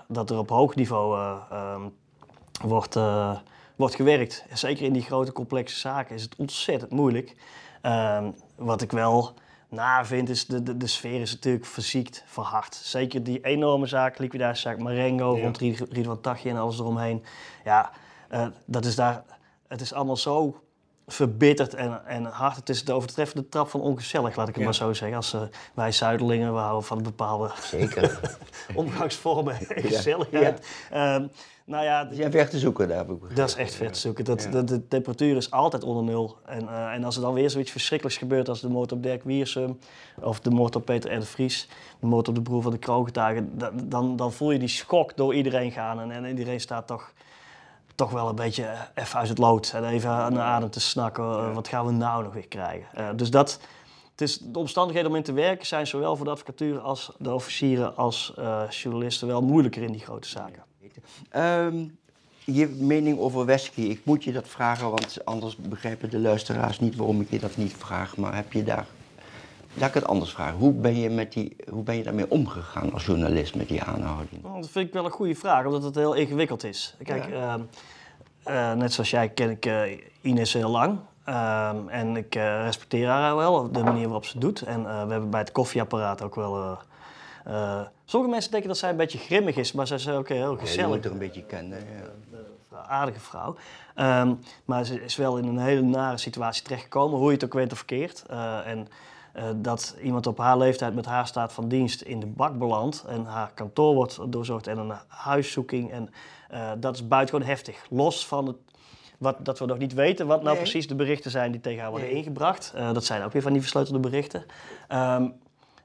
dat 0.08 0.30
er 0.30 0.38
op 0.38 0.48
hoog 0.48 0.74
niveau 0.74 1.18
eh, 1.18 1.36
ehm, 1.50 1.80
wordt, 2.62 2.96
wordt 3.76 3.94
gewerkt. 3.94 4.44
Zeker 4.52 4.84
in 4.84 4.92
die 4.92 5.02
grote 5.02 5.32
complexe 5.32 5.78
zaken 5.78 6.14
is 6.14 6.22
het 6.22 6.36
ontzettend 6.36 6.90
moeilijk. 6.90 7.36
Ehm, 7.80 8.30
wat 8.56 8.82
ik 8.82 8.90
wel 8.92 9.34
naar 9.70 10.06
vind 10.06 10.28
is, 10.28 10.46
de, 10.46 10.62
de, 10.62 10.76
de 10.76 10.86
sfeer 10.86 11.20
is 11.20 11.32
natuurlijk 11.32 11.66
verziekt, 11.66 12.22
verhard. 12.26 12.74
Zeker 12.74 13.22
die 13.22 13.40
enorme 13.44 13.86
zaak, 13.86 14.18
liquidatiezaak 14.18 14.78
Marengo, 14.78 15.36
Ja. 15.36 15.42
rond 15.42 15.58
van 16.04 16.20
Tachje 16.20 16.48
en 16.50 16.56
alles 16.56 16.78
eromheen. 16.78 17.24
Ja, 17.64 17.90
eh, 18.28 18.46
dat 18.66 18.84
is 18.84 18.94
daar, 18.94 19.22
het 19.68 19.80
is 19.80 19.92
allemaal 19.92 20.16
zo 20.16 20.62
verbitterd 21.12 21.74
en, 21.74 22.06
en 22.06 22.24
hard. 22.24 22.56
Het 22.56 22.68
is 22.68 22.84
de 22.84 22.92
overtreffende 22.92 23.48
trap 23.48 23.68
van 23.68 23.80
ongezellig, 23.80 24.36
laat 24.36 24.48
ik 24.48 24.54
het 24.54 24.62
Ja. 24.62 24.64
maar 24.64 24.74
zo 24.74 24.92
zeggen. 24.92 25.16
Als 25.16 25.32
eh, 25.34 25.40
wij 25.74 25.92
Zuiderlingen, 25.92 26.52
we 26.52 26.58
houden 26.58 26.84
van 26.84 27.02
bepaalde 27.02 27.50
Zeker. 27.62 28.20
omgangsvormen 28.74 29.54
en 29.68 29.82
gezelligheid. 29.82 30.66
Ehm, 30.90 31.26
nou 31.64 31.84
ja, 31.84 32.04
Die 32.04 32.16
zijn 32.16 32.30
ver 32.30 32.48
te 32.48 32.58
zoeken, 32.58 32.88
daar 32.88 32.96
heb 32.96 33.06
ik 33.10 33.12
begrepen. 33.14 33.36
dat 33.36 33.48
is 33.48 33.54
echt 33.54 33.74
ver 33.74 33.92
te 33.92 33.98
zoeken. 33.98 34.24
Dat, 34.24 34.42
Ja. 34.42 34.50
dat, 34.50 34.68
de 34.68 34.88
temperatuur 34.88 35.36
is 35.36 35.50
altijd 35.50 35.84
onder 35.84 36.02
nul. 36.04 36.36
En, 36.46 36.68
eh, 36.68 36.92
en 36.92 37.04
als 37.04 37.16
er 37.16 37.22
dan 37.22 37.34
weer 37.34 37.50
zoiets 37.50 37.70
verschrikkelijks 37.70 38.18
gebeurt 38.20 38.48
als 38.48 38.60
de 38.60 38.68
moord 38.68 38.92
op 38.92 39.02
Dirk 39.02 39.22
Wiersum... 39.24 39.78
of 40.20 40.40
de 40.40 40.50
moord 40.50 40.76
op 40.76 40.84
Peter 40.84 41.14
R. 41.14 41.18
de 41.20 41.26
Vries, 41.26 41.68
de 42.00 42.06
moord 42.06 42.28
op 42.28 42.34
de 42.34 42.42
broer 42.42 42.62
van 42.62 42.72
de 42.72 42.78
kroongetuigen... 42.78 43.58
da- 43.58 43.70
dan, 43.84 44.16
dan 44.16 44.32
voel 44.32 44.50
je 44.50 44.58
die 44.58 44.68
schok 44.68 45.16
door 45.16 45.34
iedereen 45.34 45.72
gaan. 45.72 46.00
En, 46.00 46.10
en 46.10 46.26
iedereen 46.26 46.60
staat 46.60 46.86
toch, 46.86 47.12
toch 48.00 48.10
wel 48.10 48.28
een 48.28 48.34
beetje 48.34 48.64
eh, 48.64 48.80
even 49.04 49.18
uit 49.18 49.28
het 49.28 49.38
lood. 49.38 49.72
En 49.74 49.84
even 49.84 50.10
aan 50.10 50.34
de 50.34 50.40
adem 50.40 50.70
te 50.70 50.80
snakken. 50.80 51.24
eh, 51.24 51.54
wat 51.54 51.68
gaan 51.68 51.86
we 51.86 51.92
nou 51.92 52.22
nog 52.22 52.32
weer 52.32 52.48
krijgen? 52.48 52.88
Eh, 52.94 53.08
dus 53.16 53.30
dat... 53.30 53.60
Het 54.10 54.28
is, 54.28 54.38
de 54.38 54.58
omstandigheden 54.58 55.10
om 55.10 55.16
in 55.16 55.22
te 55.22 55.32
werken 55.32 55.66
zijn 55.66 55.86
zowel 55.86 56.16
voor 56.16 56.24
de 56.24 56.30
advocatuur 56.30 56.78
als 56.78 57.12
de 57.18 57.34
officieren 57.34 57.96
als 57.96 58.32
eh, 58.36 58.62
journalisten 58.70 59.26
wel 59.28 59.42
moeilijker 59.42 59.82
in 59.82 59.92
die 59.92 60.00
grote 60.00 60.28
zaken. 60.28 60.62
Ehm, 61.30 61.84
je 62.44 62.66
mening 62.66 63.18
over 63.18 63.44
Wesky, 63.44 63.80
ik 63.80 64.00
moet 64.04 64.24
je 64.24 64.32
dat 64.32 64.48
vragen, 64.48 64.90
want 64.90 65.24
anders 65.24 65.56
begrijpen 65.56 66.10
de 66.10 66.18
luisteraars 66.18 66.80
niet 66.80 66.96
waarom 66.96 67.20
ik 67.20 67.30
je 67.30 67.38
dat 67.38 67.56
niet 67.56 67.74
vraag. 67.78 68.16
Maar 68.16 68.34
heb 68.34 68.52
je 68.52 68.62
daar, 68.62 68.86
laat 69.74 69.88
ik 69.88 69.94
het 69.94 70.06
anders 70.06 70.30
vragen, 70.32 70.58
hoe 70.58 70.72
ben 70.72 70.96
je, 70.96 71.10
met 71.10 71.32
die, 71.32 71.56
hoe 71.70 71.82
ben 71.82 71.96
je 71.96 72.02
daarmee 72.02 72.30
omgegaan 72.30 72.92
als 72.92 73.04
journalist 73.06 73.54
met 73.54 73.68
die 73.68 73.82
aanhouding? 73.82 74.42
Nou, 74.42 74.60
Dat 74.60 74.70
vind 74.70 74.86
ik 74.86 74.92
wel 74.92 75.04
een 75.04 75.10
goede 75.10 75.34
vraag, 75.34 75.64
omdat 75.64 75.82
het 75.82 75.94
heel 75.94 76.14
ingewikkeld 76.14 76.64
is. 76.64 76.94
Kijk, 77.02 77.28
Ja. 77.28 77.52
ehm, 77.54 77.60
eh, 78.42 78.72
net 78.72 78.92
zoals 78.92 79.10
jij 79.10 79.28
ken 79.28 79.50
ik 79.50 79.66
eh, 79.66 79.82
Ines 80.20 80.52
heel 80.52 80.70
lang. 80.70 80.98
Ehm, 81.24 81.88
en 81.88 82.16
ik 82.16 82.34
eh, 82.34 82.62
respecteer 82.62 83.08
haar 83.08 83.36
wel, 83.36 83.72
de 83.72 83.82
manier 83.82 84.04
waarop 84.04 84.24
ze 84.24 84.32
het 84.32 84.40
doet. 84.40 84.62
En 84.62 84.82
we 84.82 85.12
hebben 85.12 85.30
bij 85.30 85.40
het 85.40 85.52
koffieapparaat 85.52 86.22
ook 86.22 86.34
wel... 86.34 86.78
sommige 88.04 88.32
mensen 88.32 88.50
denken 88.50 88.68
dat 88.68 88.78
zij 88.78 88.90
een 88.90 88.96
beetje 88.96 89.18
grimmig 89.18 89.56
is, 89.56 89.72
maar 89.72 89.86
zij 89.86 89.96
is 89.96 90.08
ook 90.08 90.28
heel 90.28 90.52
Je 90.52 90.58
gezellig. 90.58 90.88
moet 90.96 91.04
er 91.04 91.10
een 91.10 91.18
beetje 91.18 91.42
kennen. 91.44 91.78
Ja. 91.78 92.38
Een 92.72 92.86
aardige 92.86 93.20
vrouw. 93.20 93.54
Ehm, 93.94 94.34
maar 94.64 94.84
ze 94.84 95.02
is 95.04 95.16
wel 95.16 95.36
in 95.36 95.44
een 95.44 95.58
hele 95.58 95.82
nare 95.82 96.18
situatie 96.18 96.62
terechtgekomen, 96.62 97.18
hoe 97.18 97.26
je 97.28 97.34
het 97.34 97.44
ook 97.44 97.52
weet 97.52 97.72
of 97.72 97.78
verkeerd. 97.78 98.24
En 98.64 98.88
eh, 99.32 99.44
dat 99.56 99.96
iemand 100.02 100.26
op 100.26 100.38
haar 100.38 100.56
leeftijd 100.58 100.94
met 100.94 101.06
haar 101.06 101.26
staat 101.26 101.52
van 101.52 101.68
dienst 101.68 102.00
in 102.00 102.20
de 102.20 102.26
bak 102.26 102.58
belandt 102.58 103.04
en 103.08 103.24
haar 103.24 103.52
kantoor 103.54 103.94
wordt 103.94 104.32
doorzocht 104.32 104.66
en 104.66 104.78
een 104.78 104.92
huiszoeking. 105.08 105.90
En 105.92 106.10
eh, 106.48 106.70
dat 106.78 106.94
is 106.94 107.08
buitengewoon 107.08 107.48
heftig. 107.48 107.86
Los 107.90 108.26
van 108.26 108.46
het, 108.46 108.56
wat, 109.18 109.36
dat 109.44 109.58
we 109.58 109.66
nog 109.66 109.78
niet 109.78 109.94
weten 109.94 110.26
wat 110.26 110.42
nou 110.42 110.54
Nee. 110.54 110.62
precies 110.62 110.86
de 110.88 110.94
berichten 110.94 111.30
zijn 111.30 111.52
die 111.52 111.60
tegen 111.60 111.80
haar 111.82 111.90
worden 111.90 112.08
Nee. 112.08 112.16
ingebracht. 112.16 112.72
Eh, 112.74 112.92
dat 112.92 113.04
zijn 113.04 113.22
ook 113.22 113.32
weer 113.32 113.42
van 113.42 113.52
die 113.52 113.60
versleutelde 113.60 114.00
berichten. 114.00 114.44
Ehm, 114.88 115.28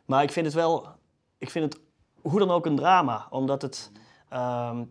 maar 0.06 0.24
ik 0.24 0.32
vind 0.32 0.46
het 0.46 0.56
wel, 0.56 0.88
ik 1.38 1.50
vind 1.50 1.74
het 1.74 1.84
hoe 2.22 2.40
dan 2.40 2.52
ook 2.52 2.66
een 2.66 2.76
drama, 2.76 3.28
omdat 3.30 3.62
het. 3.62 3.92
ehm, 4.30 4.84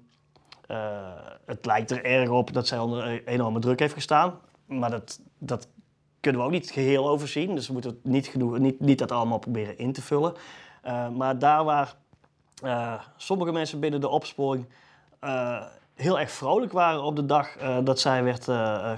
eh, 0.67 1.03
het 1.47 1.67
lijkt 1.67 1.91
er 1.91 2.05
erg 2.05 2.29
op 2.29 2.53
dat 2.53 2.67
zij 2.67 2.79
onder 2.79 3.07
e- 3.07 3.23
enorme 3.25 3.59
druk 3.59 3.79
heeft 3.79 3.95
gestaan. 3.95 4.39
Maar 4.67 4.91
dat, 4.91 5.21
dat 5.39 5.69
kunnen 6.25 6.41
we 6.41 6.47
ook 6.47 6.53
niet 6.53 6.71
geheel 6.71 7.09
overzien. 7.09 7.55
Dus 7.55 7.67
we 7.67 7.73
moeten 7.73 8.01
niet, 8.03 8.27
genoeg, 8.27 8.59
niet, 8.59 8.81
niet 8.81 8.99
dat 8.99 9.13
allemaal 9.13 9.39
proberen 9.39 9.79
in 9.79 9.93
te 9.93 10.03
vullen. 10.03 10.35
Eh, 10.83 11.09
maar 11.09 11.39
daar 11.39 11.65
waar 11.65 11.95
eh, 12.63 12.95
sommige 13.17 13.53
mensen 13.53 13.81
binnen 13.81 14.01
de 14.01 14.09
opsporing 14.09 14.67
eh, 15.19 15.63
heel 15.95 16.21
erg 16.21 16.31
vrolijk 16.31 16.73
waren 16.73 17.03
op 17.03 17.17
de 17.17 17.27
dag 17.27 17.49
dat 17.85 18.01
zij 18.01 18.25
werd 18.25 18.45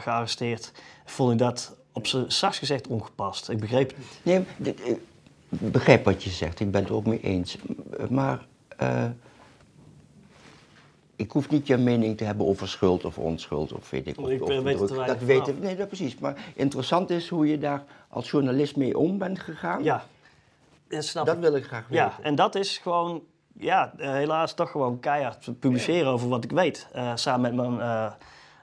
gearresteerd, 0.02 0.72
vond 1.04 1.32
ik 1.32 1.38
dat 1.38 1.76
op 1.92 2.06
zijn 2.06 2.32
zachtst 2.32 2.58
gezegd 2.58 2.86
ongepast. 2.86 3.48
Ik 3.48 3.60
begreep 3.60 3.88
het 3.88 3.98
niet. 3.98 4.46
Nee, 4.58 4.76
ik 5.48 5.72
begrijp 5.72 6.04
wat 6.04 6.24
je 6.24 6.30
zegt, 6.30 6.60
ik 6.60 6.70
ben 6.70 6.82
het 6.82 6.90
ook 6.90 7.06
mee 7.06 7.20
eens. 7.20 7.58
Maar 8.08 8.46
ik 11.16 11.30
hoef 11.30 11.50
niet 11.50 11.66
je 11.66 11.76
mening 11.76 12.16
te 12.16 12.24
hebben 12.24 12.46
over 12.46 12.68
schuld 12.68 13.04
of 13.04 13.18
onschuld 13.18 13.72
of 13.72 13.90
weet 13.90 14.06
ik 14.06 14.16
Ik, 14.16 14.42
of 14.42 14.50
eh, 14.50 14.58
weet 14.60 14.86
druk. 14.86 15.06
Dat 15.06 15.18
weet 15.18 15.46
ik, 15.46 15.60
nee, 15.60 15.76
dat 15.76 15.86
precies. 15.86 16.18
Maar 16.18 16.44
interessant 16.54 17.10
is 17.10 17.28
hoe 17.28 17.46
je 17.48 17.58
daar 17.58 17.84
als 18.08 18.30
journalist 18.30 18.76
mee 18.76 18.98
om 18.98 19.18
bent 19.18 19.38
gegaan. 19.38 19.82
Ja, 19.82 20.04
dat 20.88 21.04
snap 21.04 21.26
Dat 21.26 21.34
ik. 21.34 21.40
wil 21.40 21.54
ik 21.54 21.64
graag 21.64 21.88
weten. 21.88 22.04
Ja, 22.04 22.12
en 22.22 22.34
dat 22.34 22.54
is 22.54 22.78
gewoon, 22.78 23.22
ja, 23.52 23.92
eh, 23.96 24.12
helaas 24.12 24.54
toch 24.54 24.70
gewoon 24.70 25.00
keihard 25.00 25.58
publiceren 25.60 26.10
over 26.10 26.28
wat 26.28 26.44
ik 26.44 26.50
weet. 26.50 26.86
Eh, 26.92 27.12
samen 27.14 27.54
met 27.56 27.66
mijn 27.68 28.12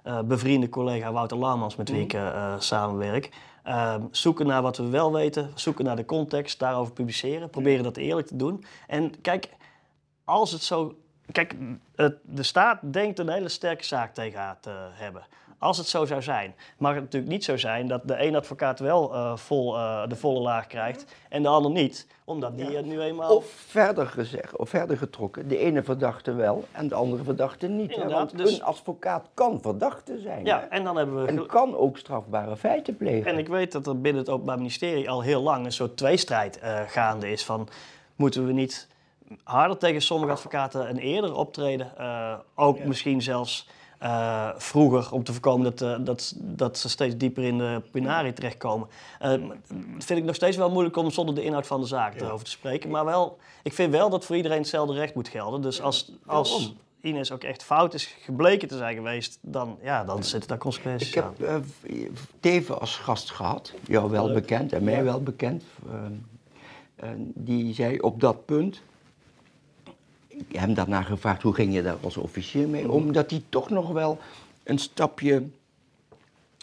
eh, 0.04 0.20
bevriende 0.22 0.70
collega 0.70 1.12
Wouter 1.12 1.38
Lammans, 1.38 1.76
met 1.76 1.90
wie 1.90 2.02
ik 2.02 2.14
eh, 2.14 2.28
eh, 2.28 2.60
samenwerk. 2.60 3.30
Ehm, 3.64 4.02
zoeken 4.12 4.48
naar 4.48 4.62
wat 4.62 4.78
we 4.78 4.90
wel 4.90 5.14
weten, 5.14 5.52
zoeken 5.56 5.86
naar 5.86 5.96
de 5.96 6.06
context, 6.06 6.60
daarover 6.60 6.94
publiceren. 6.94 7.50
Proberen 7.50 7.84
dat 7.84 7.98
eerlijk 7.98 8.28
te 8.28 8.36
doen. 8.36 8.64
En 8.88 9.22
kijk, 9.22 9.50
als 10.26 10.52
het 10.52 10.64
zo. 10.64 10.96
Kijk, 11.32 11.56
de 12.22 12.44
staat 12.44 12.80
denkt 12.82 13.20
een 13.20 13.30
hele 13.30 13.50
sterke 13.50 13.84
zaak 13.84 14.14
tegen 14.14 14.40
haar 14.40 14.58
te 14.60 14.72
hebben. 14.92 15.24
Als 15.64 15.78
het 15.78 15.88
zo 15.88 16.06
zou 16.06 16.22
zijn, 16.22 16.56
mag 16.78 16.94
het 16.94 17.04
natuurlijk 17.04 17.32
niet 17.32 17.44
zo 17.44 17.58
zijn 17.58 17.88
dat 17.88 18.08
de 18.08 18.26
een 18.26 18.36
advocaat 18.36 18.80
wel 18.80 19.14
eh, 19.14 19.38
vol, 19.38 19.78
eh, 19.78 20.08
de 20.08 20.16
volle 20.16 20.40
laag 20.40 20.68
krijgt 20.68 21.06
en 21.30 21.42
de 21.42 21.48
ander 21.48 21.72
niet, 21.72 22.08
omdat 22.24 22.58
die 22.58 22.76
het 22.76 22.86
nu 22.86 23.02
eenmaal. 23.02 23.36
Of 23.36 23.46
verder 23.46 24.08
gezegd, 24.08 24.56
of 24.58 24.70
verder 24.70 24.98
getrokken, 24.98 25.48
de 25.48 25.58
ene 25.58 25.84
verdachte 25.84 26.34
wel 26.34 26.66
en 26.72 26.88
de 26.88 26.96
andere 26.96 27.24
verdachte 27.24 27.68
niet. 27.68 27.96
hè? 27.96 28.10
Want 28.10 28.38
dus- 28.38 28.54
een 28.54 28.64
advocaat 28.64 29.30
kan 29.34 29.62
verdachte 29.62 30.20
zijn. 30.20 30.46
ja, 30.46 30.60
hè? 30.60 30.66
en 30.66 30.84
dan 30.84 30.98
hebben 30.98 31.22
we. 31.22 31.28
En 31.28 31.46
kan 31.46 31.76
ook 31.76 31.98
strafbare 31.98 32.58
feiten 32.58 32.98
plegen. 32.98 33.32
En 33.32 33.38
ik 33.38 33.48
weet 33.48 33.72
dat 33.72 33.88
er 33.88 34.02
binnen 34.02 34.22
het 34.22 34.32
Openbaar 34.32 34.58
Ministerie 34.58 35.10
al 35.10 35.22
heel 35.22 35.42
lang 35.42 35.66
een 35.66 35.72
soort 35.72 35.98
tweestrijd 35.98 36.60
eh, 36.60 36.82
gaande 36.88 37.32
is 37.32 37.46
van 37.46 37.68
moeten 38.16 38.46
we 38.46 38.54
niet 38.54 38.88
harder 39.44 39.78
tegen 39.78 40.02
sommige 40.02 40.32
advocaten 40.32 40.88
en 40.88 40.98
eerder 40.98 41.36
optreden. 41.36 41.98
Eh, 41.98 42.34
ook 42.56 42.84
misschien 42.84 43.22
zelfs 43.22 43.68
eh, 44.00 44.50
vroeger, 44.58 45.12
om 45.12 45.24
te 45.24 45.32
voorkomen 45.32 45.64
dat, 45.64 45.82
eh, 45.82 46.06
dat, 46.06 46.34
dat 46.38 46.78
ze 46.78 46.90
steeds 46.90 47.18
dieper 47.18 47.44
in 47.44 47.58
de 47.58 47.82
penarie 47.92 48.34
terechtkomen. 48.34 48.88
Eh, 49.20 49.34
vind 49.98 50.20
ik 50.20 50.24
nog 50.26 50.36
steeds 50.36 50.58
wel 50.58 50.70
moeilijk 50.72 50.96
om 50.98 51.12
zonder 51.12 51.36
de 51.36 51.44
inhoud 51.44 51.68
van 51.68 51.82
de 51.82 51.88
zaak 51.88 52.22
erover 52.22 52.46
te 52.46 52.52
spreken. 52.52 52.90
Maar 52.90 53.06
wel, 53.06 53.38
ik 53.64 53.74
vind 53.74 53.92
wel 53.92 54.10
dat 54.10 54.26
voor 54.26 54.36
iedereen 54.36 54.58
hetzelfde 54.58 54.94
recht 54.94 55.16
moet 55.16 55.28
gelden. 55.28 55.62
Dus 55.62 55.82
als, 55.82 56.12
als? 56.26 56.74
Ines 57.02 57.32
ook 57.32 57.44
echt 57.44 57.64
fout 57.64 57.94
is 57.94 58.16
gebleken 58.22 58.68
te 58.68 58.78
zijn 58.78 58.96
geweest, 58.96 59.38
dan, 59.42 59.78
ja, 59.82 60.04
dan 60.04 60.24
zitten 60.24 60.50
daar 60.50 60.58
consequenties 60.58 61.08
Ik 61.08 61.14
heb 61.14 61.24
aan. 61.24 61.36
eh, 61.90 61.96
Teven 62.40 62.80
als 62.80 62.96
gast 62.96 63.32
gehad, 63.32 63.74
jou 63.88 64.10
wel 64.12 64.26
Leuk. 64.26 64.34
bekend 64.34 64.74
en 64.74 64.84
mij 64.84 65.04
wel 65.04 65.24
bekend. 65.24 65.64
En 66.96 67.32
die 67.36 67.74
zei 67.74 68.00
op 68.00 68.20
dat 68.20 68.46
punt, 68.46 68.76
ik 68.76 68.82
heb 68.82 68.93
hem 70.52 70.74
daarna 70.74 71.02
gevraagd 71.02 71.42
hoe 71.42 71.54
ging 71.54 71.74
je 71.74 71.82
daar 71.82 71.98
als 72.02 72.18
officier 72.18 72.68
mee 72.68 72.92
om, 72.92 73.12
dat 73.12 73.30
hij 73.30 73.44
toch 73.50 73.70
nog 73.70 73.90
wel 73.90 74.18
een 74.64 74.80
stapje 74.80 75.44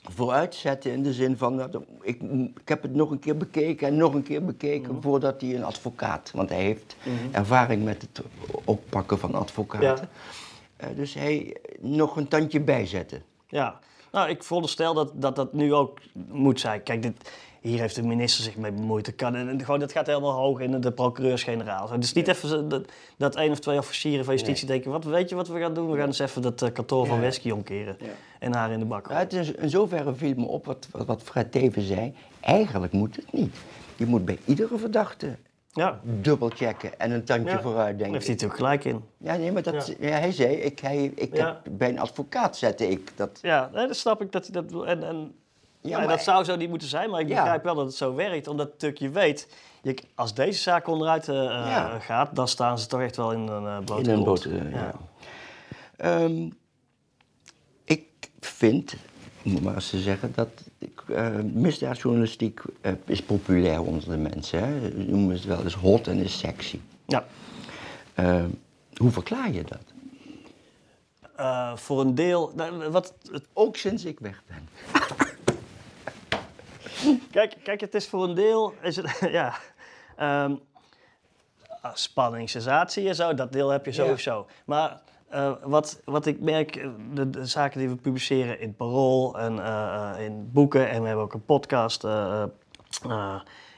vooruit 0.03 0.55
zette 0.55 0.93
in 0.93 1.03
de 1.03 1.13
zin 1.13 1.37
van, 1.37 1.57
dat, 1.57 1.79
ik, 2.03 2.21
ik 2.61 2.69
heb 2.69 2.83
het 2.83 2.95
nog 2.95 3.11
een 3.11 3.19
keer 3.19 3.37
bekeken 3.37 3.87
en 3.87 3.97
nog 3.97 4.15
een 4.15 4.23
keer 4.23 4.45
bekeken 4.45 5.03
voordat 5.03 5.41
hij 5.41 5.55
een 5.55 5.65
advocaat, 5.65 6.31
want 6.35 6.49
hij 6.49 6.63
heeft 6.63 6.97
ervaring 7.31 7.85
met 7.85 8.03
het 8.03 8.23
oppakken 8.65 9.19
van 9.19 9.35
advocaten. 9.35 10.09
Eh, 10.77 10.89
dus 10.97 11.15
hij 11.15 11.57
nog 11.79 12.17
een 12.17 12.29
tandje 12.29 12.61
bijzette. 12.61 13.21
Ja, 13.47 13.79
nou, 14.13 14.29
ik 14.29 14.43
veronderstel 14.43 14.95
dat, 14.95 15.11
dat 15.15 15.37
dat 15.37 15.53
nu 15.53 15.75
ook 15.75 15.99
moet 16.29 16.61
zijn. 16.61 16.83
Kijk, 16.83 17.03
dit, 17.03 17.33
hier 17.61 17.81
heeft 17.81 17.95
de 17.95 18.03
minister 18.03 18.45
zich 18.45 18.57
mee 18.57 18.73
bemoeid. 18.73 19.05
Dat, 19.05 19.15
kan, 19.15 19.35
en, 19.35 19.65
gewoon, 19.65 19.81
dat 19.81 19.93
gaat 19.93 20.07
helemaal 20.07 20.33
hoog 20.33 20.61
in 20.61 20.81
de 20.81 20.93
procureurs-generaal. 20.93 21.91
Het 21.91 22.05
is 22.05 22.13
niet 22.13 22.29
even 22.29 22.69
dat, 22.69 22.85
dat 23.17 23.37
één 23.37 23.51
of 23.51 23.59
twee 23.59 23.79
officieren 23.79 24.25
van 24.25 24.35
justitie 24.35 24.67
denken... 24.67 24.91
Wat, 24.91 25.05
weet 25.05 25.29
je 25.29 25.35
wat 25.35 25.49
we 25.49 25.59
gaan 25.59 25.75
doen? 25.75 25.91
We 25.91 25.97
gaan 25.97 26.07
eens 26.07 26.19
even 26.19 26.43
dat 26.43 26.63
eh, 26.63 26.73
kantoor 26.73 27.07
van. 27.07 27.21
Wesky 27.21 27.51
omkeren. 27.51 27.97
En 28.39 28.55
haar 28.55 28.71
in 28.71 28.79
de 28.79 28.85
bak 28.85 29.09
Ja, 29.09 29.19
het 29.19 29.33
is, 29.33 29.53
in 29.53 29.71
zoverre 29.71 30.15
viel 30.15 30.35
me 30.37 30.47
op 30.47 30.67
wat, 30.67 30.89
wat, 30.91 31.07
wat 31.07 31.23
Fred 31.23 31.53
Teven 31.53 31.83
zei. 31.83 32.15
Eigenlijk 32.41 32.93
moet 32.93 33.17
het 33.17 33.33
niet. 33.33 33.57
Je 33.97 34.07
moet 34.07 34.25
bij 34.25 34.39
iedere 34.45 34.79
verdachte 34.79 35.37
Ja, 35.73 36.01
dubbelchecken 36.03 36.99
en 36.99 37.11
een 37.11 37.25
tandje 37.25 37.51
ja. 37.51 37.61
vooruit 37.61 37.87
daar 37.87 37.97
denken. 37.97 38.13
heeft 38.13 38.27
hij 38.27 38.35
natuurlijk 38.35 38.61
gelijk 38.61 38.85
in. 38.85 39.05
Ja, 39.17 39.37
nee, 39.37 39.53
maar 39.53 39.63
dat, 39.63 39.87
Ja. 39.87 40.09
ja. 40.09 40.19
hij 40.19 40.33
zei, 40.33 40.55
ik, 40.55 40.79
hij, 40.79 41.13
ik 41.15 41.37
heb, 41.37 41.61
bij 41.71 41.89
een 41.89 41.99
advocaat 41.99 42.57
zette 42.57 42.89
ik 42.91 43.13
dat. 43.17 43.39
Ja, 43.43 43.71
nee, 43.75 43.87
dat 43.87 43.97
snap 43.97 44.23
ik. 44.23 44.33
Dat, 44.33 44.47
hij 44.47 44.63
dat, 44.63 44.85
en, 44.85 45.03
en, 45.03 45.35
Ja, 45.83 45.91
ja, 45.91 45.99
maar- 45.99 46.09
dat 46.09 46.23
zou 46.23 46.45
zo 46.45 46.57
niet 46.57 46.69
moeten 46.69 46.89
zijn, 46.89 47.11
maar 47.11 47.21
ik 47.21 47.27
begrijp 47.27 47.63
wel 47.65 47.75
dat 47.75 47.87
het 47.87 47.95
zo 47.95 48.15
werkt. 48.15 48.47
Omdat 48.49 48.71
je 48.95 49.09
weet, 49.11 49.49
je, 49.83 49.97
als 50.15 50.35
deze 50.35 50.61
zaak 50.61 50.87
onderuit 50.87 51.29
eh, 51.29 51.35
Ja. 51.37 51.99
gaat, 51.99 52.37
dan 52.37 52.49
staan 52.49 52.79
ze 52.79 52.87
toch 52.87 53.01
echt 53.01 53.17
wel 53.17 53.33
in 53.33 53.49
een 53.49 53.63
uh, 53.65 53.79
blote 53.85 54.03
In 54.03 54.17
een 54.19 54.25
boot, 54.25 54.45
eh, 54.45 54.73
ja. 54.73 54.93
Ehm, 55.97 56.49
ik 57.85 58.05
vind, 58.41 58.95
moet 59.43 59.63
maar 59.63 59.75
eens 59.75 59.91
te 59.91 59.99
zeggen, 60.01 60.33
dat 60.35 60.49
eh, 61.09 61.29
misdaadjournalistiek 61.53 62.61
eh, 62.81 62.93
is 63.07 63.23
populair 63.23 63.81
onder 63.83 64.09
de 64.11 64.17
mensen. 64.17 64.59
Hè. 64.65 64.81
Ze 64.91 64.95
noemen 64.97 65.35
het 65.35 65.45
wel 65.45 65.63
eens 65.63 65.75
hot 65.75 66.07
en 66.07 66.19
is 66.19 66.39
sexy. 66.39 66.81
Ja. 67.07 67.25
Ehm, 68.15 68.49
hoe 68.97 69.11
verklaar 69.11 69.53
je 69.53 69.65
dat? 69.65 69.79
Eh, 71.37 71.77
voor 71.77 72.01
een 72.01 72.15
deel. 72.15 72.53
nou, 72.57 72.89
Wat, 72.91 73.15
het- 73.33 73.47
Ook 73.53 73.77
sinds 73.77 74.05
ik 74.05 74.21
weg 74.21 74.43
ben. 74.47 74.69
kijk, 77.31 77.57
kijk, 77.63 77.81
het 77.81 77.95
is 77.95 78.09
voor 78.09 78.25
een 78.25 78.35
deel. 78.35 78.75
Is 78.83 78.97
het, 78.97 79.19
ja, 79.31 79.55
ehm, 80.17 80.55
ah, 81.81 81.95
spanning, 81.95 82.51
sensatie 82.51 83.09
en 83.09 83.15
zo, 83.15 83.35
dat 83.35 83.53
deel 83.53 83.69
heb 83.69 83.85
je 83.85 83.91
Ja. 83.93 83.97
sowieso. 83.97 84.47
Maar 84.65 85.01
eh, 85.29 85.53
wat, 85.63 86.01
wat 86.05 86.27
ik 86.27 86.41
merk, 86.41 86.77
eh, 86.77 86.89
de, 87.13 87.31
de 87.31 87.47
zaken 87.47 87.79
die 87.79 87.89
we 87.89 87.97
publiceren 87.97 88.61
in 88.61 88.69
het 88.69 88.77
Parool 88.77 89.39
en 89.39 89.65
eh, 89.65 90.13
in 90.19 90.51
boeken, 90.53 90.89
en 90.89 91.01
we 91.01 91.07
hebben 91.07 91.25
ook 91.25 91.35
een 91.35 91.45
podcast. 91.45 92.03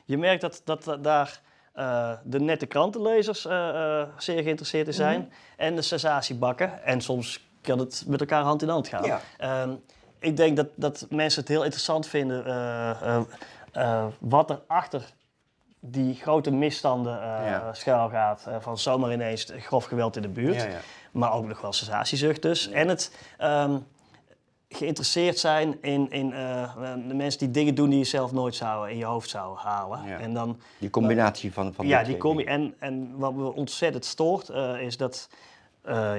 je 0.04 0.18
merkt 0.18 0.40
dat, 0.40 0.62
dat, 0.64 0.98
daar 1.00 1.40
de 2.24 2.40
nette 2.40 2.66
krantenlezers 2.66 3.40
zeer 4.16 4.42
geïnteresseerd 4.42 4.86
in 4.86 4.94
zijn. 4.94 5.32
En 5.56 5.74
de 5.74 5.82
sensatiebakken. 5.82 6.84
En 6.84 7.00
soms 7.00 7.46
kan 7.60 7.78
het 7.78 8.04
met 8.06 8.20
elkaar 8.20 8.42
hand 8.42 8.62
in 8.62 8.68
hand 8.68 8.88
gaan. 8.88 9.04
Ja. 9.04 9.20
Ehm, 9.38 9.74
ik 10.22 10.36
denk 10.36 10.56
dat, 10.56 10.66
dat 10.74 11.06
mensen 11.10 11.40
het 11.40 11.48
heel 11.48 11.62
interessant 11.62 12.06
vinden 12.06 12.46
eh, 12.46 12.90
eh, 12.90 13.22
eh, 13.72 14.04
wat 14.18 14.50
er 14.50 14.60
achter 14.66 15.04
die 15.80 16.14
grote 16.14 16.50
misstanden 16.50 17.12
Ja. 17.12 17.72
schuil 17.72 18.08
gaat. 18.08 18.46
van 18.60 18.78
zomaar 18.78 19.12
ineens 19.12 19.52
grof 19.58 19.84
geweld 19.84 20.16
in 20.16 20.22
de 20.22 20.28
buurt. 20.28 20.54
Ja, 20.62 20.68
ja. 20.68 20.78
Maar 21.12 21.32
ook 21.32 21.46
nog 21.46 21.60
wel 21.60 21.72
sensatiezucht 21.72 22.42
dus. 22.42 22.68
En 22.68 22.88
het 22.88 23.16
ehm, 23.38 23.78
geïnteresseerd 24.68 25.38
zijn 25.38 25.78
in, 25.80 26.10
in 26.10 26.30
de 27.08 27.14
mensen 27.14 27.38
die 27.38 27.50
dingen 27.50 27.74
doen 27.74 27.90
die 27.90 27.98
je 27.98 28.04
zelf 28.04 28.32
nooit 28.32 28.54
zou 28.54 28.90
in 28.90 28.96
je 28.96 29.04
hoofd 29.04 29.30
zou 29.30 29.56
halen. 29.58 30.20
En 30.20 30.34
dan 30.34 30.60
Die 30.78 30.90
combinatie 30.90 31.52
van, 31.52 31.74
van 31.74 31.86
ja, 31.86 32.02
de 32.02 32.16
die 32.18 32.36
je. 32.38 32.44
En, 32.44 32.74
en 32.78 33.12
wat 33.16 33.34
me 33.34 33.52
ontzettend 33.52 34.04
stoort, 34.04 34.50
is 34.80 34.96
dat 34.96 35.28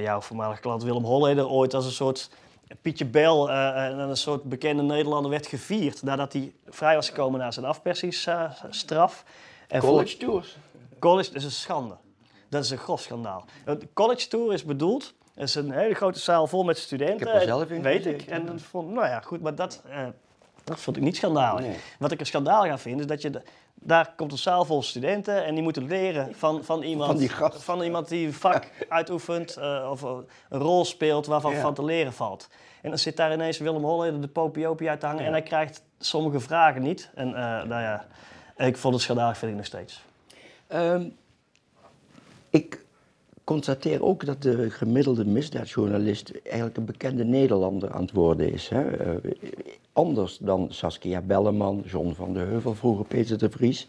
jouw 0.02 0.22
voormalige 0.22 0.62
klant 0.62 0.84
Willem 0.84 1.04
Holleder 1.04 1.50
ooit 1.50 1.74
als 1.74 1.86
een 1.86 1.92
soort 1.92 2.30
Pietje 2.82 3.06
Bel 3.06 3.50
eh, 3.50 3.86
en 3.86 4.00
een 4.00 4.18
soort 4.18 4.44
bekende 4.44 4.84
Nederlander 4.84 5.32
werd 5.32 5.48
gevierd 5.48 6.04
nadat 6.04 6.34
hij 6.34 6.54
vrij 6.68 6.96
was 6.96 7.10
gekomen 7.10 7.40
na 7.40 7.52
zijn 7.52 7.66
afpersingsstraf. 7.66 9.24
College 9.80 10.18
tours. 10.18 10.58
College 11.00 11.34
is 11.34 11.44
een 11.44 11.52
schande. 11.52 11.96
Dat 12.50 12.64
is 12.64 12.70
een 12.70 12.78
grof 12.78 13.02
schandaal. 13.02 13.46
College 13.94 14.28
tour 14.28 14.54
is 14.54 14.64
bedoeld. 14.64 15.14
Het 15.34 15.48
is 15.48 15.56
een 15.56 15.72
hele 15.72 15.94
grote 15.94 16.20
zaal 16.20 16.48
vol 16.48 16.64
met 16.64 16.78
studenten. 16.78 17.28
Ik 17.28 17.34
heb 17.34 17.42
er 17.42 17.42
zelf 17.42 17.70
in 17.70 17.82
Weet 17.82 18.06
ik. 18.06 18.22
En 18.22 18.46
dat 18.46 18.62
vond, 18.62 18.90
nou 18.90 19.08
ja, 19.08 19.20
goed, 19.20 19.42
maar 19.42 19.56
dat, 19.56 19.82
eh, 19.90 20.08
dat 20.64 20.80
vond 20.80 20.98
ik 20.98 21.04
niet 21.04 21.16
schandalig. 21.16 21.66
Nee. 21.66 21.78
Wat 22.00 22.12
ik 22.12 22.20
een 22.20 22.26
schandaal 22.26 22.64
ga 22.64 22.78
vinden, 22.78 23.02
is 23.02 23.08
dat 23.08 23.22
je... 23.22 23.42
daar 23.74 24.14
komt 24.16 24.32
een 24.32 24.38
zaal 24.38 24.66
vol 24.66 24.82
studenten 24.84 25.46
en 25.46 25.54
die 25.54 25.64
moeten 25.64 25.88
leren 25.88 26.36
van, 26.36 26.64
van, 26.64 26.84
iemand, 26.84 27.10
Van 27.10 27.20
die 27.20 27.30
gast. 27.30 27.64
van 27.64 27.82
iemand 27.82 28.08
die 28.08 28.26
een 28.28 28.34
vak 28.34 28.68
uitoefent 28.90 29.58
eh, 29.58 29.88
of 29.92 30.02
een 30.02 30.26
rol 30.50 30.86
speelt 30.86 31.26
waarvan 31.26 31.54
Ja. 31.54 31.62
van 31.62 31.74
te 31.74 31.84
leren 31.86 32.14
valt. 32.14 32.50
En 32.82 32.90
dan 32.90 33.00
zit 33.00 33.18
daar 33.18 33.34
ineens 33.34 33.58
Willem 33.58 33.84
Holleder 33.84 34.22
de 34.22 34.28
popiopie 34.28 34.90
uit 34.90 35.00
te 35.00 35.06
hangen 35.06 35.26
en 35.26 35.32
hij 35.32 35.42
krijgt 35.44 35.84
sommige 36.00 36.40
vragen 36.40 36.82
niet. 36.82 37.10
En 37.16 37.28
eh, 37.28 37.34
nou 37.44 37.82
ja, 37.82 38.06
ik 38.58 38.78
vond 38.78 38.94
het 38.94 39.04
schandalig, 39.04 39.38
vind 39.38 39.52
ik 39.52 39.58
nog 39.58 39.66
steeds. 39.66 40.04
Ehm, 40.68 41.04
ik 42.50 42.83
constateer 43.44 44.04
ook 44.04 44.26
dat 44.26 44.42
de 44.42 44.70
gemiddelde 44.70 45.26
misdaadjournalist 45.26 46.32
eigenlijk 46.44 46.78
een 46.78 46.86
bekende 46.86 47.24
Nederlander 47.24 47.92
aan 47.92 48.02
het 48.02 48.12
worden 48.12 48.54
is. 48.54 48.70
Hè? 48.70 48.90
Eh, 48.98 49.32
anders 49.94 50.38
dan 50.38 50.68
Saskia 50.70 51.22
Belleman, 51.22 51.84
John 51.86 52.14
van 52.14 52.34
de 52.34 52.40
Heuvel, 52.40 52.76
vroeger 52.76 53.06
Peter 53.06 53.38
de 53.38 53.50
Vries. 53.50 53.88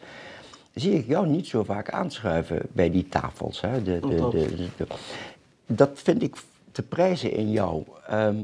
Zie 0.75 0.93
ik 0.95 1.07
jou 1.07 1.27
niet 1.27 1.47
zo 1.47 1.65
vaak 1.65 1.91
aanschuiven 1.91 2.61
bij 2.73 2.91
die 2.91 3.09
tafels. 3.09 3.61
Hè? 3.61 3.83
De, 3.83 4.01
de, 4.01 4.17
de- 4.77 4.87
dat 5.67 5.91
vind 5.95 6.23
ik 6.23 6.37
te 6.73 6.83
prijzen 6.83 7.33
in 7.33 7.51
jou. 7.51 7.83
Ehm, 8.07 8.37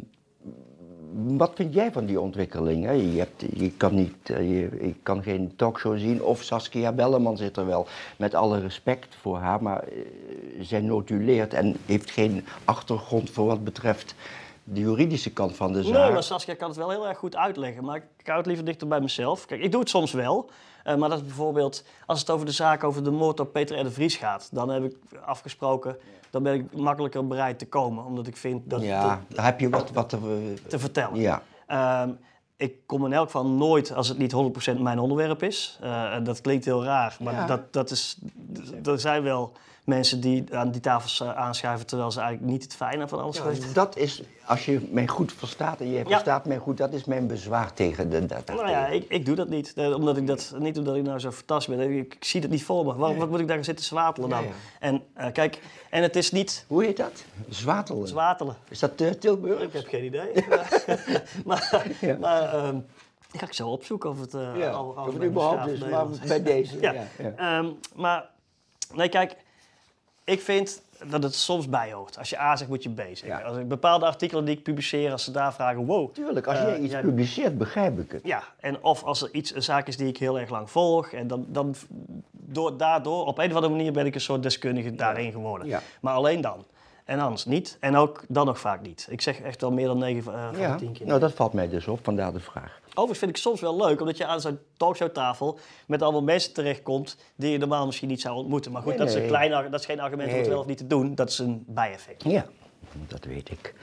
wat 1.13 1.53
vind 1.55 1.75
jij 1.75 1.93
van 1.93 2.07
die 2.07 2.21
ontwikkeling? 2.21 2.85
Hè? 2.85 2.93
Je, 2.93 3.19
hebt, 3.19 3.45
je, 3.53 3.71
kan 3.71 3.95
niet, 3.95 4.31
eh, 4.31 4.39
je, 4.39 4.69
je 4.87 4.95
kan 5.03 5.23
geen 5.23 5.53
talkshow 5.57 5.99
zien 5.99 6.23
of 6.23 6.43
Saskia 6.43 6.93
Belleman 6.93 7.37
zit 7.37 7.57
er 7.57 7.67
wel. 7.67 7.87
Met 8.17 8.35
alle 8.35 8.61
respect 8.61 9.15
voor 9.21 9.39
haar, 9.39 9.63
maar 9.63 9.83
eh, 9.83 9.99
zij 10.61 10.81
notuleert 10.81 11.55
en 11.55 11.77
heeft 11.87 12.11
geen 12.11 12.45
achtergrond 12.65 13.31
voor 13.31 13.47
wat 13.47 13.65
betreft 13.65 14.15
de 14.65 14.81
juridische 14.81 15.33
kant 15.33 15.57
van 15.57 15.73
de 15.73 15.83
zaak. 15.83 16.03
Nee, 16.03 16.13
maar 16.13 16.23
Saskia 16.23 16.55
kan 16.55 16.69
het 16.69 16.77
wel 16.79 16.91
heel 16.91 17.09
erg 17.09 17.19
goed 17.19 17.37
uitleggen. 17.37 17.85
Maar 17.85 17.97
ik 17.97 18.27
hou 18.27 18.39
het 18.39 18.47
liever 18.47 18.65
dichter 18.65 18.89
bij 18.89 19.01
mezelf. 19.01 19.47
Kijk, 19.47 19.63
ik 19.63 19.71
doe 19.71 19.81
het 19.81 19.91
soms 19.91 20.13
wel. 20.13 20.51
Eh, 20.85 20.97
maar 20.97 21.09
dat 21.09 21.19
is 21.19 21.25
bijvoorbeeld, 21.25 21.85
als 22.07 22.21
het 22.21 22.31
over 22.31 22.47
de 22.47 22.53
zaak 22.53 22.85
over 22.85 23.05
de 23.05 23.11
moord 23.11 23.41
op 23.41 23.53
Peter 23.53 23.81
R. 23.81 23.85
de 23.85 23.91
Vries 23.91 24.17
gaat, 24.17 24.49
dan 24.53 24.69
heb 24.69 24.85
ik 24.85 24.97
afgesproken, 25.25 25.97
dan 26.31 26.43
ben 26.43 26.55
ik 26.55 26.77
makkelijker 26.77 27.27
bereid 27.27 27.59
te 27.59 27.67
komen. 27.67 28.05
Omdat 28.05 28.27
ik 28.27 28.37
vind 28.37 28.71
dat 28.71 28.83
ja, 28.83 29.21
daar 29.29 29.45
heb 29.45 29.61
je 29.61 29.69
wat, 29.69 29.91
wat 29.91 30.09
te, 30.09 30.19
te, 30.63 30.69
te 30.69 30.79
vertellen. 30.79 31.19
ja. 31.21 31.43
Ehm, 31.67 32.11
ik 32.57 32.75
kom 32.87 33.05
in 33.07 33.13
elk 33.13 33.25
geval 33.27 33.47
nooit 33.47 33.93
als 33.95 34.09
het 34.09 34.19
niet 34.19 34.33
100% 34.77 34.79
mijn 34.81 34.99
onderwerp 34.99 35.43
is. 35.43 35.79
Eh, 35.81 36.15
dat 36.23 36.41
klinkt 36.41 36.65
heel 36.65 36.85
raar, 36.85 37.17
maar 37.21 37.35
Ja. 37.35 37.47
dat, 37.47 37.73
dat 37.73 37.91
is, 37.91 38.19
er 38.85 39.01
zijn 39.01 39.23
wel 39.23 39.53
mensen 39.91 40.21
die 40.21 40.45
aan 40.57 40.71
die 40.71 40.81
tafels 40.81 41.21
eh, 41.21 41.37
aanschuiven 41.37 41.87
terwijl 41.87 42.11
ze 42.11 42.21
eigenlijk 42.21 42.51
niet 42.53 42.63
het 42.63 42.75
fijne 42.75 43.09
van 43.09 43.21
alles 43.21 43.43
weten. 43.43 43.75
Dat 43.75 43.97
is, 43.97 44.23
als 44.45 44.65
je 44.65 44.89
mij 44.91 45.07
goed 45.07 45.33
verstaat 45.33 45.81
en 45.81 45.91
jij 45.91 46.05
verstaat 46.05 46.47
mij 46.47 46.59
goed, 46.59 46.77
dat 46.77 46.93
is 46.93 47.05
mijn 47.05 47.27
bezwaar 47.27 47.73
tegen 47.73 48.11
de... 48.11 48.27
Dat, 48.27 48.47
Nou 48.47 48.69
ja, 48.69 48.87
ik, 48.87 49.05
ik 49.09 49.27
doe 49.27 49.35
dat 49.35 49.49
niet. 49.49 49.73
Eh, 49.75 49.95
omdat 49.95 50.17
ik 50.17 50.27
dat, 50.27 50.55
niet 50.59 50.79
omdat 50.79 50.97
ik 50.97 51.03
nou 51.03 51.19
zo 51.19 51.31
fantastisch 51.31 51.77
ben. 51.77 51.91
Ik, 51.91 52.15
ik 52.15 52.25
zie 52.25 52.41
het 52.41 52.51
niet 52.51 52.65
voor 52.65 52.85
me. 52.85 52.95
Wat, 52.95 53.17
wat 53.17 53.31
moet 53.31 53.41
ik 53.41 53.47
daar 53.47 53.57
gaan 53.57 53.65
zitten 53.65 53.85
zwatelen 53.85 54.29
dan? 54.29 54.43
Ja, 54.43 54.49
ja. 54.49 54.55
En 54.79 55.03
eh, 55.15 55.33
kijk, 55.33 55.61
en 55.91 56.03
het 56.03 56.17
is 56.17 56.31
niet 56.31 56.65
Hoe 56.69 56.85
heet 56.85 56.97
dat? 56.97 57.25
Zwatelen. 57.49 58.09
zwatelen. 58.09 58.57
Is 58.69 58.79
dat 58.79 59.01
uh, 59.01 59.11
Tilburg? 59.11 59.61
Ik 59.61 59.73
heb 59.73 59.87
geen 59.87 60.05
idee. 60.05 60.33
maar 61.45 61.87
Ja. 62.01 62.17
maar 62.21 62.55
ehm, 62.55 62.79
die 63.31 63.41
ga 63.41 63.47
ik 63.47 63.53
zo 63.53 63.69
opzoeken 63.69 64.11
of 64.11 64.21
het 64.21 64.35
uh, 64.35 64.57
Ja, 64.57 64.71
al, 64.71 64.97
al 64.97 65.07
of 65.07 65.13
het 65.13 65.23
überhaupt 65.23 65.67
is, 65.67 65.79
maar 65.79 66.07
bij 66.27 66.43
deze. 66.43 66.81
Ja. 66.81 66.93
Ja. 66.93 67.05
Ja. 67.19 67.33
Ehm, 67.37 67.71
maar 67.95 68.31
nee, 68.95 69.09
kijk, 69.09 69.37
ik 70.25 70.41
vind 70.41 70.83
dat 71.07 71.23
het 71.23 71.35
soms 71.35 71.69
bij 71.69 71.93
hoort. 71.93 72.19
Als 72.19 72.31
je 72.31 72.41
A 72.41 72.57
zegt, 72.57 72.71
moet 72.71 72.83
je 72.83 72.91
B 72.91 73.01
zeggen. 73.01 73.29
Ja. 73.29 73.41
Als 73.41 73.57
ik 73.57 73.69
bepaalde 73.69 74.07
artikelen 74.07 74.45
die 74.45 74.57
ik 74.57 74.63
publiceer, 74.63 75.13
als 75.13 75.25
ze 75.25 75.31
daar 75.31 75.55
vragen, 75.55 75.85
wow. 75.85 76.15
Tuurlijk, 76.15 76.47
als 76.47 76.59
eh, 76.59 76.65
jij 76.65 76.79
iets 76.79 76.95
publiceert, 77.01 77.59
begrijp 77.59 77.99
ik 77.99 78.13
het. 78.13 78.21
Ja, 78.25 78.43
en 78.61 78.83
of 78.83 79.03
als 79.05 79.23
er 79.23 79.29
iets, 79.33 79.55
een 79.55 79.63
zaak 79.63 79.87
is 79.87 79.97
die 79.97 80.09
ik 80.09 80.17
heel 80.17 80.39
erg 80.39 80.51
lang 80.51 80.71
volg, 80.71 81.13
en 81.13 81.27
dan, 81.27 81.47
dan 81.49 81.75
door, 82.31 82.77
daardoor, 82.77 83.27
op 83.27 83.39
een 83.39 83.49
of 83.49 83.55
andere 83.55 83.73
manier 83.73 83.93
ben 83.93 84.07
ik 84.07 84.15
een 84.15 84.21
soort 84.21 84.43
deskundige 84.43 84.95
daarin 84.95 85.33
geworden. 85.33 85.67
Ja. 85.67 85.83
Maar 86.01 86.15
alleen 86.15 86.41
dan. 86.41 86.65
En 87.11 87.19
anders 87.21 87.45
niet. 87.45 87.77
En 87.81 87.97
ook 87.97 88.23
dan 88.29 88.47
nog 88.47 88.59
vaak 88.59 88.83
niet. 88.83 89.07
Ik 89.11 89.21
zeg 89.21 89.41
echt 89.41 89.61
wel 89.61 89.73
meer 89.73 89.87
dan 89.87 89.99
9 89.99 90.23
van 90.23 90.35
eh, 90.35 90.47
van 90.49 90.59
Ja, 90.59 90.73
de 90.73 90.79
10 90.79 90.93
keer. 90.93 91.07
nou 91.07 91.21
dat 91.21 91.33
valt 91.33 91.53
mij 91.53 91.69
dus 91.69 91.87
op, 91.89 91.99
vandaar 92.03 92.33
de 92.33 92.41
vraag. 92.41 92.81
Overigens 92.89 93.19
vind 93.19 93.31
ik 93.31 93.37
soms 93.37 93.61
wel 93.61 93.77
leuk, 93.77 94.01
omdat 94.01 94.17
je 94.17 94.27
aan 94.27 94.41
zo'n 94.41 94.59
talkshowtafel 94.77 95.59
met 95.87 96.03
allemaal 96.03 96.23
mensen 96.23 96.53
terechtkomt 96.53 97.17
die 97.37 97.51
je 97.51 97.59
normaal 97.59 97.87
misschien 97.87 98.09
niet 98.09 98.21
zou 98.21 98.37
ontmoeten. 98.37 98.73
Maar 98.73 98.83
goed, 98.83 98.91
Nee, 98.91 98.99
dat, 98.99 99.09
is 99.09 99.15
een 99.15 99.21
nee. 99.21 99.29
klein, 99.29 99.53
ar- 99.53 99.71
dat 99.71 99.81
is 99.81 99.87
geen 99.87 100.01
argument 100.01 100.33
om 100.33 100.39
het 100.39 100.49
wel 100.49 100.59
of 100.59 100.67
niet 100.67 100.77
te 100.79 100.87
doen. 100.87 101.15
Dat 101.15 101.29
is 101.31 101.39
een 101.39 101.65
bijeffect. 101.67 102.23
Ja, 102.23 102.47
dat 103.07 103.25
weet 103.25 103.51
ik. 103.51 103.75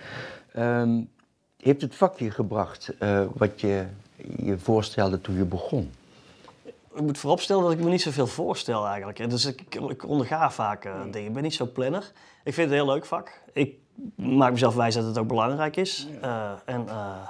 Ehm, 0.53 1.01
heeft 1.57 1.81
het 1.81 1.95
vakje 1.95 2.31
gebracht 2.31 2.91
eh, 2.99 3.25
wat 3.33 3.61
je 3.61 3.85
je 4.43 4.57
voorstelde 4.57 5.21
toen 5.21 5.35
je 5.35 5.45
begon? 5.45 5.91
Ik 6.97 7.03
moet 7.03 7.17
vooropstellen 7.17 7.63
dat 7.63 7.71
ik 7.71 7.79
me 7.79 7.89
niet 7.89 8.01
zoveel 8.01 8.27
voorstel 8.27 8.85
eigenlijk. 8.87 9.19
En 9.19 9.29
Dus 9.29 9.45
ik, 9.45 9.75
ik, 9.75 10.07
onderga 10.07 10.51
vaak 10.51 10.85
eh, 10.85 11.01
dingen. 11.11 11.27
Ik 11.27 11.33
ben 11.33 11.43
niet 11.43 11.53
zo 11.53 11.65
planner. 11.65 12.11
Ik 12.43 12.53
vind 12.53 12.69
het 12.69 12.79
een 12.79 12.85
heel 12.85 12.93
leuk 12.93 13.05
vak. 13.05 13.41
Ik 13.53 13.75
maak 14.15 14.51
mezelf 14.51 14.75
wijs 14.75 14.95
dat 14.95 15.05
het 15.05 15.17
ook 15.17 15.27
belangrijk 15.27 15.75
is. 15.75 16.07
Eh, 16.21 16.51
en 16.65 16.89
eh, 16.89 17.27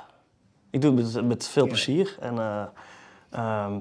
ik 0.70 0.82
doe 0.82 0.98
het 0.98 1.14
met, 1.14 1.26
met 1.26 1.48
veel 1.48 1.68
plezier. 1.68 2.18
En, 2.20 2.38
eh, 2.40 2.64
ehm, 3.30 3.80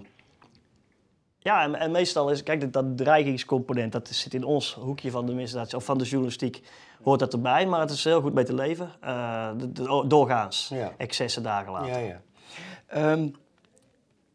ja, 1.39 1.63
en, 1.63 1.75
en 1.75 1.91
meestal 1.91 2.31
is, 2.31 2.43
kijk, 2.43 2.61
dat, 2.61 2.73
dat 2.73 2.97
dreigingscomponent, 2.97 3.93
dat 3.93 4.09
zit 4.09 4.35
in 4.35 4.45
ons 4.45 4.75
hoekje 4.75 5.11
van 5.11 5.27
de 5.27 5.35
misdaad 5.35 5.75
of 5.75 5.85
van 5.85 5.99
de 5.99 6.05
journalistiek, 6.05 6.63
hoort 7.03 7.21
dat 7.21 7.33
erbij. 7.33 7.67
Maar 7.67 7.81
het 7.81 7.91
is 7.91 8.05
heel 8.05 8.21
goed 8.21 8.35
mee 8.35 8.45
te 8.45 8.55
leven. 8.55 8.91
De- 9.59 9.73
de- 9.73 10.05
doorgaans. 10.07 10.69
Ja. 10.69 10.93
Excessen 10.97 11.43
dagen 11.43 11.73
later. 11.73 12.05
ja. 12.05 12.21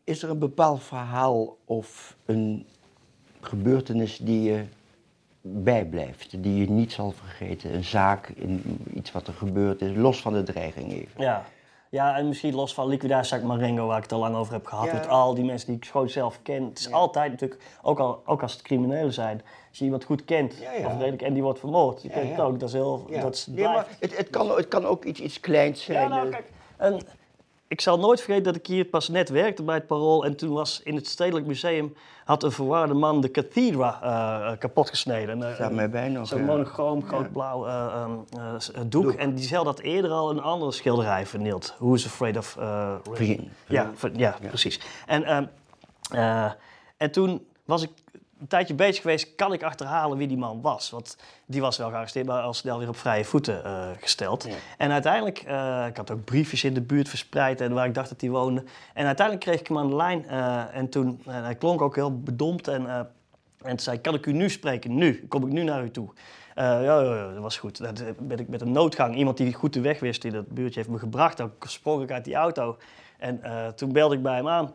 Is 0.04 0.24
er 0.24 0.30
een 0.30 0.40
bepaald 0.40 0.84
verhaal 0.84 1.58
of 1.66 2.16
een 2.26 2.66
gebeurtenis 3.42 4.18
die 4.18 4.42
je 4.42 4.64
bijblijft, 5.42 6.44
die 6.44 6.56
je 6.56 6.70
niet 6.70 6.92
zal 6.92 7.12
vergeten? 7.12 7.74
Een 7.74 7.84
zaak, 7.84 8.28
in, 8.28 8.80
iets 8.94 9.12
wat 9.12 9.28
er 9.28 9.34
gebeurd 9.34 9.82
is, 9.82 9.96
los 9.96 10.22
van 10.22 10.34
de 10.34 10.44
dreiging 10.44 10.92
even. 10.92 11.22
Ja. 11.22 11.46
ja, 11.90 12.18
en 12.18 12.28
misschien 12.28 12.56
los 12.56 12.74
van 12.74 12.88
liquidatie 12.88 13.40
Marengo, 13.40 13.88
waar 13.88 13.98
ik 13.98 14.04
het 14.04 14.12
al 14.12 14.20
lang 14.20 14.36
over 14.36 14.54
heb 14.54 14.66
gehad. 14.66 14.86
Ja. 14.86 14.94
Met 14.94 15.08
al 15.08 15.34
die 15.34 15.46
mensen 15.46 15.68
die 15.68 15.76
ik 15.76 15.86
gewoon 15.86 16.10
zelf 16.10 16.40
ken. 16.44 16.64
Het 16.64 16.80
is 16.80 16.92
altijd 16.92 17.32
natuurlijk, 17.32 17.62
ook, 17.82 18.00
al, 18.00 18.22
ook 18.26 18.42
als 18.42 18.52
het 18.52 18.62
criminelen 18.62 19.14
zijn, 19.14 19.42
als 19.70 19.78
je 19.78 19.84
iemand 19.84 20.04
goed 20.04 20.26
kent, 20.26 20.58
Ja, 20.58 20.88
of 20.88 20.98
redelijk, 20.98 21.22
en 21.22 21.34
die 21.34 21.44
wordt 21.44 21.60
vermoord. 21.60 22.02
Je 22.02 22.10
kent 22.10 22.30
het 22.30 22.40
ook, 22.40 22.60
dat 22.60 22.70
is 22.70 22.76
heel... 22.76 23.06
Ja. 23.10 23.22
Dat 23.22 23.34
is, 23.34 23.48
nee, 23.48 23.66
maar 23.66 23.88
het, 24.00 24.18
het, 24.18 24.30
kan, 24.30 24.50
het 24.50 24.68
kan 24.68 24.86
ook 24.86 25.06
iets, 25.06 25.20
iets 25.20 25.40
kleins 25.40 25.84
zijn. 25.84 26.02
Ja, 26.02 26.08
nou 26.08 26.26
eh, 26.26 26.32
kijk, 26.32 26.52
en 26.78 27.00
ik 27.72 27.82
zal 27.82 28.00
nooit 28.00 28.22
vergeten 28.22 28.44
dat 28.44 28.56
ik 28.56 28.68
hier 28.68 28.86
pas 28.86 29.08
net 29.10 29.30
werkte 29.30 29.64
bij 29.64 29.76
het 29.76 29.88
Parool. 29.88 30.26
En 30.26 30.36
toen 30.36 30.54
was 30.54 30.82
in 30.84 30.96
het 30.96 31.08
Stedelijk 31.08 31.46
Museum, 31.46 31.94
had 32.26 32.44
een 32.44 32.52
verwarde 32.52 32.94
man 32.94 33.22
de 33.22 33.32
cathedra 33.32 34.00
eh, 34.02 34.58
kapot 34.58 34.90
gesneden. 34.90 35.30
En, 35.42 35.50
eh, 35.50 35.54
staat 35.56 35.72
mij 35.72 35.90
bij 35.90 36.10
nog. 36.10 36.28
Zo'n 36.28 36.40
ja. 36.40 36.46
monochroom, 36.46 37.04
groot 37.08 37.32
blauw 37.32 37.68
eh, 37.68 38.04
eh, 38.34 38.54
eh, 38.76 38.82
doek. 38.86 39.12
En 39.12 39.36
die 39.36 39.56
had 39.56 39.66
dat 39.66 39.80
eerder 39.80 40.12
al 40.12 40.30
een 40.30 40.42
andere 40.42 40.72
schilderij 40.72 41.26
vernield. 41.26 41.76
Who 41.78 41.94
is 41.94 42.06
Afraid 42.06 42.38
of 42.38 42.56
eh, 42.58 42.64
Rain? 42.64 43.00
Begin. 43.10 43.52
Ja, 43.68 43.92
ver- 43.96 44.18
ja, 44.18 44.38
precies. 44.48 44.80
En, 45.08 45.24
ehm, 45.24 45.46
eh, 46.12 46.52
en 46.98 47.12
toen 47.12 47.46
was 47.66 47.84
ik 47.84 47.90
een 48.42 48.48
tijdje 48.48 48.74
bezig 48.74 49.02
geweest, 49.02 49.36
kan 49.36 49.54
ik 49.54 49.64
achterhalen 49.64 50.18
wie 50.18 50.28
die 50.28 50.38
man 50.38 50.62
was? 50.62 50.90
Want 50.90 51.18
die 51.46 51.62
was 51.62 51.78
wel 51.78 51.90
gearresteerd, 51.90 52.26
maar 52.26 52.42
al 52.42 52.54
snel 52.54 52.80
weer 52.80 52.88
op 52.88 52.98
vrije 52.98 53.26
voeten 53.26 53.64
eh, 53.64 53.88
gesteld. 54.00 54.44
Ja. 54.44 54.56
En 54.78 54.92
uiteindelijk, 54.92 55.38
eh, 55.38 55.86
ik 55.88 55.98
had 55.98 56.12
ook 56.12 56.24
briefjes 56.24 56.64
in 56.64 56.74
de 56.74 56.82
buurt 56.82 57.10
verspreid 57.10 57.62
en 57.62 57.74
waar 57.74 57.86
ik 57.86 57.94
dacht 57.94 58.10
dat 58.10 58.22
hij 58.22 58.30
woonde. 58.30 58.64
En 58.94 59.06
uiteindelijk 59.06 59.46
kreeg 59.46 59.60
ik 59.60 59.68
hem 59.68 59.78
aan 59.78 59.90
de 59.90 59.96
lijn 59.96 60.28
eh, 60.28 60.76
en 60.76 60.90
toen, 60.90 61.22
en 61.26 61.44
hij 61.44 61.56
klonk 61.56 61.82
ook 61.82 61.96
heel 61.96 62.20
bedompt 62.20 62.68
en... 62.68 62.88
en 62.88 63.08
toen 63.58 63.80
zei 63.80 64.02
kan 64.02 64.14
ik 64.14 64.26
u 64.26 64.32
nu 64.32 64.50
spreken? 64.50 64.96
Nu. 64.96 65.26
Kom 65.28 65.46
ik 65.46 65.52
nu 65.52 65.64
naar 65.64 65.84
u 65.84 65.92
toe? 65.92 66.10
Ja, 66.56 66.80
ja, 66.80 67.02
ja, 67.02 67.34
dat 67.34 67.42
was 67.42 67.58
goed. 67.58 67.78
Dan 67.78 68.16
ben 68.20 68.40
ik 68.40 68.48
met 68.48 68.62
een 68.62 68.72
noodgang, 68.72 69.16
iemand 69.16 69.38
die 69.38 69.54
goed 69.54 69.74
de 69.74 69.82
weg 69.82 70.00
wist 70.00 70.24
in 70.24 70.32
dat 70.32 70.48
buurtje, 70.48 70.80
heeft 70.80 70.92
me 70.92 71.00
gebracht. 71.00 71.38
Dan 71.38 71.52
sprong 71.60 72.04
ik 72.04 72.12
uit 72.12 72.26
die 72.26 72.36
auto. 72.36 72.78
En 73.18 73.42
toen 73.76 73.92
belde 73.92 74.16
ik 74.16 74.22
bij 74.22 74.36
hem 74.36 74.48
aan. 74.48 74.74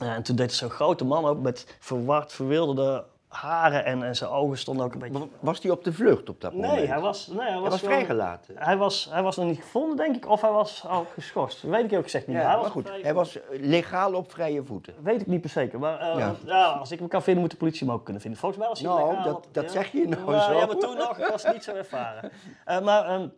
Eh, 0.00 0.12
en 0.14 0.22
toen 0.22 0.36
deed 0.36 0.52
zo'n 0.52 0.70
grote 0.70 1.04
man 1.04 1.24
ook 1.24 1.40
met 1.40 1.76
verward, 1.80 2.32
verwilderde 2.32 3.04
haren. 3.28 3.84
En, 3.84 4.02
en 4.02 4.16
zijn 4.16 4.30
ogen 4.30 4.58
stonden 4.58 4.84
ook 4.86 4.92
een 4.92 4.98
beetje... 4.98 5.28
Was 5.40 5.62
hij 5.62 5.70
op 5.70 5.84
de 5.84 5.92
vlucht 5.92 6.28
op 6.28 6.40
dat 6.40 6.52
moment? 6.52 6.72
Nee, 6.72 6.86
hij 6.86 7.00
was, 7.00 7.26
nee, 7.26 7.38
hij 7.38 7.46
was, 7.46 7.60
Hij 7.60 7.70
was 7.70 7.78
gewoon- 7.78 7.94
vrijgelaten. 7.94 8.54
Hij 8.58 8.76
was, 8.76 9.08
hij 9.10 9.22
was 9.22 9.36
nog 9.36 9.46
niet 9.46 9.60
gevonden, 9.60 9.96
denk 9.96 10.16
ik. 10.16 10.28
Of 10.28 10.40
hij 10.40 10.50
was 10.50 10.84
al 10.88 11.06
geschorst. 11.14 11.62
Weet 11.62 11.92
ik 11.92 11.98
ook 11.98 12.02
gezegd 12.04 12.26
niet. 12.26 12.36
Ja, 12.36 12.42
hij 12.42 12.50
maar 12.52 12.62
was 12.62 12.70
goed, 12.70 12.88
hij 13.02 13.14
was 13.14 13.38
legaal 13.50 14.14
op 14.14 14.30
vrije 14.32 14.64
voeten. 14.64 14.94
Weet 15.02 15.20
ik 15.20 15.26
niet 15.26 15.40
per 15.40 15.50
zeker. 15.50 15.78
Maar 15.78 16.00
eh, 16.00 16.18
Ja. 16.18 16.34
ja. 16.44 16.64
als 16.66 16.90
ik 16.90 16.98
hem 16.98 17.08
kan 17.08 17.22
vinden, 17.22 17.42
moet 17.42 17.50
de 17.50 17.56
politie 17.56 17.86
hem 17.86 17.94
ook 17.96 18.04
kunnen 18.04 18.22
vinden. 18.22 18.40
Volgens 18.40 18.60
mij 18.60 18.70
was 18.70 18.80
hij 18.80 18.88
Nou, 18.88 19.08
legaal 19.10 19.24
dat- 19.24 19.48
dat 19.52 19.70
zeg 19.70 19.92
je 19.92 20.08
nou 20.08 20.32
Ja, 20.32 20.40
zo. 20.46 20.52
Ja, 20.58 20.66
maar 20.66 20.76
toen 20.76 20.96
nog, 20.96 21.18
ik 21.18 21.26
was 21.30 21.44
niet 21.52 21.64
zo 21.64 21.74
ervaren. 21.74 22.30
Eh, 22.64 22.80
maar, 22.80 23.04
ehm, 23.06 23.28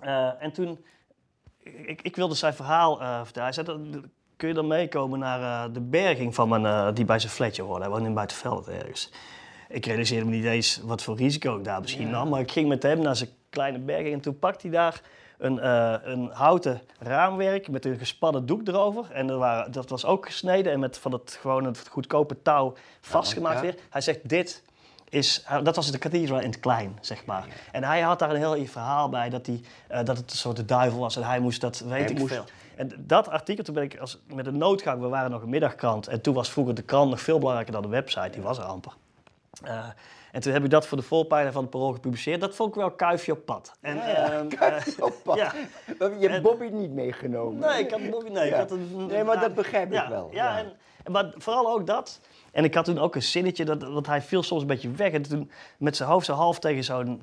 eh, 0.00 0.42
en 0.42 0.52
toen, 0.52 0.84
ik, 1.62 2.02
ik 2.02 2.16
wilde 2.16 2.34
zijn 2.34 2.54
verhaal 2.54 3.00
eh, 3.00 3.16
vertellen. 3.24 3.52
Hij 3.54 3.64
zei, 3.64 3.66
dat- 3.92 4.02
kun 4.38 4.48
je 4.48 4.54
dan 4.54 4.66
meekomen 4.66 5.18
naar 5.18 5.66
eh, 5.66 5.74
de 5.74 5.80
berging 5.80 6.34
van 6.34 6.48
mijn, 6.48 6.66
eh, 6.66 6.88
die 6.94 7.04
bij 7.04 7.18
zijn 7.18 7.32
flatje 7.32 7.62
hoorde. 7.62 7.80
Hij 7.80 7.90
woonde 7.90 8.08
in 8.08 8.14
Buitenveld 8.14 8.68
ergens. 8.68 9.10
Ik 9.68 9.86
realiseerde 9.86 10.24
me 10.24 10.36
niet 10.36 10.44
eens 10.44 10.80
wat 10.84 11.02
voor 11.02 11.16
risico 11.16 11.56
ik 11.58 11.64
daar 11.64 11.80
misschien 11.80 12.10
nam. 12.10 12.28
Maar 12.28 12.40
ik 12.40 12.50
ging 12.50 12.68
met 12.68 12.82
hem 12.82 13.00
naar 13.00 13.16
zijn 13.16 13.30
kleine 13.50 13.78
berging 13.78 14.12
en 14.14 14.20
toen 14.20 14.38
pakte 14.38 14.68
hij 14.68 14.76
daar 14.76 15.00
een, 15.38 15.60
eh, 15.60 15.94
een 16.02 16.30
houten 16.32 16.80
raamwerk 16.98 17.68
met 17.68 17.84
een 17.84 17.98
gespannen 17.98 18.46
doek 18.46 18.68
erover. 18.68 19.10
En 19.12 19.28
er 19.28 19.38
waren, 19.38 19.72
dat 19.72 19.88
was 19.88 20.04
ook 20.04 20.26
gesneden 20.26 20.72
en 20.72 20.80
met 20.80 20.98
van 20.98 21.12
het, 21.12 21.38
gewoon 21.40 21.64
het 21.64 21.88
goedkope 21.90 22.42
touw 22.42 22.74
vastgemaakt 23.00 23.56
ja. 23.56 23.62
weer. 23.62 23.74
Hij 23.90 24.00
zegt, 24.00 24.28
dit 24.28 24.62
is, 25.08 25.44
dat 25.62 25.76
was 25.76 25.90
de 25.90 25.98
cathedral 25.98 26.40
in 26.40 26.50
het 26.50 26.60
klein, 26.60 26.98
zeg 27.00 27.24
maar. 27.24 27.46
En 27.72 27.84
hij 27.84 28.00
had 28.00 28.18
daar 28.18 28.30
een 28.30 28.36
heel 28.36 28.66
verhaal 28.66 29.08
bij 29.08 29.28
dat, 29.28 29.46
hij, 29.46 29.60
dat 30.04 30.16
het 30.16 30.30
een 30.30 30.36
soort 30.36 30.56
de 30.56 30.64
duivel 30.64 30.98
was 30.98 31.16
en 31.16 31.22
hij 31.22 31.40
moest 31.40 31.60
dat, 31.60 31.78
weet 31.78 31.90
Hij 31.90 32.10
ik 32.10 32.18
moest- 32.18 32.34
veel. 32.34 32.44
En 32.78 32.90
dat 32.98 33.28
artikel, 33.28 33.64
toen 33.64 33.74
ben 33.74 33.82
ik 33.82 33.98
als, 33.98 34.18
met 34.34 34.46
een 34.46 34.58
noodgang, 34.58 35.00
we 35.00 35.08
waren 35.08 35.30
nog 35.30 35.42
een 35.42 35.48
middagkrant. 35.48 36.06
En 36.08 36.20
toen 36.20 36.34
was 36.34 36.50
vroeger 36.50 36.74
de 36.74 36.82
krant 36.82 37.10
nog 37.10 37.20
veel 37.20 37.38
belangrijker 37.38 37.72
dan 37.74 37.82
de 37.82 37.88
website, 37.88 38.30
die 38.30 38.42
was 38.42 38.58
er 38.58 38.64
amper. 38.64 38.92
Eh, 39.64 39.84
en 40.32 40.40
toen 40.40 40.52
heb 40.52 40.64
ik 40.64 40.70
dat 40.70 40.86
voor 40.86 40.98
de 40.98 41.04
voorpagina 41.04 41.52
van 41.52 41.62
het 41.62 41.70
Parool 41.70 41.92
gepubliceerd. 41.92 42.40
Dat 42.40 42.54
vond 42.54 42.68
ik 42.68 42.74
wel 42.74 42.90
kuifje 42.90 43.32
op 43.32 43.44
pad. 43.44 43.72
En, 43.80 44.00
ehm, 44.16 44.48
eh, 44.48 44.82
Op 45.00 45.14
pad. 45.24 45.36
ja. 45.36 45.52
Je 46.18 46.28
hebt 46.28 46.42
Bobby 46.42 46.68
niet 46.68 46.90
meegenomen. 46.90 47.58
Nee, 47.68 47.84
ik 47.84 47.90
had 47.90 48.00
nog 48.00 48.28
nee, 48.28 48.44
ik 48.46 48.52
Ja. 48.52 48.58
had 48.58 48.70
een, 48.70 49.06
Nee, 49.06 49.24
maar 49.24 49.40
dat 49.40 49.54
begrijp 49.54 49.92
ik 49.92 50.04
wel, 50.08 50.28
Ja, 50.32 50.58
en 50.58 51.12
maar 51.12 51.32
vooral 51.36 51.70
ook 51.72 51.86
dat. 51.86 52.20
En 52.52 52.64
ik 52.64 52.74
had 52.74 52.84
toen 52.84 52.98
ook 52.98 53.14
een 53.14 53.22
zinnetje, 53.22 53.64
dat, 53.64 53.82
want 53.82 54.06
hij 54.06 54.22
viel 54.22 54.42
soms 54.42 54.60
een 54.60 54.66
beetje 54.66 54.90
weg. 54.90 55.12
En 55.12 55.22
toen 55.22 55.50
met 55.78 55.96
zijn 55.96 56.08
hoofd 56.08 56.26
zo 56.26 56.32
half 56.32 56.58
tegen 56.58 56.84
zo'n 56.84 57.22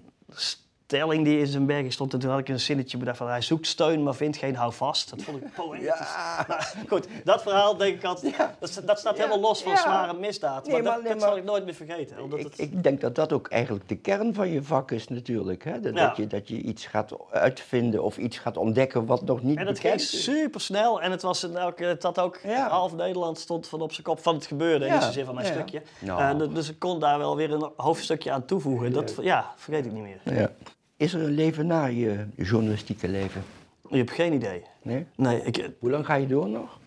stelling 0.88 1.24
die 1.24 1.40
in 1.40 1.48
zijn 1.48 1.66
bergen 1.66 1.92
stond. 1.92 2.14
En 2.14 2.20
toen 2.20 2.30
had 2.30 2.40
ik 2.40 2.48
een 2.50 2.60
zinnetje 2.60 2.98
bedacht 2.98 3.18
van 3.18 3.28
hij 3.28 3.42
zoekt 3.42 3.68
steun, 3.68 4.04
maar 4.04 4.16
vindt 4.16 4.38
geen 4.38 4.56
houvast. 4.56 5.10
Dat 5.10 5.22
vond 5.22 5.38
ik 5.42 5.54
poëtisch. 5.54 5.86
Ja. 5.86 6.46
Maar 6.48 6.74
goed, 6.90 7.08
dat 7.24 7.42
verhaal 7.42 7.78
denk 7.78 7.96
ik 7.98 8.04
altijd, 8.04 8.36
dat, 8.60 8.82
dat 8.86 9.00
staat 9.00 9.18
helemaal 9.18 9.40
los 9.40 9.64
van 9.64 9.72
Ja. 9.72 9.78
zware 9.78 10.14
misdaad. 10.14 10.66
Nee, 10.68 10.74
maar, 10.74 10.84
maar- 10.84 10.94
dat, 10.94 11.04
nee, 11.04 11.14
dat 11.14 11.22
zal 11.22 11.38
ik 11.38 11.44
nooit 11.44 11.66
meer 11.66 11.74
vergeten. 11.74 12.22
Omdat 12.22 12.40
Ik, 12.40 12.46
het, 12.46 12.60
ik 12.60 12.84
denk 12.84 13.02
dat 13.02 13.16
dat 13.16 13.34
ook 13.34 13.48
eigenlijk 13.48 13.88
de 13.90 13.96
kern 13.98 14.34
van 14.34 14.50
je 14.50 14.64
vak 14.64 14.92
is 14.92 15.08
natuurlijk. 15.08 15.64
Hè? 15.64 15.80
Dat, 15.80 15.94
Ja. 15.96 16.08
dat, 16.08 16.18
je, 16.18 16.28
dat 16.28 16.48
je 16.48 16.56
iets 16.62 16.86
gaat 16.86 17.12
uitvinden 17.32 18.04
of 18.04 18.18
iets 18.18 18.38
gaat 18.38 18.58
ontdekken 18.58 19.06
wat 19.06 19.22
nog 19.26 19.44
niet 19.44 19.58
En 19.58 19.68
het 19.68 19.80
ging 19.80 19.94
bekend 19.94 20.14
is. 20.14 20.24
super 20.24 20.62
snel 20.62 21.02
en 21.02 21.12
het 21.12 21.22
was 21.22 21.44
in 21.44 21.56
het 21.56 22.04
had 22.04 22.20
ook 22.20 22.40
Ja. 22.44 22.70
half 22.70 22.94
Nederland 22.96 23.40
stond 23.40 23.68
van 23.68 23.82
op 23.82 23.92
zijn 23.92 24.04
kop 24.06 24.20
van 24.20 24.36
het 24.36 24.46
gebeurde, 24.46 24.86
Ja, 24.86 24.94
niet 24.94 25.04
zozeer 25.04 25.26
van 25.26 25.36
mijn 25.36 25.48
ja. 25.48 25.54
stukje. 25.54 25.82
Nou. 26.00 26.42
Eh, 26.42 26.54
dus 26.54 26.70
ik 26.70 26.80
kon 26.80 27.00
daar 27.00 27.18
wel 27.18 27.36
weer 27.36 27.52
een 27.54 27.70
hoofdstukje 27.78 28.32
aan 28.32 28.46
toevoegen. 28.46 28.94
Dat, 28.94 29.14
ja, 29.22 29.54
vergeet 29.56 29.86
ik 29.86 29.92
niet 29.92 30.04
meer. 30.04 30.50
Is 30.98 31.14
er 31.14 31.22
een 31.22 31.32
leven 31.32 31.68
na 31.68 31.86
je 31.86 32.26
journalistieke 32.36 33.08
leven? 33.08 33.44
Je 33.90 33.98
hebt 33.98 34.12
geen 34.12 34.34
idee. 34.34 34.64
Nee? 34.82 35.06
Nee, 35.16 35.42
ik, 35.42 35.70
Hoe 35.80 35.90
lang 35.92 36.06
ga 36.06 36.14
je 36.14 36.28
door 36.28 36.50
nog? 36.50 36.80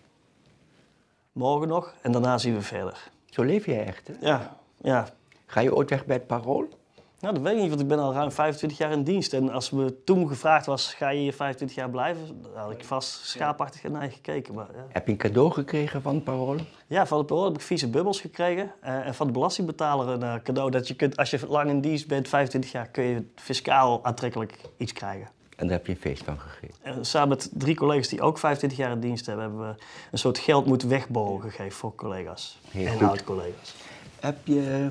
morgen 1.31 1.67
nog 1.67 1.93
en 2.01 2.11
daarna 2.11 2.37
zien 2.37 2.53
we 2.53 2.61
verder. 2.61 3.09
Zo 3.29 3.43
leef 3.43 3.65
jij 3.65 3.85
echt, 3.85 4.07
hè? 4.07 4.13
Ja, 4.21 4.57
ja. 4.77 5.09
Ga 5.45 5.59
je 5.59 5.75
ooit 5.75 5.89
weg 5.89 6.05
bij 6.05 6.15
het 6.15 6.27
parool? 6.27 6.69
Nou, 7.19 7.33
dat 7.33 7.43
weet 7.43 7.53
ik 7.53 7.59
niet, 7.59 7.69
want 7.69 7.81
ik 7.81 7.87
ben 7.87 7.99
al 7.99 8.13
ruim 8.13 8.31
25 8.31 8.77
jaar 8.77 8.91
in 8.91 9.03
dienst. 9.03 9.33
En 9.33 9.51
als 9.51 9.69
me 9.69 10.03
toen 10.03 10.27
gevraagd 10.27 10.65
was, 10.65 10.93
ga 10.93 11.09
je 11.09 11.19
hier 11.19 11.33
25 11.33 11.77
jaar 11.77 11.89
blijven? 11.89 12.41
Dan 12.41 12.51
had 12.61 12.71
ik 12.71 12.85
vast 12.85 13.25
schaapachtig 13.25 13.83
naar 13.83 14.11
gekeken. 14.11 14.53
Maar, 14.53 14.67
ja. 14.75 14.85
Heb 14.89 15.05
je 15.05 15.11
een 15.11 15.17
cadeau 15.17 15.51
gekregen 15.51 16.01
van 16.01 16.15
het 16.15 16.23
parool? 16.23 16.55
Ja, 16.87 17.07
van 17.07 17.17
het 17.17 17.27
parool 17.27 17.45
heb 17.45 17.53
ik 17.53 17.61
vieze 17.61 17.89
bubbels 17.89 18.21
gekregen. 18.21 18.71
Eh, 18.81 19.07
en 19.07 19.15
van 19.15 19.27
de 19.27 19.33
belastingbetaler 19.33 20.07
een 20.07 20.23
eh, 20.23 20.33
cadeau 20.43 20.71
dat 20.71 20.87
je 20.87 20.93
kunt, 20.93 21.17
als 21.17 21.29
je 21.29 21.39
lang 21.47 21.69
in 21.69 21.81
dienst 21.81 22.07
bent, 22.07 22.27
25 22.27 22.71
jaar, 22.71 22.87
kun 22.87 23.03
je 23.03 23.23
fiscaal 23.35 24.05
aantrekkelijk 24.05 24.53
iets 24.77 24.93
krijgen. 24.93 25.27
En 25.55 25.67
daar 25.67 25.77
heb 25.77 25.85
je 25.85 25.91
een 25.91 25.99
feest 25.99 26.23
van 26.23 26.39
gegeven. 26.39 26.75
En 26.81 27.05
samen 27.05 27.29
met 27.29 27.49
drie 27.53 27.75
collega's 27.75 28.07
die 28.07 28.21
ook 28.21 28.37
25 28.37 28.77
jaar 28.77 28.91
in 28.91 28.99
dienst 28.99 29.25
hebben, 29.25 29.45
hebben 29.45 29.67
we 29.67 29.75
een 30.11 30.17
soort 30.17 30.37
geld 30.37 30.65
moet 30.65 30.83
wegborrel 30.83 31.37
gegeven 31.37 31.71
voor 31.77 31.95
collega's 31.95 32.59
Heel 32.69 32.87
en 32.87 33.07
oud-collega's. 33.07 33.75
Heb 34.19 34.37
je, 34.47 34.89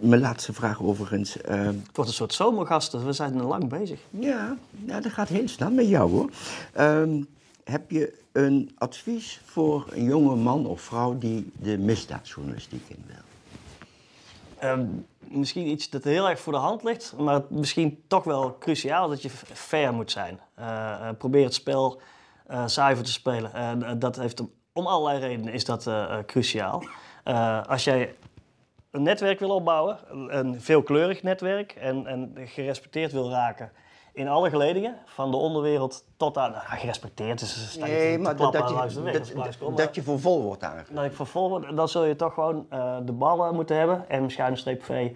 mijn 0.00 0.20
laatste 0.20 0.52
vraag 0.52 0.82
overigens. 0.82 1.40
eh, 1.40 1.64
Het 1.64 1.74
wordt 1.92 2.10
een 2.10 2.16
soort 2.16 2.34
zomergasten. 2.34 3.06
We 3.06 3.12
zijn 3.12 3.34
er 3.38 3.44
lang 3.44 3.68
bezig. 3.68 4.00
ja, 4.10 4.56
ja, 4.86 5.00
dat 5.00 5.12
gaat 5.12 5.28
heel 5.28 5.48
snel 5.48 5.70
met 5.70 5.88
jou 5.88 6.10
hoor. 6.10 6.30
Ehm, 6.72 7.22
heb 7.64 7.90
je 7.90 8.18
een 8.32 8.72
advies 8.78 9.40
voor 9.44 9.86
een 9.90 10.04
jonge 10.04 10.36
man 10.36 10.66
of 10.66 10.80
vrouw 10.80 11.18
die 11.18 11.50
de 11.60 11.78
misdaadjournalistiek 11.78 12.82
in 12.88 13.04
wil? 13.06 13.16
Ehm, 14.58 14.86
misschien 15.18 15.66
iets 15.66 15.90
dat 15.90 16.04
heel 16.04 16.28
erg 16.28 16.40
voor 16.40 16.52
de 16.52 16.58
hand 16.58 16.82
ligt, 16.82 17.14
maar 17.18 17.42
misschien 17.48 18.02
toch 18.06 18.24
wel 18.24 18.56
cruciaal 18.58 19.08
dat 19.08 19.22
je 19.22 19.30
fair 19.52 19.92
moet 19.94 20.10
zijn. 20.10 20.40
Eh, 20.54 20.92
eh, 20.92 21.16
probeer 21.18 21.44
het 21.44 21.54
spel 21.54 22.00
eh, 22.46 22.66
zuiver 22.66 23.04
te 23.04 23.12
spelen. 23.12 23.98
Dat 23.98 24.16
heeft 24.16 24.42
om 24.72 24.86
allerlei 24.86 25.18
redenen 25.18 25.52
is 25.52 25.64
dat 25.64 25.90
cruciaal. 26.26 26.84
Als 27.66 27.84
jij 27.84 28.14
een 28.92 29.02
netwerk 29.02 29.38
wil 29.38 29.50
opbouwen, 29.50 29.98
een- 30.10 30.60
veelkleurig 30.60 31.22
netwerk 31.22 31.72
en, 31.72 32.06
en 32.06 32.32
gerespecteerd 32.36 33.12
wil 33.12 33.30
raken 33.30 33.72
in 34.12 34.28
alle 34.28 34.50
geledingen, 34.50 34.96
van 35.04 35.30
de 35.30 35.36
onderwereld 35.36 36.04
tot 36.16 36.38
aan, 36.38 36.50
nou, 36.50 36.64
gerespecteerd 36.66 37.40
is 37.40 37.72
te 37.72 38.18
dat, 38.22 38.52
dat, 38.52 38.68
je, 38.68 39.02
weg, 39.02 39.32
dat, 39.74 39.94
je 39.94 40.02
voor 40.02 40.20
vol 40.20 40.42
wordt 40.42 40.62
aangegeven. 40.62 40.94
dat 40.94 41.04
ik 41.04 41.12
vervolgens, 41.12 41.66
dan 41.74 41.88
zul 41.88 42.04
je 42.04 42.16
toch 42.16 42.34
gewoon 42.34 42.66
eh, 42.68 42.96
de 43.04 43.12
ballen 43.12 43.54
moeten 43.54 43.76
hebben 43.76 44.08
en 44.08 44.30
schuine 44.30 44.56
streep 44.56 44.82
V 44.82 45.10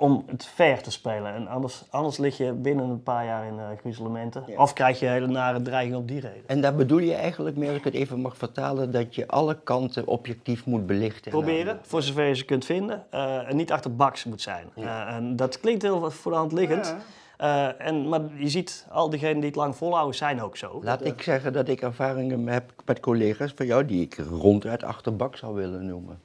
om 0.00 0.24
het 0.26 0.46
fair 0.46 0.82
te 0.82 0.90
spelen. 0.90 1.34
En 1.34 1.48
anders, 1.48 1.84
anders 1.90 2.18
lig 2.18 2.36
je 2.36 2.52
binnen 2.52 2.88
een 2.88 3.02
paar 3.02 3.24
jaar 3.24 3.46
in 3.46 3.54
uh, 3.54 3.64
gruzelementen. 3.80 4.44
Ja. 4.46 4.56
Of 4.56 4.72
krijg 4.72 5.00
je 5.00 5.06
hele 5.06 5.26
nare 5.26 5.62
dreiging 5.62 5.96
op 5.96 6.08
die 6.08 6.20
reden. 6.20 6.42
En 6.46 6.60
daar 6.60 6.74
bedoel 6.74 6.98
je 6.98 7.14
eigenlijk, 7.14 7.56
meer 7.56 7.68
als 7.68 7.78
ik 7.78 7.84
het 7.84 7.94
even 7.94 8.20
mag 8.20 8.36
vertalen, 8.36 8.90
dat 8.90 9.14
je 9.14 9.28
alle 9.28 9.60
kanten 9.64 10.06
objectief 10.06 10.66
moet 10.66 10.86
belichten. 10.86 11.30
Proberen, 11.30 11.78
voor 11.82 12.02
zover 12.02 12.24
je 12.24 12.34
ze 12.34 12.44
kunt 12.44 12.64
vinden. 12.64 13.04
eh, 13.10 13.48
en 13.48 13.56
niet 13.56 13.72
achter 13.72 13.96
baks 13.96 14.24
moet 14.24 14.40
zijn. 14.42 14.66
Eh, 14.74 15.14
en 15.14 15.36
dat 15.36 15.60
klinkt 15.60 15.82
heel 15.82 16.10
voor 16.10 16.32
de 16.32 16.38
hand 16.38 16.52
liggend. 16.52 16.96
Eh, 17.36 17.86
en, 17.86 18.08
maar 18.08 18.20
je 18.36 18.48
ziet, 18.48 18.86
al 18.90 19.10
diegenen 19.10 19.36
die 19.36 19.46
het 19.46 19.56
lang 19.56 19.76
volhouden 19.76 20.16
zijn 20.16 20.42
ook 20.42 20.56
zo. 20.56 20.80
Laat 20.82 21.04
ik 21.04 21.22
zeggen 21.22 21.52
dat 21.52 21.68
ik 21.68 21.80
ervaringen 21.80 22.46
heb 22.46 22.72
met 22.84 23.00
collega's 23.00 23.52
van 23.54 23.66
jou 23.66 23.84
die 23.84 24.02
ik 24.02 24.16
ronduit 24.30 24.82
achterbak 24.82 25.36
zou 25.36 25.54
willen 25.54 25.86
noemen. 25.86 26.20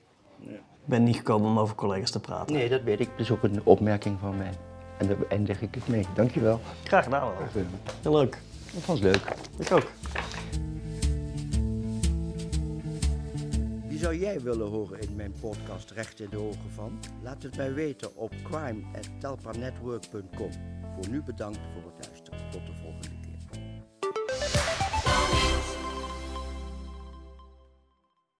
Ik 0.85 0.91
ben 0.91 1.03
niet 1.03 1.15
gekomen 1.15 1.49
om 1.49 1.59
over 1.59 1.75
collega's 1.75 2.11
te 2.11 2.19
praten. 2.19 2.55
Nee, 2.55 2.69
dat 2.69 2.83
weet 2.83 2.99
ik. 2.99 3.09
Dat 3.09 3.19
is 3.19 3.31
ook 3.31 3.43
een 3.43 3.61
opmerking 3.63 4.19
van 4.19 4.37
mij. 4.37 4.51
En 4.97 5.07
daar 5.07 5.17
eindig 5.29 5.61
ik 5.61 5.75
het 5.75 5.87
mee. 5.87 6.05
Dankjewel. 6.13 6.59
Graag 6.83 7.03
gedaan 7.03 7.21
wel. 7.21 7.33
Heel 8.01 8.15
leuk. 8.15 8.41
Dat 8.73 8.85
was 8.85 8.99
leuk. 8.99 9.35
Ik 9.57 9.71
ook. 9.71 9.91
Wie 13.87 13.99
zou 13.99 14.17
jij 14.17 14.41
willen 14.41 14.67
horen 14.67 14.99
in 14.99 15.15
mijn 15.15 15.33
podcast 15.41 15.91
Recht 15.91 16.19
in 16.19 16.29
de 16.29 16.37
Ogen 16.37 16.71
van? 16.75 16.99
Laat 17.23 17.43
het 17.43 17.57
mij 17.57 17.73
weten 17.73 18.15
op 18.15 18.31
crime.telpanetwork.com. 18.43 20.51
Voor 20.95 21.09
nu 21.09 21.23
bedankt 21.23 21.59
voor 21.73 21.83
het 21.91 21.93
luisteren. 21.93 22.14